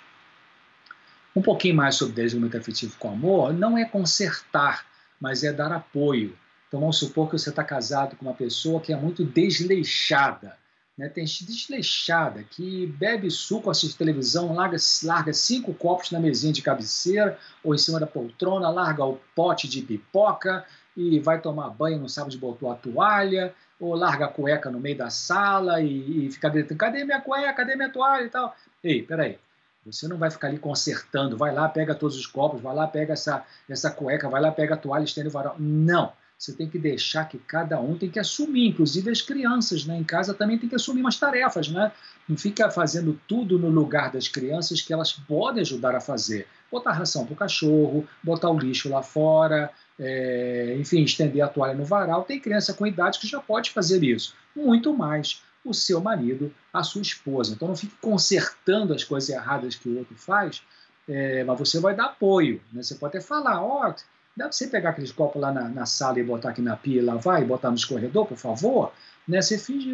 Um 1.36 1.42
pouquinho 1.42 1.74
mais 1.74 1.96
sobre 1.96 2.14
desligamento 2.14 2.58
afetivo 2.58 2.96
com 3.00 3.10
amor 3.10 3.52
não 3.52 3.76
é 3.76 3.86
consertar, 3.86 4.86
mas 5.20 5.44
é 5.44 5.52
dar 5.52 5.72
apoio. 5.72 6.38
Então 6.68 6.80
vamos 6.80 6.98
supor 6.98 7.30
que 7.30 7.38
você 7.38 7.50
está 7.50 7.64
casado 7.64 8.16
com 8.16 8.26
uma 8.26 8.34
pessoa 8.34 8.82
que 8.82 8.92
é 8.92 8.96
muito 8.96 9.24
desleixada, 9.24 10.58
né? 10.98 11.10
tem 11.10 11.26
gente 11.26 11.46
desleixada, 11.46 12.44
que 12.44 12.88
bebe 12.88 13.30
suco, 13.30 13.70
assiste 13.70 13.98
televisão, 13.98 14.54
larga, 14.54 14.78
larga 15.04 15.34
cinco 15.34 15.74
copos 15.74 16.12
na 16.12 16.20
mesinha 16.20 16.54
de 16.54 16.62
cabeceira 16.62 17.38
ou 17.64 17.76
em 17.76 17.78
cima 17.78 18.00
da 18.00 18.08
poltrona, 18.08 18.70
larga 18.70 19.06
o 19.06 19.20
pote 19.36 19.68
de 19.68 19.82
pipoca 19.82 20.66
e 20.96 21.20
vai 21.20 21.42
tomar 21.42 21.70
banho, 21.70 22.00
não 22.00 22.08
sabe 22.08 22.32
de 22.32 22.38
botou 22.38 22.72
a 22.72 22.76
toalha, 22.76 23.54
ou 23.80 23.94
larga 23.94 24.26
a 24.26 24.30
cueca 24.30 24.70
no 24.72 24.80
meio 24.80 24.98
da 24.98 25.10
sala 25.10 25.82
e, 25.82 26.28
e 26.28 26.32
fica 26.32 26.50
gritando: 26.50 26.78
cadê 26.78 27.04
minha 27.04 27.22
cueca, 27.22 27.54
cadê 27.54 27.76
minha 27.76 27.90
toalha 27.90 28.26
e 28.26 28.30
tal. 28.30 28.56
Ei, 28.84 29.04
peraí. 29.04 29.38
Você 29.86 30.08
não 30.08 30.18
vai 30.18 30.32
ficar 30.32 30.48
ali 30.48 30.58
consertando, 30.58 31.38
vai 31.38 31.54
lá, 31.54 31.70
pega 31.70 31.94
todos 31.94 32.18
os 32.18 32.26
copos, 32.26 32.60
vai 32.60 32.74
lá, 32.74 32.88
pega 32.88 33.14
essa, 33.14 33.46
essa 33.70 33.92
cueca, 33.92 34.28
vai 34.28 34.42
lá, 34.42 34.52
pega 34.52 34.74
a 34.74 34.78
toalha, 34.78 35.04
estende 35.04 35.28
o 35.28 35.32
varal. 35.32 35.56
Não. 35.60 36.12
Você 36.38 36.54
tem 36.54 36.70
que 36.70 36.78
deixar 36.78 37.26
que 37.26 37.38
cada 37.38 37.80
um 37.80 37.98
tem 37.98 38.10
que 38.10 38.20
assumir, 38.20 38.68
inclusive 38.68 39.10
as 39.10 39.22
crianças, 39.22 39.86
né? 39.86 39.98
Em 39.98 40.04
casa 40.04 40.34
também 40.34 40.58
tem 40.58 40.68
que 40.68 40.76
assumir 40.76 41.02
umas 41.02 41.18
tarefas, 41.18 41.70
né? 41.70 41.92
Não 42.28 42.38
fica 42.38 42.70
fazendo 42.70 43.20
tudo 43.28 43.58
no 43.58 43.70
lugar 43.70 44.12
das 44.12 44.28
crianças 44.28 44.82
que 44.82 44.92
elas 44.92 45.14
podem 45.14 45.62
ajudar 45.62 45.96
a 45.96 46.02
fazer. 46.02 46.48
Botar 46.70 46.92
ração 46.92 47.26
para 47.26 47.34
o 47.34 47.38
cachorro, 47.38 48.08
botar 48.22 48.50
o 48.50 48.60
lixo 48.60 48.90
lá 48.90 49.02
fora, 49.02 49.72
é, 49.98 50.76
enfim, 50.78 51.04
estender 51.04 51.42
a 51.42 51.48
toalha 51.48 51.74
no 51.74 51.86
varal. 51.86 52.24
Tem 52.24 52.40
criança 52.40 52.74
com 52.74 52.86
idade 52.86 53.20
que 53.20 53.28
já 53.28 53.40
pode 53.40 53.72
fazer 53.72 54.04
isso. 54.04 54.36
Muito 54.56 54.94
mais 54.94 55.42
o 55.64 55.74
seu 55.74 56.02
marido, 56.02 56.54
a 56.72 56.84
sua 56.84 57.02
esposa. 57.02 57.54
Então 57.54 57.68
não 57.68 57.76
fique 57.76 57.96
consertando 58.02 58.94
as 58.94 59.04
coisas 59.04 59.30
erradas 59.30 59.76
que 59.76 59.90
o 59.90 59.98
outro 59.98 60.16
faz, 60.16 60.62
é, 61.08 61.44
mas 61.44 61.58
você 61.58 61.80
vai 61.80 61.96
dar 61.96 62.06
apoio. 62.06 62.62
Né? 62.72 62.84
Você 62.84 62.96
pode 62.96 63.18
até 63.18 63.26
falar, 63.26 63.62
ó, 63.64 63.90
oh, 63.90 63.94
dá 64.36 64.46
para 64.46 64.52
você 64.52 64.68
pegar 64.68 64.90
aqueles 64.90 65.12
copos 65.12 65.42
lá 65.42 65.52
na, 65.52 65.70
na, 65.70 65.86
sala 65.86 66.20
e 66.20 66.24
botar 66.24 66.50
aqui 66.50 66.62
na 66.62 66.76
pia 66.76 67.02
e 67.02 67.06
lavar 67.06 67.42
e 67.42 67.46
botar 67.46 67.70
no 67.70 67.76
escorredor, 67.76 68.26
por 68.26 68.38
favor? 68.38 68.92
Né? 69.28 69.42
Você 69.42 69.58
finge, 69.58 69.92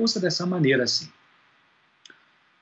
usa 0.00 0.18
dessa 0.20 0.46
maneira 0.46 0.84
assim. 0.84 1.10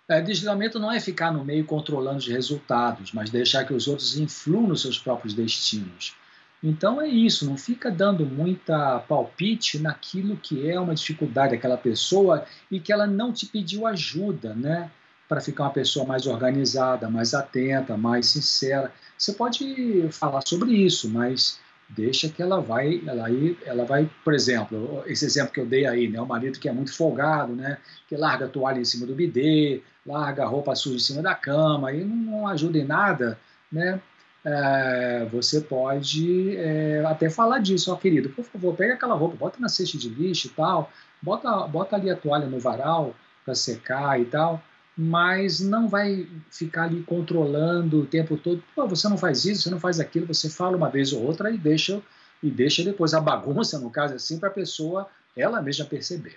É, 0.09 0.21
desligamento 0.21 0.79
não 0.79 0.91
é 0.91 1.01
ficar 1.01 1.33
no 1.33 1.45
meio 1.45 1.65
controlando 1.65 2.19
os 2.19 2.27
resultados, 2.27 3.13
mas 3.13 3.31
deixar 3.31 3.65
que 3.65 3.73
os 3.73 3.87
outros 3.87 4.17
influam 4.19 4.67
nos 4.67 4.83
seus 4.83 4.99
próprios 4.99 5.33
destinos. 5.33 6.15
Então 6.63 7.01
é 7.01 7.09
isso, 7.09 7.47
não 7.47 7.57
fica 7.57 7.91
dando 7.91 8.25
muita 8.25 9.01
palpite 9.01 9.79
naquilo 9.79 10.37
que 10.37 10.69
é 10.69 10.79
uma 10.79 10.95
dificuldade 10.95 11.55
daquela 11.55 11.77
pessoa 11.77 12.45
e 12.71 12.79
que 12.79 12.93
ela 12.93 13.07
não 13.07 13.33
te 13.33 13.47
pediu 13.47 13.87
ajuda, 13.87 14.55
né? 14.55 14.91
Para 15.33 15.41
ficar 15.41 15.65
uma 15.65 15.71
pessoa 15.71 16.05
mais 16.05 16.27
organizada, 16.27 17.09
mais 17.09 17.33
atenta, 17.33 17.97
mais 17.97 18.27
sincera. 18.27 18.93
Você 19.17 19.33
pode 19.33 20.07
falar 20.13 20.43
sobre 20.47 20.73
isso, 20.73 21.09
mas 21.09 21.59
deixa 21.89 22.29
que 22.29 22.43
ela 22.43 22.61
vai, 22.61 23.03
ela 23.07 23.29
aí, 23.29 23.57
ela 23.65 23.87
vai, 23.87 24.11
por 24.23 24.35
exemplo, 24.35 25.03
esse 25.07 25.25
exemplo 25.25 25.51
que 25.51 25.61
eu 25.61 25.65
dei 25.65 25.87
aí, 25.87 26.07
né, 26.07 26.21
o 26.21 26.27
marido 26.27 26.59
que 26.59 26.69
é 26.69 26.73
muito 26.73 26.95
folgado, 26.95 27.55
né, 27.55 27.79
que 28.07 28.15
larga 28.15 28.45
a 28.45 28.49
toalha 28.49 28.79
em 28.79 28.85
cima 28.85 29.07
do 29.07 29.15
bidê, 29.15 29.83
larga 30.05 30.43
a 30.43 30.47
roupa 30.47 30.75
suja 30.75 30.97
em 30.97 30.99
cima 30.99 31.23
da 31.23 31.35
cama 31.35 31.91
e 31.93 32.05
não 32.05 32.47
ajuda 32.47 32.77
em 32.77 32.85
nada, 32.85 33.39
né? 33.71 34.03
é, 34.45 35.27
você 35.31 35.61
pode 35.61 36.57
é, 36.57 37.05
até 37.07 37.31
falar 37.31 37.61
disso, 37.61 37.93
ó 37.93 37.97
querido, 37.97 38.29
por 38.31 38.45
favor, 38.45 38.75
pega 38.75 38.95
aquela 38.95 39.15
roupa, 39.15 39.37
bota 39.37 39.59
na 39.61 39.69
cesta 39.69 39.97
de 39.97 40.09
lixo 40.09 40.49
e 40.49 40.51
tal, 40.51 40.91
bota, 41.21 41.67
bota 41.69 41.97
ali 41.97 42.11
a 42.11 42.17
toalha 42.17 42.47
no 42.47 42.59
varal 42.59 43.15
para 43.45 43.55
secar 43.55 44.21
e 44.21 44.25
tal, 44.25 44.63
mas 44.97 45.61
não 45.61 45.89
vai 45.89 46.29
ficar 46.51 46.85
ali 46.85 47.03
controlando 47.03 48.01
o 48.01 48.07
tempo 48.07 48.37
todo, 48.37 48.63
Pô, 48.75 48.87
você 48.87 49.09
não 49.09 49.17
faz 49.17 49.45
isso, 49.45 49.63
você 49.63 49.71
não 49.71 49.81
faz 49.81 49.99
aquilo, 49.99 50.27
você 50.27 50.51
fala 50.51 50.77
uma 50.77 50.91
vez 50.91 51.13
ou 51.13 51.23
outra 51.23 51.51
e 51.51 51.57
deixa, 51.57 52.03
e 52.43 52.51
deixa 52.51 52.85
depois 52.85 53.15
a 53.15 53.21
bagunça, 53.21 53.79
no 53.79 53.91
caso 53.91 54.15
assim, 54.15 54.39
para 54.39 54.49
a 54.49 54.53
pessoa 54.53 55.09
ela 55.37 55.63
mesma 55.63 55.87
perceber. 55.87 56.37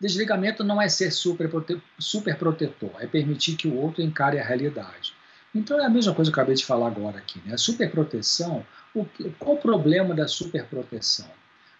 Desligamento 0.00 0.64
não 0.64 0.80
é 0.80 0.88
ser 0.88 1.10
super, 1.10 1.50
super 1.98 2.36
protetor, 2.36 2.92
é 2.98 3.06
permitir 3.06 3.56
que 3.56 3.68
o 3.68 3.76
outro 3.76 4.02
encare 4.02 4.38
a 4.38 4.44
realidade. 4.44 5.14
Então 5.54 5.78
é 5.80 5.84
a 5.84 5.90
mesma 5.90 6.14
coisa 6.14 6.30
que 6.30 6.38
eu 6.38 6.42
acabei 6.42 6.54
de 6.54 6.64
falar 6.64 6.86
agora 6.86 7.18
aqui. 7.18 7.40
Né? 7.44 7.54
A 7.54 7.58
superproteção, 7.58 8.64
o, 8.94 9.04
qual 9.38 9.56
o 9.56 9.60
problema 9.60 10.14
da 10.14 10.26
superproteção? 10.26 11.28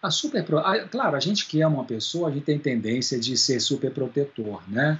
A 0.02 0.10
super, 0.10 0.44
claro, 0.90 1.16
a 1.16 1.20
gente 1.20 1.46
que 1.46 1.60
ama 1.60 1.76
uma 1.76 1.84
pessoa, 1.84 2.28
a 2.28 2.32
gente 2.32 2.44
tem 2.44 2.58
tendência 2.58 3.18
de 3.18 3.36
ser 3.36 3.60
superprotetor, 3.60 4.62
né? 4.68 4.98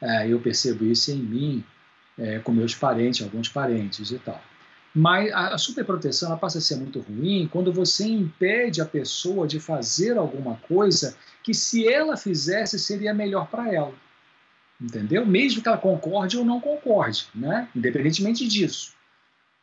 É, 0.00 0.26
eu 0.26 0.40
percebo 0.40 0.84
isso 0.84 1.12
em 1.12 1.18
mim, 1.18 1.64
é, 2.18 2.38
com 2.40 2.50
meus 2.50 2.74
parentes, 2.74 3.22
alguns 3.22 3.48
parentes 3.48 4.10
e 4.10 4.18
tal. 4.18 4.42
Mas 4.92 5.32
a, 5.32 5.54
a 5.54 5.58
superproteção 5.58 6.30
ela 6.30 6.38
passa 6.38 6.58
a 6.58 6.60
ser 6.60 6.76
muito 6.76 7.00
ruim 7.00 7.48
quando 7.52 7.72
você 7.72 8.08
impede 8.08 8.80
a 8.80 8.86
pessoa 8.86 9.46
de 9.46 9.60
fazer 9.60 10.18
alguma 10.18 10.56
coisa 10.56 11.16
que, 11.44 11.54
se 11.54 11.86
ela 11.86 12.16
fizesse, 12.16 12.78
seria 12.78 13.14
melhor 13.14 13.46
para 13.48 13.72
ela 13.72 13.94
entendeu? 14.80 15.26
Mesmo 15.26 15.62
que 15.62 15.68
ela 15.68 15.76
concorde 15.76 16.38
ou 16.38 16.44
não 16.44 16.60
concorde, 16.60 17.28
né? 17.34 17.68
Independentemente 17.76 18.48
disso. 18.48 18.94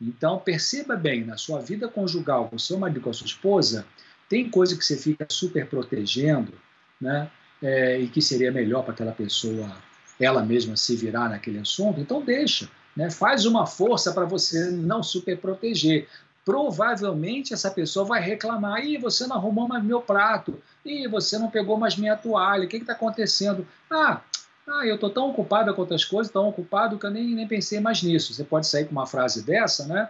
Então, 0.00 0.38
perceba 0.38 0.94
bem, 0.94 1.24
na 1.24 1.36
sua 1.36 1.60
vida 1.60 1.88
conjugal, 1.88 2.48
com 2.48 2.58
seu 2.58 2.78
marido, 2.78 3.00
com 3.00 3.10
a 3.10 3.12
sua 3.12 3.26
esposa, 3.26 3.84
tem 4.28 4.50
coisa 4.50 4.76
que 4.76 4.84
você 4.84 4.96
fica 4.96 5.26
super 5.28 5.66
protegendo, 5.66 6.52
né? 7.00 7.30
É, 7.60 7.98
e 7.98 8.08
que 8.08 8.22
seria 8.22 8.52
melhor 8.52 8.84
para 8.84 8.92
aquela 8.92 9.10
pessoa, 9.10 9.76
ela 10.20 10.44
mesma, 10.44 10.76
se 10.76 10.94
virar 10.94 11.28
naquele 11.28 11.58
assunto, 11.58 12.00
então 12.00 12.22
deixa. 12.22 12.68
Né? 12.96 13.10
Faz 13.10 13.46
uma 13.46 13.66
força 13.66 14.12
para 14.12 14.24
você 14.24 14.70
não 14.70 15.02
super 15.02 15.36
proteger. 15.38 16.08
Provavelmente 16.44 17.52
essa 17.52 17.70
pessoa 17.70 18.04
vai 18.04 18.20
reclamar: 18.20 18.84
Ih, 18.84 18.98
você 18.98 19.26
não 19.26 19.36
arrumou 19.36 19.66
mais 19.66 19.82
meu 19.82 20.00
prato, 20.00 20.60
Ih, 20.84 21.08
você 21.08 21.38
não 21.38 21.50
pegou 21.50 21.76
mais 21.76 21.96
minha 21.96 22.16
toalha, 22.16 22.64
o 22.64 22.68
que 22.68 22.76
está 22.76 22.92
acontecendo? 22.92 23.66
Ah, 23.90 24.22
ah, 24.66 24.86
eu 24.86 24.96
estou 24.96 25.10
tão 25.10 25.30
ocupado 25.30 25.72
com 25.74 25.80
outras 25.80 26.04
coisas, 26.04 26.32
tão 26.32 26.48
ocupado 26.48 26.98
que 26.98 27.06
eu 27.06 27.10
nem, 27.10 27.34
nem 27.34 27.48
pensei 27.48 27.80
mais 27.80 28.02
nisso. 28.02 28.34
Você 28.34 28.44
pode 28.44 28.66
sair 28.66 28.84
com 28.84 28.92
uma 28.92 29.06
frase 29.06 29.44
dessa, 29.44 29.86
né? 29.86 30.08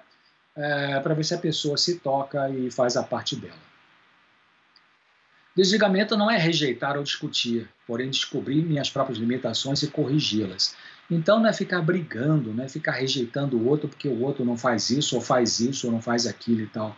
É, 0.57 1.01
para 1.01 1.15
ver 1.15 1.25
se 1.25 1.35
a 1.35 1.39
pessoa 1.39 1.77
se 1.77 2.01
toca 2.01 2.51
e 2.51 2.71
faz 2.71 2.97
a 2.97 3.03
parte 3.03 3.37
dela. 3.37 3.68
Desligamento 5.59 6.17
não 6.17 6.31
é 6.31 6.39
rejeitar 6.39 6.97
ou 6.97 7.03
discutir, 7.03 7.69
porém 7.85 8.09
descobrir 8.09 8.63
minhas 8.63 8.89
próprias 8.89 9.19
limitações 9.19 9.83
e 9.83 9.89
corrigi-las. 9.89 10.77
Então 11.11 11.41
não 11.41 11.49
é 11.49 11.53
ficar 11.53 11.83
brigando, 11.83 12.55
não 12.55 12.63
é 12.63 12.69
ficar 12.69 12.93
rejeitando 12.93 13.59
o 13.59 13.67
outro 13.67 13.89
porque 13.89 14.07
o 14.07 14.23
outro 14.23 14.45
não 14.45 14.57
faz 14.57 14.89
isso, 14.89 15.17
ou 15.17 15.21
faz 15.21 15.59
isso, 15.59 15.89
ou 15.89 15.93
não 15.93 16.01
faz 16.01 16.29
aquilo 16.29 16.61
e 16.61 16.69
tal. 16.69 16.97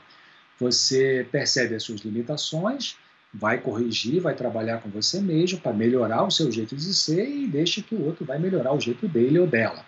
Você 0.59 1.27
percebe 1.33 1.75
as 1.75 1.85
suas 1.85 2.03
limitações, 2.03 2.99
vai 3.33 3.57
corrigir, 3.57 4.21
vai 4.21 4.35
trabalhar 4.35 4.83
com 4.83 4.91
você 4.91 5.23
mesmo 5.23 5.59
para 5.59 5.73
melhorar 5.73 6.23
o 6.25 6.31
seu 6.31 6.53
jeito 6.53 6.77
de 6.77 6.93
ser 6.93 7.27
e 7.27 7.47
deixa 7.47 7.81
que 7.81 7.95
o 7.95 8.05
outro 8.05 8.27
vai 8.27 8.39
melhorar 8.39 8.75
o 8.75 8.81
jeito 8.81 9.09
dele 9.09 9.39
ou 9.39 9.47
dela. 9.47 9.87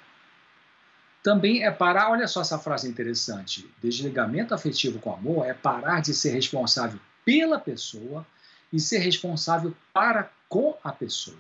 Também 1.23 1.63
é 1.63 1.71
parar, 1.71 2.11
olha 2.11 2.27
só 2.27 2.41
essa 2.41 2.59
frase 2.59 2.89
interessante, 2.89 3.69
desligamento 3.83 4.55
afetivo 4.55 4.99
com 4.99 5.13
amor 5.13 5.45
é 5.45 5.53
parar 5.53 6.01
de 6.01 6.15
ser 6.15 6.31
responsável 6.31 6.99
pela 7.23 7.59
pessoa 7.59 8.27
e 8.73 8.81
ser 8.81 8.99
responsável 8.99 9.75
para 9.93 10.31
com 10.49 10.77
a 10.83 10.93
pessoa. 10.93 11.37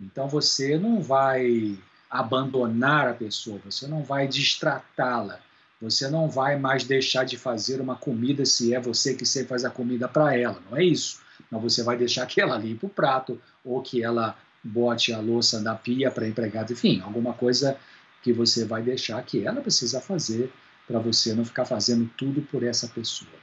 Então 0.00 0.28
você 0.28 0.78
não 0.78 1.00
vai 1.00 1.78
abandonar 2.10 3.08
a 3.08 3.14
pessoa, 3.14 3.60
você 3.64 3.86
não 3.86 4.02
vai 4.02 4.28
destratá-la, 4.28 5.40
você 5.80 6.08
não 6.08 6.28
vai 6.28 6.58
mais 6.58 6.84
deixar 6.84 7.24
de 7.24 7.38
fazer 7.38 7.80
uma 7.80 7.96
comida 7.96 8.44
se 8.44 8.74
é 8.74 8.80
você 8.80 9.14
que 9.14 9.24
sempre 9.24 9.48
faz 9.48 9.64
a 9.64 9.70
comida 9.70 10.06
para 10.08 10.36
ela, 10.36 10.60
não 10.70 10.76
é 10.76 10.84
isso. 10.84 11.20
Mas 11.50 11.62
você 11.62 11.82
vai 11.82 11.96
deixar 11.96 12.26
que 12.26 12.40
ela 12.40 12.56
limpe 12.56 12.86
o 12.86 12.88
prato 12.88 13.40
ou 13.64 13.80
que 13.82 14.02
ela 14.02 14.36
bote 14.62 15.12
a 15.12 15.18
louça 15.20 15.60
na 15.60 15.74
pia 15.74 16.10
para 16.10 16.28
empregada, 16.28 16.72
enfim, 16.72 17.00
alguma 17.00 17.32
coisa 17.32 17.76
que 18.22 18.32
você 18.32 18.64
vai 18.64 18.82
deixar 18.82 19.20
que 19.22 19.44
ela 19.44 19.60
precisa 19.60 20.00
fazer 20.00 20.52
para 20.86 21.00
você 21.00 21.34
não 21.34 21.44
ficar 21.44 21.64
fazendo 21.64 22.08
tudo 22.16 22.42
por 22.42 22.62
essa 22.62 22.86
pessoa. 22.88 23.41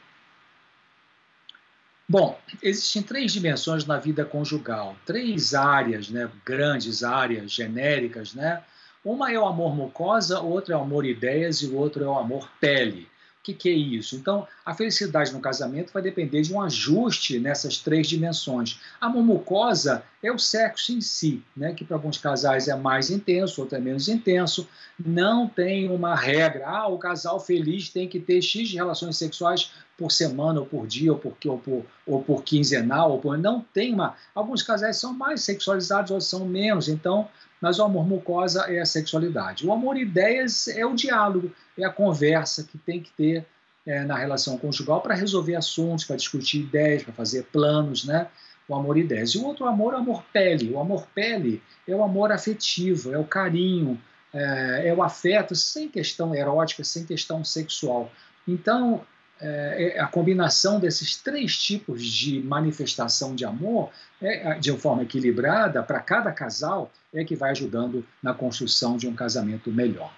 Bom, 2.11 2.39
existem 2.63 3.03
três 3.03 3.31
dimensões 3.31 3.85
na 3.85 3.99
vida 3.99 4.25
conjugal, 4.25 4.95
três 5.05 5.53
áreas, 5.53 6.09
né, 6.09 6.27
grandes 6.43 7.03
áreas 7.03 7.51
genéricas, 7.51 8.33
né, 8.33 8.63
uma 9.05 9.31
é 9.31 9.39
o 9.39 9.45
amor 9.45 9.75
mucosa, 9.75 10.39
outra 10.39 10.73
é 10.73 10.77
o 10.77 10.81
amor 10.81 11.05
ideias 11.05 11.61
e 11.61 11.67
o 11.67 11.75
outro 11.75 12.03
é 12.03 12.07
o 12.07 12.17
amor 12.17 12.49
pele. 12.59 13.07
O 13.39 13.43
que, 13.43 13.53
que 13.53 13.69
é 13.69 13.73
isso? 13.73 14.15
Então, 14.15 14.47
a 14.69 14.73
felicidade 14.75 15.33
no 15.33 15.39
casamento 15.39 15.91
vai 15.91 15.99
depender 15.99 16.43
de 16.43 16.53
um 16.53 16.61
ajuste 16.61 17.39
nessas 17.39 17.79
três 17.79 18.05
dimensões. 18.05 18.79
A 19.01 19.09
mucosa 19.09 20.03
é 20.21 20.31
o 20.31 20.37
sexo 20.37 20.91
em 20.91 21.01
si, 21.01 21.43
né? 21.57 21.73
que 21.73 21.83
para 21.83 21.95
alguns 21.95 22.19
casais 22.19 22.67
é 22.67 22.75
mais 22.75 23.09
intenso, 23.09 23.61
outro 23.61 23.77
é 23.77 23.81
menos 23.81 24.07
intenso. 24.07 24.69
Não 25.03 25.47
tem 25.47 25.89
uma 25.89 26.15
regra. 26.15 26.67
Ah, 26.67 26.87
o 26.87 26.99
casal 26.99 27.39
feliz 27.39 27.89
tem 27.89 28.07
que 28.07 28.19
ter 28.19 28.43
X 28.43 28.71
relações 28.71 29.17
sexuais 29.17 29.71
por 29.97 30.11
semana, 30.11 30.59
ou 30.59 30.67
por 30.67 30.85
dia, 30.85 31.13
ou 31.13 31.17
por, 31.17 31.35
ou 31.45 31.57
por, 31.57 31.85
ou 32.05 32.21
por 32.21 32.43
quinzenal. 32.43 33.13
Ou 33.13 33.17
por... 33.17 33.39
Não 33.39 33.61
tem 33.73 33.91
uma. 33.91 34.15
Alguns 34.35 34.61
casais 34.61 34.97
são 34.97 35.13
mais 35.13 35.41
sexualizados, 35.41 36.11
outros 36.11 36.29
são 36.29 36.45
menos. 36.45 36.87
Então, 36.87 37.27
mas 37.59 37.79
o 37.79 37.83
amor 37.83 38.07
mucosa 38.07 38.65
é 38.71 38.79
a 38.79 38.85
sexualidade. 38.85 39.65
O 39.65 39.73
amor 39.73 39.97
ideias 39.97 40.67
é 40.67 40.85
o 40.85 40.93
diálogo, 40.93 41.51
é 41.75 41.83
a 41.83 41.89
conversa 41.89 42.63
que 42.63 42.77
tem 42.77 43.01
que 43.01 43.11
ter 43.13 43.47
é, 43.85 44.03
na 44.03 44.17
relação 44.17 44.57
conjugal 44.57 45.01
para 45.01 45.15
resolver 45.15 45.55
assuntos, 45.55 46.05
para 46.05 46.15
discutir 46.15 46.61
ideias, 46.61 47.03
para 47.03 47.13
fazer 47.13 47.43
planos, 47.45 48.05
né? 48.05 48.27
O 48.67 48.75
amor 48.75 48.97
ideias. 48.97 49.31
E 49.31 49.37
o 49.39 49.45
outro 49.45 49.65
amor 49.65 49.93
é 49.93 49.97
o 49.97 49.99
amor 49.99 50.23
pele. 50.31 50.71
O 50.71 50.79
amor 50.79 51.07
pele 51.13 51.61
é 51.87 51.95
o 51.95 52.03
amor 52.03 52.31
afetivo, 52.31 53.11
é 53.11 53.17
o 53.17 53.23
carinho, 53.23 53.99
é, 54.33 54.89
é 54.89 54.93
o 54.93 55.01
afeto, 55.01 55.55
sem 55.55 55.89
questão 55.89 56.35
erótica, 56.35 56.83
sem 56.83 57.03
questão 57.03 57.43
sexual. 57.43 58.11
Então, 58.47 59.05
é, 59.41 59.93
é, 59.95 59.99
a 59.99 60.07
combinação 60.07 60.79
desses 60.79 61.15
três 61.15 61.57
tipos 61.57 62.03
de 62.03 62.41
manifestação 62.41 63.33
de 63.33 63.45
amor, 63.45 63.89
é, 64.21 64.55
de 64.59 64.69
uma 64.69 64.79
forma 64.79 65.03
equilibrada, 65.03 65.81
para 65.81 65.99
cada 66.01 66.31
casal, 66.31 66.91
é 67.13 67.23
que 67.23 67.35
vai 67.35 67.51
ajudando 67.51 68.05
na 68.21 68.33
construção 68.33 68.97
de 68.97 69.07
um 69.07 69.15
casamento 69.15 69.71
melhor. 69.71 70.13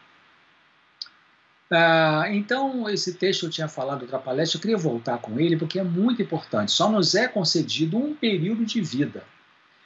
Ah, 1.74 2.26
então, 2.30 2.90
esse 2.90 3.14
texto 3.14 3.46
eu 3.46 3.50
tinha 3.50 3.68
falado 3.68 4.02
outra 4.02 4.20
palestra, 4.20 4.58
eu 4.58 4.62
queria 4.62 4.78
voltar 4.78 5.18
com 5.20 5.40
ele 5.40 5.56
porque 5.56 5.80
é 5.80 5.84
muito 5.84 6.22
importante. 6.22 6.72
Só 6.72 6.92
nos 6.92 7.16
é 7.16 7.30
concedido 7.30 7.98
um 7.98 8.14
período 8.14 8.66
de 8.66 8.82
vida. 8.82 9.24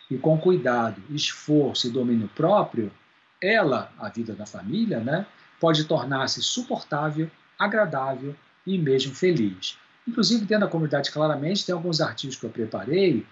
E 0.10 0.18
com 0.18 0.38
cuidado, 0.38 1.02
esforço 1.12 1.88
e 1.88 1.92
domínio 1.92 2.28
próprio, 2.36 2.92
ela, 3.40 3.92
a 4.00 4.10
vida 4.10 4.34
da 4.34 4.46
família, 4.46 5.00
né, 5.00 5.28
pode 5.60 5.84
tornar-se 5.86 6.42
suportável, 6.42 7.30
agradável 7.58 8.36
e 8.66 8.78
mesmo 8.80 9.14
feliz. 9.14 9.78
Inclusive, 10.08 10.46
dentro 10.46 10.66
da 10.66 10.72
comunidade, 10.72 11.12
claramente, 11.12 11.66
tem 11.66 11.74
alguns 11.74 12.02
artigos 12.02 12.36
que 12.36 12.46
eu 12.46 12.50
preparei 12.50 13.26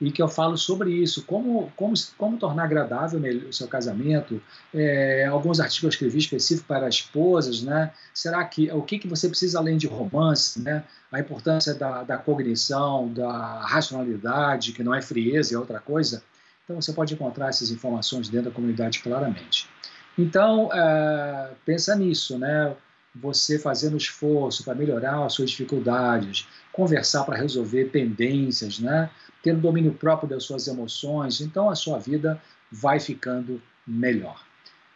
e 0.00 0.12
que 0.12 0.22
eu 0.22 0.28
falo 0.28 0.56
sobre 0.56 0.92
isso, 0.92 1.24
como, 1.24 1.72
como, 1.74 1.94
como 2.16 2.38
tornar 2.38 2.64
agradável 2.64 3.20
o 3.48 3.52
seu 3.52 3.66
casamento, 3.66 4.40
é, 4.72 5.26
alguns 5.26 5.58
artigos 5.58 5.80
que 5.80 5.86
eu 5.86 5.88
escrevi 5.88 6.18
específicos 6.18 6.66
para 6.66 6.88
esposas, 6.88 7.62
né? 7.62 7.92
Será 8.14 8.44
que 8.44 8.70
o 8.70 8.82
que, 8.82 8.98
que 8.98 9.08
você 9.08 9.28
precisa 9.28 9.58
além 9.58 9.76
de 9.76 9.88
romance, 9.88 10.60
né? 10.62 10.84
A 11.10 11.18
importância 11.18 11.74
da, 11.74 12.04
da 12.04 12.16
cognição, 12.16 13.12
da 13.12 13.60
racionalidade, 13.60 14.72
que 14.72 14.84
não 14.84 14.94
é 14.94 15.02
frieza, 15.02 15.54
é 15.54 15.58
outra 15.58 15.80
coisa. 15.80 16.22
Então 16.64 16.80
você 16.80 16.92
pode 16.92 17.14
encontrar 17.14 17.48
essas 17.48 17.70
informações 17.70 18.28
dentro 18.28 18.50
da 18.50 18.54
comunidade 18.54 19.00
claramente. 19.00 19.68
Então 20.16 20.70
é, 20.72 21.50
pensa 21.64 21.96
nisso, 21.96 22.38
né? 22.38 22.76
Você 23.20 23.58
fazendo 23.58 23.96
esforço 23.96 24.64
para 24.64 24.74
melhorar 24.74 25.24
as 25.24 25.32
suas 25.32 25.50
dificuldades, 25.50 26.46
conversar 26.72 27.24
para 27.24 27.36
resolver 27.36 27.86
pendências, 27.86 28.78
né? 28.78 29.10
tendo 29.42 29.60
domínio 29.60 29.92
próprio 29.92 30.28
das 30.28 30.44
suas 30.44 30.66
emoções, 30.66 31.40
então 31.40 31.70
a 31.70 31.74
sua 31.74 31.98
vida 31.98 32.40
vai 32.70 33.00
ficando 33.00 33.60
melhor. 33.86 34.44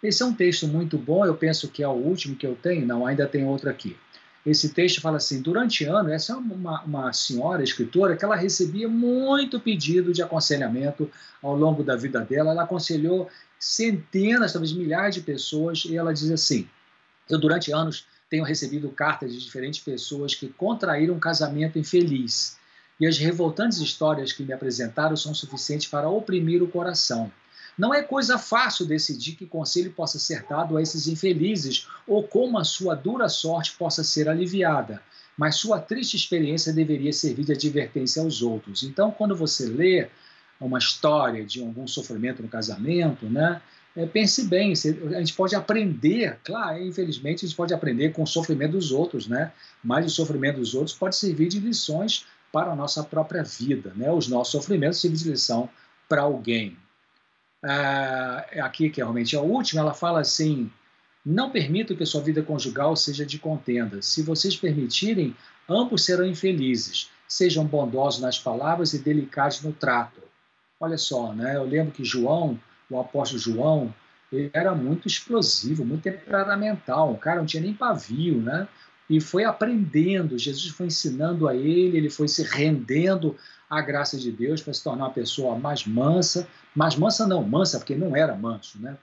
Esse 0.03 0.23
é 0.23 0.27
um 0.27 0.35
texto 0.35 0.67
muito 0.67 0.99
bom, 0.99 1.25
eu 1.25 1.35
penso 1.35 1.69
que 1.69 1.83
é 1.83 1.89
o 1.89 1.93
último 1.93 2.37
que 2.37 2.47
eu 2.47 2.57
tenho, 2.57 2.87
não, 2.87 3.07
ainda 3.07 3.27
tem 3.27 3.45
outro 3.45 3.71
aqui. 3.71 3.97
Esse 4.45 4.71
texto 4.71 5.01
fala 5.01 5.19
assim: 5.19 5.41
durante 5.41 5.85
ano, 5.85 6.11
essa 6.11 6.33
é 6.33 6.37
uma, 6.37 6.83
uma 6.83 7.13
senhora 7.13 7.63
escritora 7.63 8.17
que 8.17 8.25
ela 8.25 8.35
recebia 8.35 8.89
muito 8.89 9.61
pedido 9.61 10.13
de 10.13 10.21
aconselhamento 10.21 11.09
ao 11.41 11.57
longo 11.57 11.85
da 11.85 11.95
vida 11.95 12.21
dela. 12.23 12.51
Ela 12.51 12.65
aconselhou 12.65 13.31
centenas, 13.57 14.53
talvez 14.53 14.73
milhares 14.73 15.15
de 15.15 15.21
pessoas, 15.21 15.85
e 15.85 15.97
ela 15.97 16.13
diz 16.13 16.29
assim: 16.33 16.69
eu, 17.31 17.39
durante 17.39 17.73
anos, 17.73 18.05
tenho 18.33 18.45
recebido 18.45 18.89
cartas 18.89 19.31
de 19.31 19.39
diferentes 19.39 19.81
pessoas 19.81 20.35
que 20.35 20.49
contraíram 20.49 21.15
um 21.15 21.21
casamento 21.21 21.79
infeliz 21.79 22.57
e 22.99 23.07
as 23.07 23.19
revoltantes 23.19 23.77
histórias 23.77 24.33
que 24.33 24.43
me 24.43 24.55
apresentaram 24.55 25.15
são 25.19 25.35
suficientes 25.35 25.87
para 25.87 26.09
oprimir 26.09 26.63
o 26.63 26.67
coração. 26.67 27.31
Não 27.77 27.93
é 27.93 28.03
coisa 28.03 28.39
fácil 28.39 28.87
decidir 28.87 29.35
que 29.35 29.45
conselho 29.45 29.93
possa 29.93 30.19
ser 30.19 30.47
dado 30.49 30.79
a 30.79 30.83
esses 30.83 31.07
infelizes 31.09 31.87
ou 32.07 32.23
como 32.27 32.59
a 32.59 32.65
sua 32.65 32.95
dura 32.95 33.29
sorte 33.29 33.73
possa 33.73 34.03
ser 34.03 34.31
aliviada, 34.31 35.03
mas 35.37 35.57
sua 35.57 35.79
triste 35.79 36.17
experiência 36.17 36.73
deveria 36.73 37.13
servir 37.13 37.45
de 37.45 37.53
advertência 37.53 38.23
aos 38.23 38.41
outros. 38.41 38.83
Então, 38.83 39.11
quando 39.11 39.37
você 39.37 39.67
lê 39.67 40.09
uma 40.59 40.79
história 40.79 41.45
de 41.45 41.61
algum 41.61 41.87
sofrimento 41.87 42.43
no 42.43 42.49
casamento, 42.49 43.27
né, 43.27 43.61
é, 43.95 44.07
pense 44.07 44.45
bem, 44.47 44.73
a 44.73 45.19
gente 45.19 45.35
pode 45.35 45.55
aprender, 45.55 46.39
claro, 46.43 46.83
infelizmente 46.83 47.45
a 47.45 47.49
gente 47.49 47.57
pode 47.57 47.75
aprender 47.75 48.13
com 48.13 48.23
o 48.23 48.27
sofrimento 48.27 48.73
dos 48.73 48.91
outros, 48.91 49.27
né? 49.27 49.53
Mas 49.85 50.07
o 50.07 50.11
sofrimento 50.11 50.61
dos 50.61 50.75
outros 50.75 50.97
pode 50.97 51.15
servir 51.15 51.49
de 51.49 51.61
lições 51.61 52.27
para 52.51 52.73
a 52.73 52.77
nossa 52.77 53.05
própria 53.05 53.43
vida, 53.43 53.93
né? 53.95 54.11
Os 54.11 54.29
nossos 54.29 54.53
sofrimentos 54.53 55.01
servem 55.01 55.19
de 55.19 55.31
lição 55.31 55.69
para 56.09 56.23
alguém. 56.23 56.77
Ah, 57.63 58.47
aqui, 58.63 58.89
que 58.89 59.01
realmente 59.01 59.37
é 59.37 59.39
a 59.39 59.43
última, 59.43 59.83
ela 59.83 59.95
fala 59.95 60.21
assim: 60.21 60.71
não 61.25 61.51
permito 61.51 61.95
que 61.95 62.03
a 62.03 62.07
sua 62.07 62.23
vida 62.23 62.43
conjugal 62.43 62.97
seja 62.97 63.27
de 63.27 63.39
contenda. 63.39 64.01
Se 64.01 64.23
vocês 64.23 64.57
permitirem, 64.57 65.37
ambos 65.69 66.05
serão 66.05 66.27
infelizes. 66.27 67.11
Sejam 67.29 67.65
bondosos 67.65 68.21
nas 68.21 68.39
palavras 68.39 68.95
e 68.95 68.99
delicados 68.99 69.63
no 69.63 69.73
trato. 69.73 70.21
Olha 70.81 70.99
só, 70.99 71.33
né? 71.33 71.57
Eu 71.57 71.65
lembro 71.65 71.93
que 71.93 72.05
João 72.05 72.59
o 72.97 73.01
apóstolo 73.01 73.41
João, 73.41 73.95
ele 74.33 74.51
era 74.53 74.75
muito 74.75 75.07
explosivo, 75.07 75.85
muito 75.85 76.03
temperamental, 76.03 77.13
o 77.13 77.19
cara 77.19 77.39
não 77.41 77.47
tinha 77.47 77.63
nem 77.63 77.75
pavio, 77.75 78.41
né? 78.41 78.67
E 79.11 79.21
foi 79.21 79.45
aprendendo, 79.45 80.39
Jesus 80.39 80.75
foi 80.75 80.87
ensinando 80.87 81.47
a 81.47 81.55
ele, 81.55 81.99
ele 81.99 82.09
foi 82.09 82.29
se 82.29 82.43
rendendo 82.43 83.37
à 83.69 83.81
graça 83.83 84.17
de 84.17 84.31
Deus 84.33 84.63
para 84.63 84.73
se 84.73 84.83
tornar 84.83 85.05
uma 85.05 85.13
pessoa 85.13 85.59
mais 85.59 85.87
mansa, 85.87 86.49
mais 86.75 86.97
mansa 86.97 87.27
não, 87.27 87.43
mansa 87.43 87.79
porque 87.79 87.95
não 87.95 88.17
era 88.17 88.35
manso, 88.35 88.81
né? 88.81 88.97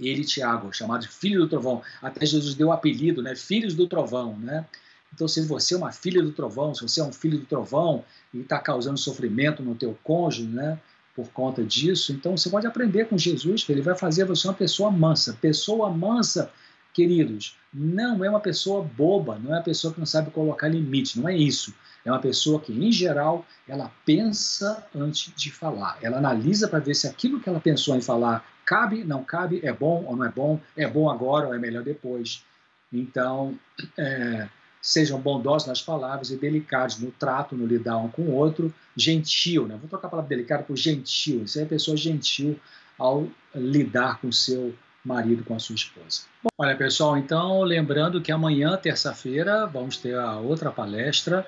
Ele, 0.00 0.24
Tiago, 0.24 0.72
chamado 0.72 1.06
filho 1.08 1.40
do 1.40 1.48
trovão, 1.48 1.82
até 2.00 2.24
Jesus 2.24 2.54
deu 2.54 2.68
o 2.68 2.72
apelido, 2.72 3.22
né? 3.22 3.34
Filhos 3.34 3.74
do 3.74 3.86
trovão, 3.86 4.36
né? 4.38 4.64
Então, 5.12 5.26
se 5.26 5.40
você 5.46 5.74
é 5.74 5.76
uma 5.76 5.92
filha 5.92 6.22
do 6.22 6.32
trovão, 6.32 6.74
se 6.74 6.82
você 6.82 7.00
é 7.00 7.04
um 7.04 7.12
filho 7.12 7.38
do 7.38 7.46
trovão 7.46 8.04
e 8.32 8.40
está 8.40 8.58
causando 8.58 8.98
sofrimento 8.98 9.62
no 9.62 9.74
teu 9.74 9.98
cônjuge, 10.02 10.48
né? 10.48 10.78
Por 11.18 11.30
conta 11.30 11.64
disso. 11.64 12.12
Então 12.12 12.36
você 12.36 12.48
pode 12.48 12.64
aprender 12.64 13.06
com 13.06 13.18
Jesus, 13.18 13.64
que 13.64 13.72
ele 13.72 13.82
vai 13.82 13.96
fazer 13.98 14.24
você 14.24 14.46
uma 14.46 14.54
pessoa 14.54 14.88
mansa. 14.88 15.36
Pessoa 15.40 15.90
mansa, 15.90 16.48
queridos, 16.94 17.56
não 17.74 18.24
é 18.24 18.30
uma 18.30 18.38
pessoa 18.38 18.84
boba, 18.84 19.36
não 19.36 19.52
é 19.52 19.56
uma 19.56 19.64
pessoa 19.64 19.92
que 19.92 19.98
não 19.98 20.06
sabe 20.06 20.30
colocar 20.30 20.68
limite, 20.68 21.18
não 21.18 21.28
é 21.28 21.36
isso. 21.36 21.74
É 22.04 22.12
uma 22.12 22.20
pessoa 22.20 22.60
que, 22.60 22.72
em 22.72 22.92
geral, 22.92 23.44
ela 23.66 23.90
pensa 24.06 24.86
antes 24.94 25.34
de 25.34 25.50
falar. 25.50 25.98
Ela 26.00 26.18
analisa 26.18 26.68
para 26.68 26.78
ver 26.78 26.94
se 26.94 27.08
aquilo 27.08 27.40
que 27.40 27.48
ela 27.48 27.58
pensou 27.58 27.96
em 27.96 28.00
falar 28.00 28.48
cabe, 28.64 29.02
não 29.02 29.24
cabe, 29.24 29.58
é 29.64 29.72
bom 29.72 30.04
ou 30.06 30.14
não 30.14 30.24
é 30.24 30.30
bom, 30.30 30.60
é 30.76 30.86
bom 30.86 31.10
agora 31.10 31.48
ou 31.48 31.54
é 31.54 31.58
melhor 31.58 31.82
depois. 31.82 32.44
Então, 32.92 33.58
é, 33.96 34.48
sejam 34.80 35.20
bondosos 35.20 35.68
nas 35.68 35.82
palavras 35.82 36.30
e 36.30 36.36
delicados 36.36 36.98
no 36.98 37.10
trato, 37.10 37.56
no 37.56 37.66
lidar 37.66 37.98
um 37.98 38.08
com 38.08 38.22
o 38.22 38.34
outro, 38.34 38.72
gentil, 38.96 39.66
né? 39.66 39.76
Vou 39.76 39.88
trocar 39.88 40.08
a 40.08 40.10
palavra 40.10 40.28
delicado 40.28 40.64
por 40.64 40.76
gentil. 40.76 41.42
Isso 41.44 41.60
é 41.60 41.64
pessoa 41.64 41.96
gentil 41.96 42.58
ao 42.98 43.28
lidar 43.54 44.20
com 44.20 44.28
o 44.28 44.32
seu 44.32 44.74
marido, 45.04 45.44
com 45.44 45.54
a 45.54 45.58
sua 45.58 45.74
esposa. 45.74 46.22
Bom, 46.42 46.50
olha, 46.58 46.76
pessoal, 46.76 47.16
então, 47.16 47.62
lembrando 47.62 48.20
que 48.20 48.32
amanhã, 48.32 48.76
terça-feira, 48.76 49.66
vamos 49.66 49.96
ter 49.96 50.14
a 50.14 50.38
outra 50.38 50.70
palestra. 50.70 51.46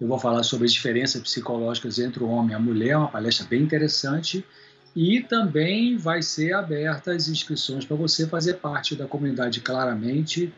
Eu 0.00 0.08
vou 0.08 0.18
falar 0.18 0.42
sobre 0.42 0.66
as 0.66 0.72
diferenças 0.72 1.22
psicológicas 1.22 1.98
entre 1.98 2.22
o 2.22 2.28
homem 2.28 2.52
e 2.52 2.54
a 2.54 2.58
mulher, 2.58 2.96
uma 2.96 3.08
palestra 3.08 3.46
bem 3.46 3.62
interessante. 3.62 4.44
E 4.94 5.20
também 5.20 5.96
vai 5.96 6.22
ser 6.22 6.54
aberta 6.54 7.12
as 7.12 7.28
inscrições 7.28 7.84
para 7.84 7.96
você 7.96 8.26
fazer 8.26 8.54
parte 8.54 8.96
da 8.96 9.06
comunidade 9.06 9.60
Claramente 9.60 10.52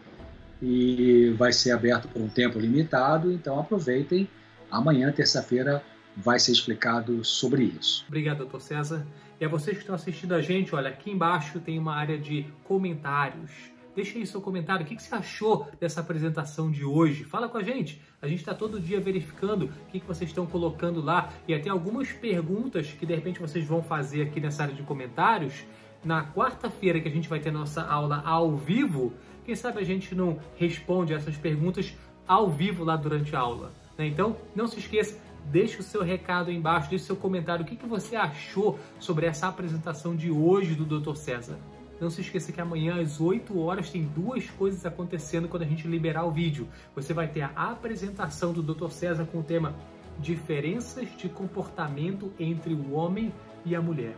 e 0.60 1.30
vai 1.38 1.52
ser 1.52 1.70
aberto 1.70 2.08
por 2.08 2.20
um 2.20 2.28
tempo 2.28 2.58
limitado, 2.58 3.32
então 3.32 3.58
aproveitem. 3.58 4.28
Amanhã, 4.70 5.10
terça-feira, 5.12 5.82
vai 6.16 6.38
ser 6.38 6.52
explicado 6.52 7.24
sobre 7.24 7.64
isso. 7.64 8.04
Obrigado, 8.08 8.38
doutor 8.38 8.60
César. 8.60 9.06
E 9.40 9.44
a 9.44 9.48
vocês 9.48 9.76
que 9.76 9.82
estão 9.82 9.94
assistindo 9.94 10.34
a 10.34 10.42
gente, 10.42 10.74
olha, 10.74 10.88
aqui 10.88 11.10
embaixo 11.10 11.60
tem 11.60 11.78
uma 11.78 11.94
área 11.94 12.18
de 12.18 12.46
comentários. 12.64 13.50
Deixa 13.94 14.18
aí 14.18 14.26
seu 14.26 14.40
comentário, 14.40 14.84
o 14.84 14.88
que 14.88 15.00
você 15.00 15.12
achou 15.14 15.68
dessa 15.80 16.00
apresentação 16.00 16.70
de 16.70 16.84
hoje? 16.84 17.24
Fala 17.24 17.48
com 17.48 17.58
a 17.58 17.62
gente, 17.62 18.00
a 18.22 18.28
gente 18.28 18.38
está 18.38 18.54
todo 18.54 18.78
dia 18.78 19.00
verificando 19.00 19.64
o 19.88 19.90
que 19.90 19.98
vocês 20.06 20.30
estão 20.30 20.46
colocando 20.46 21.00
lá 21.00 21.32
e 21.48 21.54
até 21.54 21.68
algumas 21.68 22.12
perguntas 22.12 22.92
que 22.92 23.04
de 23.04 23.14
repente 23.14 23.40
vocês 23.40 23.64
vão 23.64 23.82
fazer 23.82 24.22
aqui 24.22 24.40
nessa 24.40 24.64
área 24.64 24.74
de 24.74 24.82
comentários. 24.82 25.64
Na 26.04 26.24
quarta-feira 26.24 27.00
que 27.00 27.08
a 27.08 27.10
gente 27.10 27.28
vai 27.28 27.40
ter 27.40 27.50
nossa 27.50 27.82
aula 27.82 28.22
ao 28.24 28.56
vivo, 28.56 29.12
quem 29.48 29.56
sabe 29.56 29.80
a 29.80 29.82
gente 29.82 30.14
não 30.14 30.38
responde 30.58 31.14
essas 31.14 31.34
perguntas 31.34 31.94
ao 32.26 32.50
vivo 32.50 32.84
lá 32.84 32.96
durante 32.96 33.34
a 33.34 33.40
aula. 33.40 33.72
Né? 33.96 34.06
Então, 34.06 34.36
não 34.54 34.66
se 34.66 34.78
esqueça, 34.78 35.18
deixe 35.46 35.80
o 35.80 35.82
seu 35.82 36.02
recado 36.02 36.50
aí 36.50 36.56
embaixo, 36.56 36.90
deixe 36.90 37.04
o 37.04 37.06
seu 37.06 37.16
comentário, 37.16 37.64
o 37.64 37.66
que, 37.66 37.74
que 37.74 37.86
você 37.86 38.14
achou 38.14 38.78
sobre 39.00 39.24
essa 39.24 39.48
apresentação 39.48 40.14
de 40.14 40.30
hoje 40.30 40.74
do 40.74 40.84
Dr. 40.84 41.14
César. 41.14 41.58
Não 41.98 42.10
se 42.10 42.20
esqueça 42.20 42.52
que 42.52 42.60
amanhã 42.60 43.00
às 43.00 43.22
8 43.22 43.58
horas 43.58 43.88
tem 43.88 44.02
duas 44.02 44.44
coisas 44.50 44.84
acontecendo 44.84 45.48
quando 45.48 45.62
a 45.62 45.66
gente 45.66 45.88
liberar 45.88 46.26
o 46.26 46.30
vídeo. 46.30 46.68
Você 46.94 47.14
vai 47.14 47.26
ter 47.26 47.40
a 47.40 47.70
apresentação 47.70 48.52
do 48.52 48.62
Dr. 48.62 48.90
César 48.90 49.24
com 49.24 49.38
o 49.38 49.42
tema 49.42 49.74
Diferenças 50.18 51.08
de 51.16 51.26
comportamento 51.26 52.30
entre 52.38 52.74
o 52.74 52.92
homem 52.92 53.32
e 53.64 53.74
a 53.74 53.80
mulher. 53.80 54.14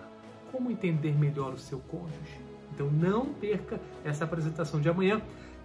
Como 0.50 0.72
entender 0.72 1.16
melhor 1.16 1.52
o 1.52 1.58
seu 1.58 1.78
cônjuge? 1.78 2.49
Então 2.80 2.90
não 2.90 3.26
perca 3.26 3.78
essa 4.02 4.24
apresentação 4.24 4.80
de 4.80 4.88
amanhã, 4.88 5.20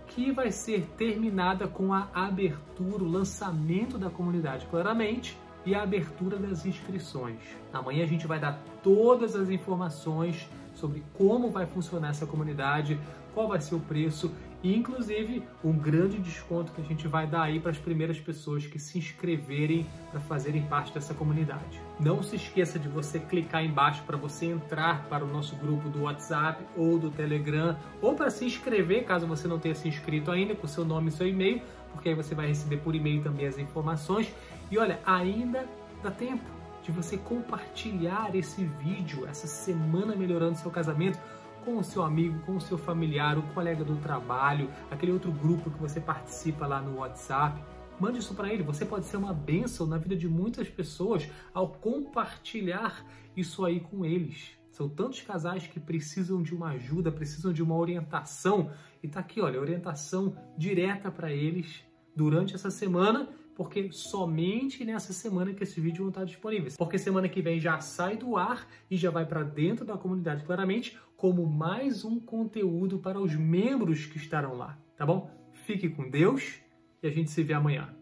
que 0.08 0.34
vai 0.34 0.52
ser 0.52 0.86
terminada 0.98 1.66
com 1.66 1.94
a 1.94 2.10
abertura, 2.14 3.04
o 3.04 3.08
lançamento 3.08 3.98
da 3.98 4.10
comunidade, 4.10 4.66
claramente, 4.66 5.38
e 5.66 5.74
a 5.74 5.82
abertura 5.82 6.38
das 6.38 6.66
inscrições. 6.66 7.40
Amanhã 7.72 8.04
a 8.04 8.08
gente 8.08 8.28
vai 8.28 8.38
dar 8.38 8.62
todas 8.84 9.34
as 9.34 9.50
informações 9.50 10.48
sobre 10.76 11.02
como 11.14 11.50
vai 11.50 11.66
funcionar 11.66 12.10
essa 12.10 12.28
comunidade, 12.28 13.00
qual 13.34 13.48
vai 13.48 13.62
ser 13.62 13.76
o 13.76 13.80
preço 13.80 14.32
e 14.66 14.76
inclusive 14.76 15.44
um 15.64 15.74
grande 15.74 16.18
desconto 16.18 16.72
que 16.72 16.82
a 16.82 16.84
gente 16.84 17.08
vai 17.08 17.28
dar 17.28 17.44
aí 17.44 17.60
para 17.60 17.70
as 17.70 17.78
primeiras 17.78 18.20
pessoas 18.20 18.66
que 18.66 18.80
se 18.80 18.98
inscreverem 18.98 19.86
para 20.10 20.20
fazerem 20.20 20.64
parte 20.64 20.92
dessa 20.92 21.14
comunidade. 21.14 21.80
Não 22.00 22.24
se 22.24 22.36
esqueça 22.36 22.80
de 22.80 22.90
você 22.90 23.20
clicar 23.20 23.64
embaixo 23.64 24.02
para 24.08 24.18
você 24.18 24.48
entrar 24.48 25.06
para 25.08 25.24
o 25.24 25.28
nosso 25.28 25.56
grupo 25.58 25.88
do 25.88 26.02
WhatsApp 26.02 26.66
ou 26.76 26.98
do 26.98 27.12
Telegram 27.12 27.78
ou 28.02 28.16
para 28.16 28.32
se 28.32 28.44
inscrever 28.44 29.06
caso 29.06 29.28
você 29.28 29.48
não 29.48 29.60
tenha 29.60 29.76
se 29.76 29.88
inscrito 29.88 30.32
ainda 30.32 30.56
com 30.56 30.66
seu 30.66 30.84
nome 30.84 31.10
e 31.10 31.12
seu 31.12 31.28
e-mail, 31.28 31.62
porque 31.94 32.10
aí 32.10 32.16
você 32.16 32.34
vai 32.34 32.48
receber 32.48 32.78
por 32.78 32.96
e-mail 32.96 33.22
também 33.22 33.46
as 33.46 33.60
informações. 33.60 34.34
E 34.72 34.80
olha, 34.80 35.00
ainda 35.06 35.64
dá 36.02 36.10
tempo 36.10 36.56
de 36.82 36.92
você 36.92 37.18
compartilhar 37.18 38.36
esse 38.36 38.64
vídeo, 38.64 39.28
essa 39.28 39.46
semana 39.46 40.16
melhorando 40.16 40.58
seu 40.58 40.72
casamento 40.72 41.20
com 41.66 41.78
o 41.80 41.84
seu 41.84 42.04
amigo, 42.04 42.40
com 42.46 42.56
o 42.56 42.62
seu 42.62 42.78
familiar, 42.78 43.38
o 43.40 43.44
colega 43.54 43.84
do 43.84 43.96
trabalho, 43.98 44.70
aquele 44.92 45.12
outro 45.12 45.32
grupo 45.32 45.72
que 45.72 45.82
você 45.82 46.00
participa 46.00 46.68
lá 46.68 46.80
no 46.80 47.00
WhatsApp. 47.00 47.62
Mande 48.00 48.20
isso 48.20 48.36
para 48.36 48.54
ele. 48.54 48.62
Você 48.62 48.86
pode 48.86 49.06
ser 49.06 49.18
uma 49.18 49.34
bênção 49.34 49.88
na 49.88 49.98
vida 49.98 50.16
de 50.16 50.28
muitas 50.30 50.70
pessoas 50.70 51.28
ao 51.54 51.70
compartilhar 51.70 53.04
isso 53.36 53.66
aí 53.66 53.80
com 53.80 54.06
eles. 54.06 54.52
São 54.70 54.88
tantos 54.88 55.22
casais 55.22 55.66
que 55.66 55.80
precisam 55.80 56.44
de 56.44 56.54
uma 56.54 56.70
ajuda, 56.70 57.12
precisam 57.12 57.52
de 57.52 57.64
uma 57.64 57.76
orientação. 57.76 58.72
E 59.02 59.08
tá 59.08 59.22
aqui, 59.22 59.42
olha, 59.42 59.60
orientação 59.60 60.36
direta 60.58 61.10
para 61.10 61.32
eles 61.32 61.84
durante 62.16 62.54
essa 62.54 62.70
semana 62.70 63.28
porque 63.56 63.90
somente 63.92 64.84
nessa 64.84 65.14
semana 65.14 65.54
que 65.54 65.64
esse 65.64 65.80
vídeo 65.80 66.04
não 66.04 66.10
está 66.10 66.24
disponível. 66.26 66.72
Porque 66.78 66.98
semana 66.98 67.30
que 67.30 67.42
vem 67.42 67.60
já 67.60 67.80
sai 67.80 68.18
do 68.18 68.36
ar 68.36 68.68
e 68.92 68.98
já 68.98 69.10
vai 69.10 69.26
para 69.26 69.44
dentro 69.44 69.86
da 69.86 69.98
comunidade, 69.98 70.44
claramente, 70.44 71.00
como 71.16 71.46
mais 71.46 72.04
um 72.04 72.20
conteúdo 72.20 73.00
para 73.00 73.20
os 73.20 73.34
membros 73.36 74.06
que 74.06 74.18
estarão 74.18 74.56
lá, 74.56 74.78
tá 74.98 75.06
bom? 75.06 75.30
Fique 75.54 75.90
com 75.90 76.10
Deus 76.10 76.60
e 77.02 77.08
a 77.08 77.12
gente 77.12 77.32
se 77.32 77.42
vê 77.42 77.54
amanhã. 77.54 77.95